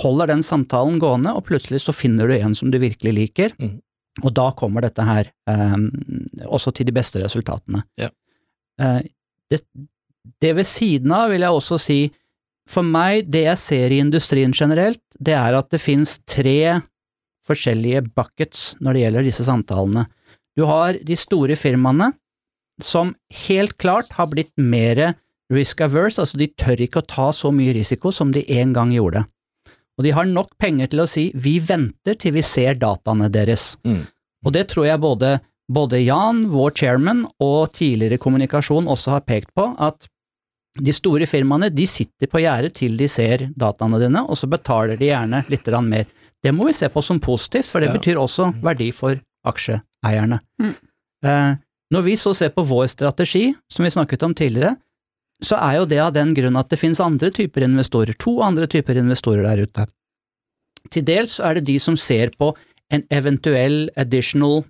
holder 0.00 0.32
den 0.32 0.42
samtalen 0.42 0.98
gående, 0.98 1.36
og 1.38 1.46
plutselig 1.46 1.84
så 1.84 1.94
finner 1.94 2.26
du 2.26 2.34
en 2.34 2.56
som 2.58 2.72
du 2.72 2.80
virkelig 2.82 3.12
liker. 3.14 3.54
Mm. 3.62 3.76
Og 4.26 4.34
da 4.34 4.48
kommer 4.58 4.82
dette 4.82 5.04
her 5.06 5.30
eh, 5.46 5.76
også 6.48 6.74
til 6.74 6.88
de 6.88 6.96
beste 6.96 7.22
resultatene. 7.22 7.84
Ja. 8.02 8.10
Eh, 8.82 9.04
det, 9.46 9.62
det 10.42 10.56
ved 10.58 10.66
siden 10.66 11.14
av 11.14 11.30
vil 11.30 11.46
jeg 11.46 11.54
også 11.54 11.78
si 11.78 12.00
for 12.68 12.86
meg, 12.86 13.30
det 13.32 13.46
jeg 13.46 13.60
ser 13.60 13.94
i 13.94 14.00
industrien 14.02 14.52
generelt, 14.54 15.02
det 15.18 15.34
er 15.38 15.56
at 15.56 15.70
det 15.72 15.80
finnes 15.82 16.18
tre 16.28 16.80
forskjellige 17.48 18.04
buckets 18.12 18.74
når 18.84 18.94
det 18.94 19.04
gjelder 19.04 19.28
disse 19.28 19.46
samtalene. 19.46 20.04
Du 20.58 20.66
har 20.68 20.98
de 21.00 21.16
store 21.16 21.56
firmaene 21.56 22.12
som 22.82 23.14
helt 23.46 23.76
klart 23.80 24.12
har 24.18 24.28
blitt 24.30 24.52
mer 24.60 25.14
risk 25.52 25.80
averse, 25.80 26.20
altså 26.20 26.38
de 26.38 26.50
tør 26.60 26.82
ikke 26.84 27.00
å 27.00 27.08
ta 27.08 27.30
så 27.32 27.50
mye 27.54 27.72
risiko 27.76 28.12
som 28.14 28.32
de 28.34 28.44
en 28.58 28.74
gang 28.76 28.92
gjorde. 28.94 29.24
Og 29.98 30.04
de 30.06 30.12
har 30.14 30.28
nok 30.30 30.52
penger 30.60 30.92
til 30.92 31.02
å 31.02 31.08
si 31.10 31.28
vi 31.34 31.56
venter 31.58 32.18
til 32.20 32.36
vi 32.36 32.44
ser 32.46 32.78
dataene 32.78 33.30
deres. 33.32 33.72
Mm. 33.82 34.04
Og 34.46 34.54
det 34.54 34.68
tror 34.70 34.86
jeg 34.86 35.02
både, 35.02 35.32
både 35.72 36.02
Jan, 36.04 36.44
vår 36.52 36.76
chairman, 36.78 37.24
og 37.42 37.72
tidligere 37.74 38.20
kommunikasjon 38.22 38.86
også 38.86 39.16
har 39.16 39.26
pekt 39.26 39.50
på, 39.58 39.72
at 39.74 40.06
de 40.78 40.92
store 40.94 41.26
firmaene 41.26 41.70
de 41.74 41.86
sitter 41.90 42.30
på 42.30 42.42
gjerdet 42.42 42.74
til 42.78 42.96
de 42.98 43.08
ser 43.10 43.48
dataene 43.58 44.00
dine, 44.02 44.22
og 44.22 44.38
så 44.38 44.48
betaler 44.50 44.98
de 44.98 45.10
gjerne 45.10 45.42
litt 45.50 45.70
mer. 45.86 46.06
Det 46.42 46.52
må 46.54 46.68
vi 46.68 46.76
se 46.76 46.88
på 46.88 47.02
som 47.02 47.20
positivt, 47.20 47.66
for 47.66 47.82
det 47.82 47.90
ja. 47.90 47.96
betyr 47.96 48.20
også 48.20 48.52
mm. 48.52 48.60
verdi 48.62 48.90
for 48.94 49.18
aksjeeierne. 49.48 50.38
Mm. 50.62 50.74
Eh, 51.26 51.54
når 51.90 52.04
vi 52.04 52.16
så 52.20 52.34
ser 52.34 52.52
på 52.54 52.62
vår 52.68 52.86
strategi, 52.86 53.54
som 53.72 53.84
vi 53.84 53.90
snakket 53.90 54.22
om 54.22 54.34
tidligere, 54.34 54.76
så 55.44 55.58
er 55.62 55.78
jo 55.78 55.86
det 55.86 56.00
av 56.02 56.12
den 56.14 56.34
grunn 56.34 56.58
at 56.58 56.70
det 56.70 56.78
finnes 56.80 57.00
andre 57.00 57.30
typer 57.34 57.64
investorer, 57.66 58.14
to 58.18 58.38
andre 58.42 58.66
typer 58.70 58.98
investorer 58.98 59.46
der 59.46 59.64
ute. 59.66 59.86
Til 60.92 61.04
dels 61.06 61.38
er 61.42 61.58
det 61.58 61.68
de 61.68 61.78
som 61.82 61.96
ser 61.98 62.32
på 62.38 62.52
en 62.94 63.04
eventuell 63.12 63.88
additional 63.98 64.62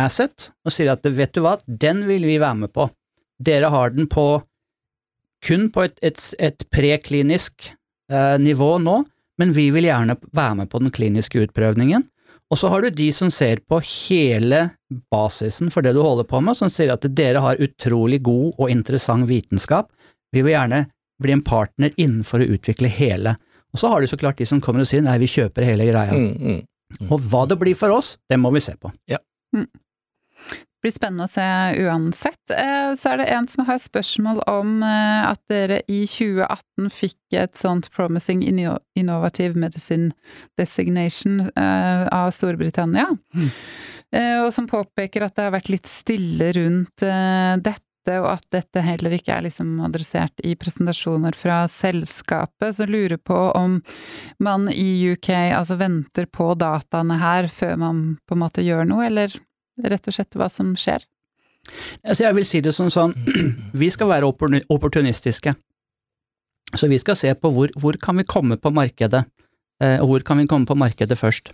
asset 0.00 0.50
og 0.64 0.74
sier 0.74 0.92
at 0.92 1.04
vet 1.04 1.34
du 1.34 1.42
hva, 1.44 1.56
den 1.66 2.04
vil 2.08 2.26
vi 2.26 2.38
være 2.40 2.62
med 2.64 2.72
på. 2.74 2.88
Dere 3.40 3.70
har 3.72 3.94
den 3.94 4.08
på 4.10 4.42
kun 5.46 5.68
på 5.72 5.86
et, 5.86 5.98
et, 6.04 6.20
et 6.38 6.64
preklinisk 6.72 7.70
eh, 8.12 8.36
nivå 8.40 8.76
nå, 8.82 9.00
men 9.40 9.52
vi 9.56 9.70
vil 9.72 9.88
gjerne 9.88 10.18
være 10.36 10.62
med 10.62 10.70
på 10.70 10.82
den 10.82 10.92
kliniske 10.94 11.46
utprøvningen. 11.46 12.04
Og 12.50 12.58
så 12.58 12.68
har 12.68 12.82
du 12.82 12.90
de 12.90 13.08
som 13.14 13.30
ser 13.30 13.62
på 13.70 13.78
hele 13.86 14.64
basisen 15.12 15.70
for 15.70 15.86
det 15.86 15.94
du 15.94 16.00
holder 16.02 16.26
på 16.28 16.40
med, 16.42 16.58
som 16.58 16.70
sier 16.72 16.90
at 16.92 17.06
dere 17.14 17.42
har 17.44 17.62
utrolig 17.62 18.18
god 18.26 18.58
og 18.58 18.72
interessant 18.72 19.28
vitenskap, 19.30 19.92
vi 20.34 20.42
vil 20.42 20.56
gjerne 20.56 20.84
bli 21.22 21.36
en 21.36 21.44
partner 21.46 21.94
innenfor 21.96 22.42
å 22.42 22.50
utvikle 22.56 22.90
hele. 22.90 23.36
Og 23.70 23.82
så 23.82 23.90
har 23.92 24.02
du 24.02 24.10
så 24.10 24.18
klart 24.18 24.40
de 24.40 24.48
som 24.48 24.60
kommer 24.62 24.82
og 24.82 24.90
sier 24.90 25.04
nei, 25.04 25.18
vi 25.22 25.30
kjøper 25.30 25.66
hele 25.68 25.86
greia. 25.86 26.16
Mm, 26.16 26.32
mm, 26.34 26.60
mm. 26.98 27.06
Og 27.12 27.22
hva 27.30 27.44
det 27.46 27.58
blir 27.60 27.78
for 27.78 27.94
oss, 27.94 28.16
det 28.30 28.40
må 28.40 28.50
vi 28.54 28.62
se 28.64 28.74
på. 28.80 28.90
Ja. 29.10 29.20
Blir 30.80 30.94
spennende 30.94 31.26
å 31.26 31.30
se 31.30 31.44
uansett. 31.84 32.52
Eh, 32.54 32.92
så 32.96 33.12
er 33.12 33.20
det 33.20 33.28
en 33.34 33.46
som 33.52 33.66
har 33.68 33.80
spørsmål 33.82 34.40
om 34.48 34.78
eh, 34.86 35.26
at 35.28 35.40
dere 35.52 35.82
i 35.92 36.06
2018 36.08 36.88
fikk 36.94 37.36
et 37.36 37.58
sånt 37.60 37.90
Promising 37.92 38.40
Innovative 38.48 39.60
Medicine 39.60 40.08
Designation 40.56 41.42
eh, 41.52 42.06
av 42.08 42.32
Storbritannia. 42.32 43.10
Mm. 43.36 43.52
Og 44.10 44.48
som 44.50 44.66
påpeker 44.66 45.22
at 45.22 45.36
det 45.36 45.44
har 45.44 45.52
vært 45.54 45.68
litt 45.70 45.86
stille 45.86 46.48
rundt 46.56 47.04
dette, 47.62 48.16
og 48.16 48.24
at 48.32 48.46
dette 48.50 48.82
heller 48.82 49.14
ikke 49.14 49.36
er 49.36 49.44
liksom 49.44 49.76
adressert 49.86 50.42
i 50.42 50.56
presentasjoner 50.58 51.36
fra 51.38 51.60
selskapet. 51.70 52.74
Så 52.74 52.88
lurer 52.90 53.20
på 53.22 53.38
om 53.54 53.76
man 54.42 54.66
i 54.72 55.12
UK 55.12 55.30
altså 55.54 55.78
venter 55.78 56.26
på 56.26 56.48
dataene 56.58 57.20
her 57.22 57.46
før 57.54 57.78
man 57.84 58.02
på 58.26 58.34
en 58.34 58.42
måte 58.42 58.66
gjør 58.66 58.90
noe, 58.90 59.06
eller 59.06 59.38
rett 59.84 60.08
og 60.10 60.16
slett 60.16 60.38
hva 60.38 60.50
som 60.52 60.74
skjer? 60.78 61.06
Altså 62.04 62.24
jeg 62.24 62.36
vil 62.38 62.46
si 62.48 62.60
det 62.64 62.72
som 62.76 62.90
sånn, 62.92 63.14
vi 63.82 63.90
skal 63.92 64.10
være 64.10 64.28
opportunistiske. 64.28 65.54
Så 66.76 66.88
vi 66.90 66.98
skal 67.02 67.18
se 67.18 67.32
på 67.34 67.50
hvor, 67.54 67.72
hvor 67.80 67.98
kan 68.00 68.20
vi 68.20 68.26
komme 68.28 68.58
på 68.60 68.72
markedet, 68.74 69.24
eh, 69.82 69.98
og 69.98 70.12
hvor 70.12 70.26
kan 70.26 70.40
vi 70.40 70.48
komme 70.50 70.68
på 70.68 70.78
markedet 70.78 71.18
først. 71.18 71.52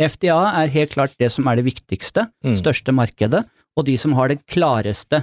FDA 0.00 0.38
er 0.62 0.72
helt 0.74 0.94
klart 0.96 1.16
det 1.20 1.30
som 1.30 1.46
er 1.46 1.60
det 1.60 1.68
viktigste, 1.68 2.26
mm. 2.44 2.56
største 2.58 2.94
markedet, 2.94 3.44
og 3.78 3.86
de 3.86 3.94
som 4.00 4.16
har 4.18 4.32
det 4.32 4.40
klareste 4.50 5.22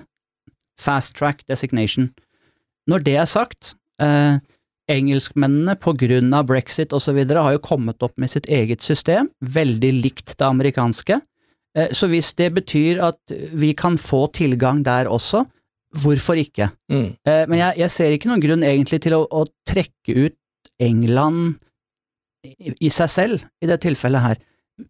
fast 0.80 1.16
track 1.18 1.43
designation. 1.50 2.12
Når 2.88 3.04
det 3.04 3.16
er 3.20 3.28
sagt, 3.28 3.74
eh, 4.00 4.38
engelskmennene 4.91 5.76
på 5.82 5.96
grunn 5.98 6.34
av 6.34 6.46
brexit 6.46 6.93
osv. 6.93 7.18
har 7.26 7.52
jo 7.56 7.64
kommet 7.64 8.04
opp 8.04 8.14
med 8.18 8.30
sitt 8.30 8.46
eget 8.46 8.82
system, 8.82 9.30
veldig 9.41 9.91
likt 10.04 10.38
det 10.38 10.46
amerikanske, 10.46 11.20
så 11.92 12.08
hvis 12.08 12.32
det 12.40 12.54
betyr 12.56 13.02
at 13.04 13.34
vi 13.52 13.74
kan 13.76 13.98
få 14.00 14.26
tilgang 14.32 14.84
der 14.86 15.10
også, 15.12 15.44
hvorfor 16.02 16.40
ikke? 16.40 16.70
Mm. 16.92 17.10
Eh, 17.28 17.44
men 17.50 17.60
jeg, 17.60 17.80
jeg, 17.84 17.94
ser 17.94 18.16
ikke 18.16 18.32
noen 18.32 18.44
grunn 18.44 18.66
egentlig 18.68 19.02
til 19.06 19.18
å, 19.18 19.24
å 19.28 19.46
trekke 19.68 20.18
ut 20.28 20.38
England 20.82 21.56
i, 22.46 22.74
i 22.88 22.92
seg 22.94 23.12
selv, 23.12 23.46
i 23.64 23.70
det 23.70 23.80
tilfellet 23.86 24.26
her. 24.26 24.42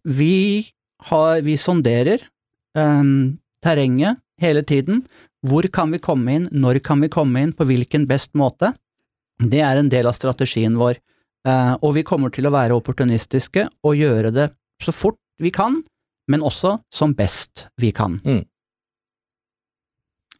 Vi 0.02 0.66
har, 1.10 1.42
vi 1.46 1.56
sonderer 1.60 2.24
um, 2.78 3.36
terrenget 3.64 4.22
hele 4.42 4.64
tiden. 4.66 5.04
Hvor 5.46 5.66
kan 5.72 5.92
vi 5.94 6.02
komme 6.02 6.40
inn, 6.40 6.48
når 6.50 6.80
kan 6.84 7.02
vi 7.04 7.12
komme 7.12 7.44
inn, 7.44 7.54
på 7.54 7.68
hvilken 7.68 8.08
best 8.10 8.32
måte? 8.38 8.72
Det 9.38 9.60
er 9.62 9.78
en 9.78 9.92
del 9.92 10.08
av 10.08 10.16
strategien 10.16 10.78
vår. 10.80 10.98
Uh, 11.46 11.76
og 11.84 11.94
vi 11.94 12.02
kommer 12.06 12.32
til 12.34 12.48
å 12.48 12.54
være 12.54 12.74
opportunistiske 12.74 13.68
og 13.86 14.00
gjøre 14.00 14.32
det 14.34 14.48
så 14.82 14.92
fort 14.92 15.20
vi 15.40 15.52
kan, 15.54 15.78
men 16.28 16.42
også 16.42 16.76
som 16.94 17.14
best 17.14 17.68
vi 17.80 17.90
kan. 17.90 18.20
Mm. 18.24 18.44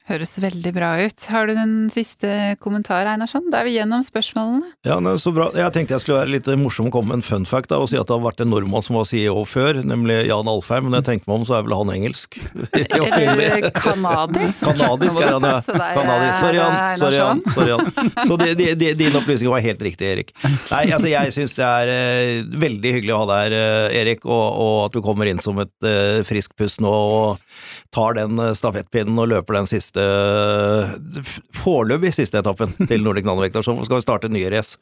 Høres 0.06 0.36
veldig 0.38 0.70
bra 0.70 0.92
ut. 1.02 1.24
Har 1.34 1.48
du 1.50 1.56
en 1.58 1.88
siste 1.90 2.28
kommentar, 2.62 3.08
Einarsson? 3.10 3.48
Da 3.50 3.58
er 3.58 3.66
vi 3.66 3.72
gjennom 3.74 4.04
spørsmålene. 4.06 4.68
Ja, 4.86 5.00
nei, 5.02 5.16
så 5.18 5.32
bra. 5.34 5.48
Jeg 5.58 5.72
tenkte 5.74 5.96
jeg 5.96 6.04
skulle 6.04 6.20
være 6.20 6.30
litt 6.36 6.50
morsom 6.60 6.86
og 6.86 6.94
komme 6.94 7.10
med 7.10 7.24
en 7.24 7.26
fun 7.26 7.46
fact 7.48 7.72
da, 7.72 7.80
og 7.82 7.90
si 7.90 7.98
at 7.98 8.06
det 8.06 8.14
har 8.14 8.22
vært 8.22 8.44
en 8.44 8.52
nordmann 8.52 8.84
som 8.86 9.00
var 9.00 9.08
CEO 9.10 9.42
før, 9.50 9.80
nemlig 9.82 10.20
Jan 10.28 10.46
Alfheim. 10.52 10.86
Men 10.86 10.94
når 10.94 11.02
jeg 11.02 11.08
tenker 11.08 11.32
meg 11.32 11.40
om, 11.40 11.46
så 11.48 11.56
er 11.58 11.66
vel 11.66 11.74
han 11.74 11.90
engelsk. 11.96 12.38
Eller 12.78 13.66
kanadisk. 13.74 14.62
Kanadisk 14.68 15.18
er 15.18 15.34
han, 15.34 15.48
ja. 15.50 15.58
Kanadisk. 15.66 16.38
Sorry, 16.38 16.60
Jan. 16.60 16.78
Sorry, 17.02 17.18
Jan. 17.18 17.42
Sorry, 17.56 17.74
Jan. 17.74 18.14
Så 18.30 18.38
de, 18.44 18.48
de, 18.62 18.70
de, 18.78 18.92
din 19.02 19.18
opplysning 19.22 19.50
var 19.50 19.66
helt 19.66 19.82
riktig, 19.88 20.12
Erik. 20.12 20.32
Nei, 20.44 20.84
altså 20.86 21.10
jeg 21.10 21.34
syns 21.34 21.58
det 21.58 21.66
er 21.66 21.92
uh, 21.96 22.54
veldig 22.62 22.94
hyggelig 23.00 23.16
å 23.16 23.20
ha 23.24 23.28
deg 23.32 23.42
her, 23.42 23.58
uh, 23.58 23.98
Erik, 24.04 24.22
og, 24.30 24.46
og, 24.54 24.78
at 24.86 24.94
du 24.94 25.02
kommer 25.02 25.26
inn 25.26 25.42
som 25.42 25.58
et 25.66 25.74
uh, 25.82 26.22
friskt 26.30 26.54
pust 26.54 26.78
nå 26.78 26.94
og 26.94 27.42
tar 27.90 28.14
den 28.14 28.38
stafettpinnen 28.54 29.18
og 29.18 29.32
løper 29.34 29.58
den 29.58 29.68
siste 29.70 29.95
siste 29.96 31.26
Foreløpig 31.56 32.12
siste 32.14 32.38
etappen 32.38 32.70
til 32.86 33.02
Nordic 33.02 33.24
Nanovektor, 33.26 33.64
så 33.64 33.74
skal 33.84 34.02
starte 34.04 34.28
nye 34.30 34.50
race. 34.52 34.76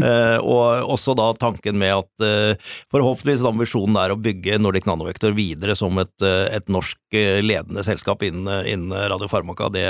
Eh, 0.00 0.38
og 0.38 0.92
også 0.92 1.14
da 1.18 1.32
tanken 1.34 1.78
med 1.80 1.96
at 1.96 2.24
eh, 2.24 2.68
forhåpentligvis 2.92 3.42
ambisjonen 3.48 3.96
er 3.98 4.12
å 4.12 4.18
bygge 4.20 4.58
Nordic 4.60 4.86
Nanovektor 4.86 5.34
videre 5.34 5.74
som 5.78 5.98
et, 5.98 6.14
eh, 6.22 6.46
et 6.54 6.68
norsk 6.70 6.98
ledende 7.42 7.82
selskap 7.82 8.22
innen, 8.22 8.66
innen 8.68 8.92
radiofarmaka. 9.10 9.70
Det, 9.72 9.86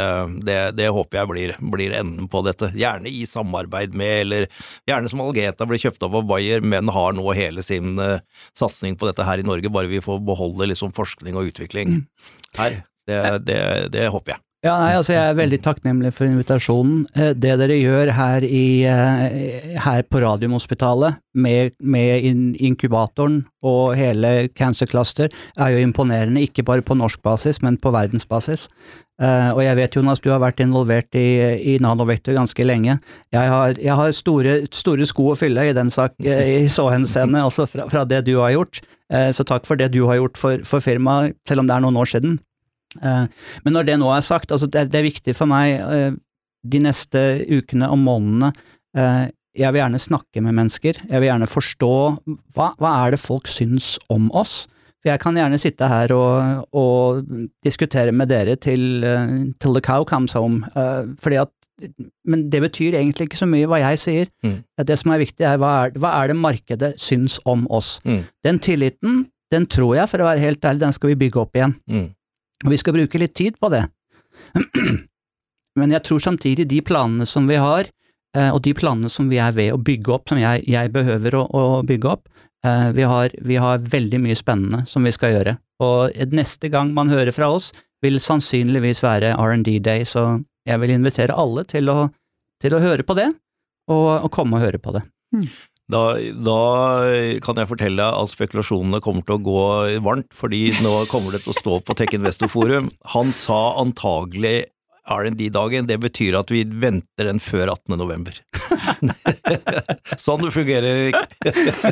det, 0.46 0.58
det, 0.78 0.88
håper 0.94 1.20
jeg 1.20 1.30
blir, 1.32 1.54
blir, 1.74 1.96
enden 1.98 2.30
på 2.30 2.44
dette. 2.46 2.70
Gjerne 2.78 3.10
i 3.10 3.26
samarbeid 3.26 3.96
med, 3.98 4.22
eller 4.22 4.48
gjerne 4.88 5.10
som 5.10 5.24
Algeta 5.26 5.66
blir 5.68 5.82
kjøpt 5.82 6.06
opp 6.06 6.20
av 6.22 6.28
Bayer, 6.30 6.62
men 6.62 6.88
har 6.94 7.18
nå 7.18 7.26
hele 7.36 7.64
sin 7.66 7.98
satsing 8.56 8.96
på 8.96 9.10
dette 9.10 9.26
her 9.26 9.42
i 9.42 9.46
Norge, 9.46 9.72
bare 9.74 9.90
vi 9.90 10.00
får 10.04 10.22
beholde 10.24 10.70
liksom 10.70 10.94
forskning 10.96 11.36
og 11.36 11.50
utvikling 11.50 11.98
mm. 11.98 12.04
her. 12.62 12.84
Det, 13.08 13.22
det, 13.48 13.62
det 13.92 14.10
håper 14.12 14.36
jeg. 14.36 14.44
Ja, 14.66 14.72
nei, 14.74 14.96
altså 14.98 15.12
Jeg 15.12 15.22
er 15.22 15.36
veldig 15.38 15.58
takknemlig 15.62 16.10
for 16.16 16.26
invitasjonen. 16.26 17.04
Eh, 17.14 17.30
det 17.30 17.52
dere 17.60 17.76
gjør 17.78 18.10
her, 18.10 18.42
i, 18.42 18.82
eh, 18.90 19.76
her 19.78 20.02
på 20.02 20.18
Radiumhospitalet, 20.24 21.20
med, 21.38 21.76
med 21.78 22.26
inkubatoren 22.58 23.44
og 23.62 23.94
hele 23.94 24.48
Cancer 24.58 24.90
Cluster, 24.90 25.30
er 25.54 25.76
jo 25.76 25.84
imponerende. 25.84 26.42
Ikke 26.42 26.64
bare 26.66 26.82
på 26.82 26.96
norsk 26.98 27.22
basis, 27.22 27.62
men 27.62 27.78
på 27.78 27.92
verdensbasis. 27.94 28.66
Uh, 29.18 29.50
og 29.50 29.64
jeg 29.64 29.74
vet, 29.74 29.96
Jonas, 29.96 30.20
du 30.22 30.28
har 30.30 30.38
vært 30.38 30.60
involvert 30.62 31.16
i, 31.18 31.26
i 31.74 31.78
nanovektor 31.82 32.36
ganske 32.36 32.66
lenge. 32.66 33.00
Jeg 33.34 33.50
har, 33.50 33.74
jeg 33.82 33.96
har 33.98 34.12
store, 34.14 34.60
store, 34.70 35.06
sko 35.10 35.32
å 35.32 35.38
fylle 35.38 35.64
i 35.66 35.74
den 35.74 35.90
sak, 35.90 36.14
i 36.22 36.68
så 36.70 36.86
henseende, 36.94 37.42
altså 37.42 37.66
fra, 37.66 37.88
fra, 37.90 38.04
det 38.06 38.24
du 38.30 38.36
har 38.38 38.54
gjort. 38.54 38.78
Så 39.34 39.42
takk 39.48 39.66
for 39.66 39.80
det 39.80 39.88
du 39.94 40.04
har 40.06 40.20
gjort 40.20 40.38
for, 40.38 40.62
for 40.68 40.84
firmaet, 40.84 41.34
selv 41.48 41.64
om 41.64 41.70
det 41.70 41.74
er 41.74 41.82
noen 41.82 41.98
år 41.98 42.10
siden. 42.14 42.38
Eh, 42.96 43.24
men 43.64 43.76
når 43.76 43.88
det 43.88 43.98
nå 44.00 44.08
er 44.14 44.24
sagt, 44.24 44.52
altså 44.54 44.68
det, 44.70 44.88
er 44.94 45.06
viktig 45.06 45.34
for 45.36 45.50
meg 45.50 45.76
eh, 45.82 46.14
de 46.68 46.80
neste 46.82 47.24
ukene 47.50 47.90
og 47.92 48.00
månedene 48.02 48.50
eh, 48.96 49.28
Jeg 49.58 49.74
vil 49.74 49.82
gjerne 49.82 50.00
snakke 50.00 50.42
med 50.44 50.56
mennesker, 50.56 50.98
jeg 51.08 51.20
vil 51.20 51.30
gjerne 51.30 51.50
forstå 51.50 51.94
hva, 52.54 52.72
hva 52.78 52.90
er 53.04 53.14
det 53.14 53.22
folk 53.22 53.48
syns 53.50 53.96
om 54.12 54.28
oss? 54.36 54.66
For 54.98 55.12
jeg 55.12 55.22
kan 55.22 55.36
gjerne 55.38 55.58
sitte 55.58 55.86
her 55.90 56.12
og, 56.14 56.66
og 56.74 57.24
diskutere 57.66 58.14
med 58.14 58.30
dere 58.30 58.56
til, 58.58 59.02
til 59.58 59.74
the 59.74 59.82
cow 59.82 60.06
comes 60.06 60.34
home, 60.34 60.66
fordi 61.22 61.38
at 61.42 61.52
men 62.26 62.48
det 62.50 62.60
betyr 62.64 62.96
egentlig 62.98 63.28
ikke 63.28 63.38
så 63.38 63.46
mye 63.46 63.68
hva 63.70 63.78
jeg 63.78 64.00
sier. 64.02 64.30
Mm. 64.42 64.56
Det 64.86 64.96
som 64.98 65.12
er 65.14 65.22
viktig, 65.22 65.44
er 65.46 65.60
hva, 65.62 65.72
er 65.86 65.98
hva 66.02 66.14
er 66.20 66.32
det 66.32 66.38
markedet 66.40 66.92
syns 66.98 67.38
om 67.48 67.66
oss. 67.70 67.96
Mm. 68.02 68.22
Den 68.46 68.58
tilliten, 68.64 69.20
den 69.54 69.68
tror 69.70 69.94
jeg, 69.98 70.10
for 70.10 70.22
å 70.22 70.28
være 70.28 70.42
helt 70.42 70.64
ærlig, 70.64 70.82
den 70.82 70.96
skal 70.96 71.12
vi 71.12 71.20
bygge 71.22 71.42
opp 71.44 71.58
igjen. 71.58 71.76
Mm. 71.90 72.08
Og 72.66 72.72
vi 72.74 72.80
skal 72.80 72.96
bruke 72.96 73.20
litt 73.20 73.36
tid 73.38 73.58
på 73.60 73.70
det. 73.72 73.84
Men 75.78 75.94
jeg 75.94 76.04
tror 76.06 76.22
samtidig 76.22 76.66
de 76.70 76.80
planene 76.82 77.26
som 77.28 77.46
vi 77.50 77.58
har, 77.60 77.90
eh, 78.36 78.50
og 78.50 78.62
de 78.66 78.74
planene 78.76 79.10
som 79.12 79.28
vi 79.30 79.38
er 79.42 79.54
ved 79.54 79.72
å 79.74 79.80
bygge 79.82 80.14
opp, 80.16 80.28
som 80.32 80.40
jeg, 80.40 80.64
jeg 80.66 80.92
behøver 80.94 81.38
å, 81.38 81.44
å, 81.46 81.64
bygge 81.86 82.14
opp, 82.16 82.28
eh, 82.66 82.88
vi 82.96 83.06
har, 83.06 83.34
vi 83.46 83.58
har, 83.62 83.82
veldig 83.82 84.22
mye 84.24 84.38
spennende 84.38 84.84
som 84.90 85.06
vi 85.06 85.14
skal 85.14 85.36
gjøre. 85.36 85.58
Og 85.84 86.34
neste 86.34 86.70
gang 86.72 86.90
man 86.96 87.12
hører 87.12 87.34
fra 87.34 87.50
oss, 87.54 87.70
vil 88.02 88.18
sannsynligvis 88.22 89.02
være 89.02 89.34
R&D 89.38 89.78
Day, 89.82 90.06
så 90.06 90.40
jeg 90.68 90.82
vil 90.82 90.94
invitere 90.94 91.36
alle 91.38 91.64
til 91.66 91.90
å, 91.90 92.08
til 92.62 92.74
å 92.74 92.82
høre 92.82 93.06
på 93.06 93.16
det, 93.18 93.30
og, 93.88 94.08
og, 94.18 94.28
komme 94.34 94.58
og 94.58 94.66
høre 94.66 94.82
på 94.82 94.94
det. 94.94 95.02
Mm. 95.34 95.46
Da, 95.88 96.02
da, 96.44 96.58
kan 97.40 97.56
jeg 97.56 97.70
fortelle 97.70 97.96
deg 97.96 98.22
at 98.22 98.32
spekulasjonene 98.32 99.00
kommer 99.04 99.24
til 99.24 99.38
å 99.38 99.44
gå 99.44 99.60
varmt, 100.04 100.28
fordi 100.36 100.66
nå 100.84 101.06
kommer 101.08 101.32
det 101.32 101.46
til 101.46 101.54
å 101.54 101.60
stå 101.60 101.78
på 101.80 101.96
Tech 101.96 102.12
Investor 102.16 102.50
Forum. 102.52 102.90
Han 103.14 103.32
sa 103.32 103.78
antagelig 103.80 104.66
R&D-dagen, 105.08 105.86
det 105.88 105.96
betyr 106.02 106.36
at 106.38 106.50
vi 106.52 106.62
venter 106.68 107.28
den 107.30 107.40
før 107.40 107.72
18. 107.72 107.96
november. 107.96 108.36
sånn 110.24 110.42
det 110.42 110.50
fungerer. 110.52 111.16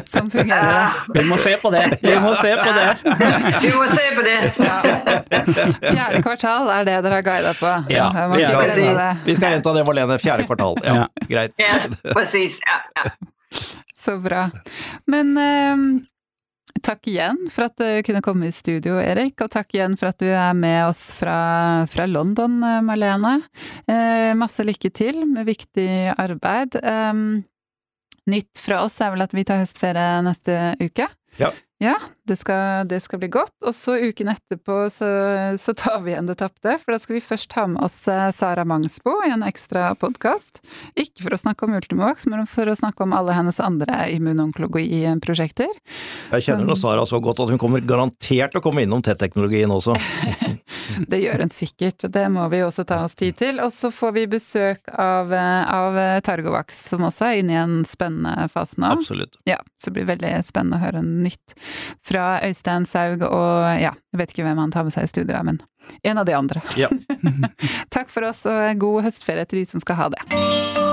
sånn 0.05 0.28
fungerer 0.32 0.68
det. 0.68 0.82
Vi 1.16 1.24
må 1.30 1.38
se 1.40 1.55
på 1.62 1.72
det. 1.72 1.84
Vi 2.03 2.16
må 2.20 2.34
se 2.36 2.53
på 2.61 2.74
det. 2.76 2.88
Vi 3.64 3.70
må 3.72 3.86
se 3.92 4.05
på 4.18 4.26
det. 4.26 4.36
Fjerde 5.86 6.20
kvartal 6.26 6.68
er 6.74 6.88
det 6.88 6.99
dere 7.07 7.20
har 7.20 7.24
guida 7.30 7.55
på. 7.57 7.72
Ja, 7.92 8.11
vi, 8.34 8.44
skal, 8.44 9.16
vi 9.24 9.38
skal 9.38 9.57
gjenta 9.57 9.72
det, 9.78 9.86
Marlene. 9.88 10.20
Fjerde 10.20 10.49
kvartal. 10.51 10.76
Ja, 10.84 11.07
greit. 11.30 11.57
Ja, 11.62 11.80
precis. 12.12 12.61
Ja, 12.66 12.82
ja. 13.01 13.09
Så 14.07 14.20
bra. 14.22 14.44
Men 15.11 15.32
eh, 15.40 15.80
takk 16.86 17.09
igjen 17.11 17.48
for 17.50 17.66
at 17.66 17.80
du 17.80 18.02
kunne 18.07 18.22
komme 18.22 18.46
i 18.46 18.54
studio, 18.54 19.00
Erik. 19.02 19.40
Og 19.42 19.50
takk 19.50 19.74
igjen 19.74 19.96
for 19.98 20.12
at 20.12 20.20
du 20.22 20.28
er 20.30 20.54
med 20.54 20.84
oss 20.86 21.09
fra, 21.16 21.38
fra 21.90 22.07
London, 22.07 22.61
eh, 22.62 22.78
Marlene. 22.86 23.40
Eh, 23.90 24.30
masse 24.38 24.62
lykke 24.62 24.92
til 24.94 25.24
med 25.26 25.48
viktig 25.48 25.88
arbeid. 26.14 26.78
Eh, 26.78 27.22
nytt 28.30 28.62
fra 28.62 28.84
oss 28.86 29.00
er 29.02 29.11
vel 29.16 29.26
at 29.26 29.34
vi 29.34 29.46
tar 29.48 29.64
høstferie 29.64 30.22
neste 30.26 30.76
uke. 30.82 31.11
Ja. 31.42 31.50
Ja, 31.82 31.98
det 32.26 32.36
skal, 32.36 32.88
det 32.88 33.00
skal, 33.00 33.20
bli 33.22 33.28
godt. 33.32 33.54
Og 33.66 33.74
så 33.74 33.96
uken 33.96 34.30
etterpå 34.32 34.78
så, 34.92 35.08
så, 35.60 35.74
tar 35.78 36.00
vi 36.04 36.12
igjen 36.12 36.28
det 36.28 36.38
tapte. 36.40 36.76
For 36.82 36.94
da 36.94 37.00
skal 37.02 37.18
vi 37.18 37.22
først 37.24 37.54
ha 37.58 37.66
med 37.70 37.82
oss 37.86 37.96
eh, 38.10 38.28
Sara 38.34 38.64
Mangsbo 38.66 39.14
i 39.26 39.32
en 39.34 39.44
ekstra 39.46 39.92
podkast. 40.00 40.60
Ikke 40.98 41.26
for 41.26 41.36
å 41.36 41.40
snakke 41.40 41.66
om 41.66 41.76
Ultimovax, 41.78 42.26
men 42.30 42.46
for 42.50 42.68
å 42.68 42.76
snakke 42.78 43.06
om 43.06 43.14
alle 43.16 43.36
hennes 43.36 43.60
andre 43.62 44.08
immunonkologi-prosjekter. 44.16 45.70
Jeg 46.34 46.46
kjenner 46.48 46.66
nå 46.66 46.76
Sara 46.78 47.06
så 47.08 47.20
godt 47.22 47.44
at 47.44 47.52
hun 47.52 47.62
kommer 47.62 47.84
garantert 47.84 48.54
til 48.54 48.62
å 48.62 48.64
komme 48.64 48.82
innom 48.86 49.04
TET-teknologien 49.06 49.72
også. 49.72 49.96
det 51.10 51.22
gjør 51.22 51.46
hun 51.46 51.54
sikkert. 51.54 52.08
Det 52.12 52.26
må 52.32 52.48
vi 52.52 52.64
også 52.66 52.86
ta 52.88 53.02
oss 53.06 53.16
tid 53.18 53.38
til. 53.38 53.62
Og 53.62 53.70
så 53.74 53.92
får 53.94 54.16
vi 54.18 54.26
besøk 54.36 54.90
av, 54.92 55.30
eh, 55.34 55.62
av 55.78 56.00
Targovax, 56.26 56.82
som 56.90 57.06
også 57.06 57.30
er 57.30 57.42
inne 57.44 57.54
i 57.56 57.60
en 57.62 57.78
spennende 57.86 58.48
fase 58.52 58.80
nå. 58.80 58.90
Absolutt. 58.98 59.38
Ja, 59.46 59.60
så 59.78 59.90
det 59.90 60.00
blir 60.00 60.10
veldig 60.14 60.34
spennende 60.46 60.80
å 60.80 60.86
høre 60.88 61.04
nytt 61.06 61.54
fra 62.06 62.15
Øystein 62.46 62.86
Saug 62.88 63.24
og 63.26 63.66
ja, 63.80 63.92
jeg 63.92 64.22
vet 64.22 64.34
ikke 64.34 64.46
hvem 64.46 64.62
han 64.64 64.74
tar 64.74 64.86
med 64.86 64.94
seg 64.94 65.06
i 65.06 65.12
studio, 65.12 65.38
men 65.46 65.60
en 66.02 66.18
av 66.18 66.26
de 66.26 66.34
andre. 66.36 66.64
Ja. 66.78 66.90
Takk 67.94 68.10
for 68.12 68.26
oss 68.28 68.44
og 68.50 68.82
god 68.82 69.06
høstferie 69.06 69.46
til 69.46 69.62
de 69.62 69.70
som 69.70 69.84
skal 69.84 70.00
ha 70.00 70.10
det. 70.14 70.86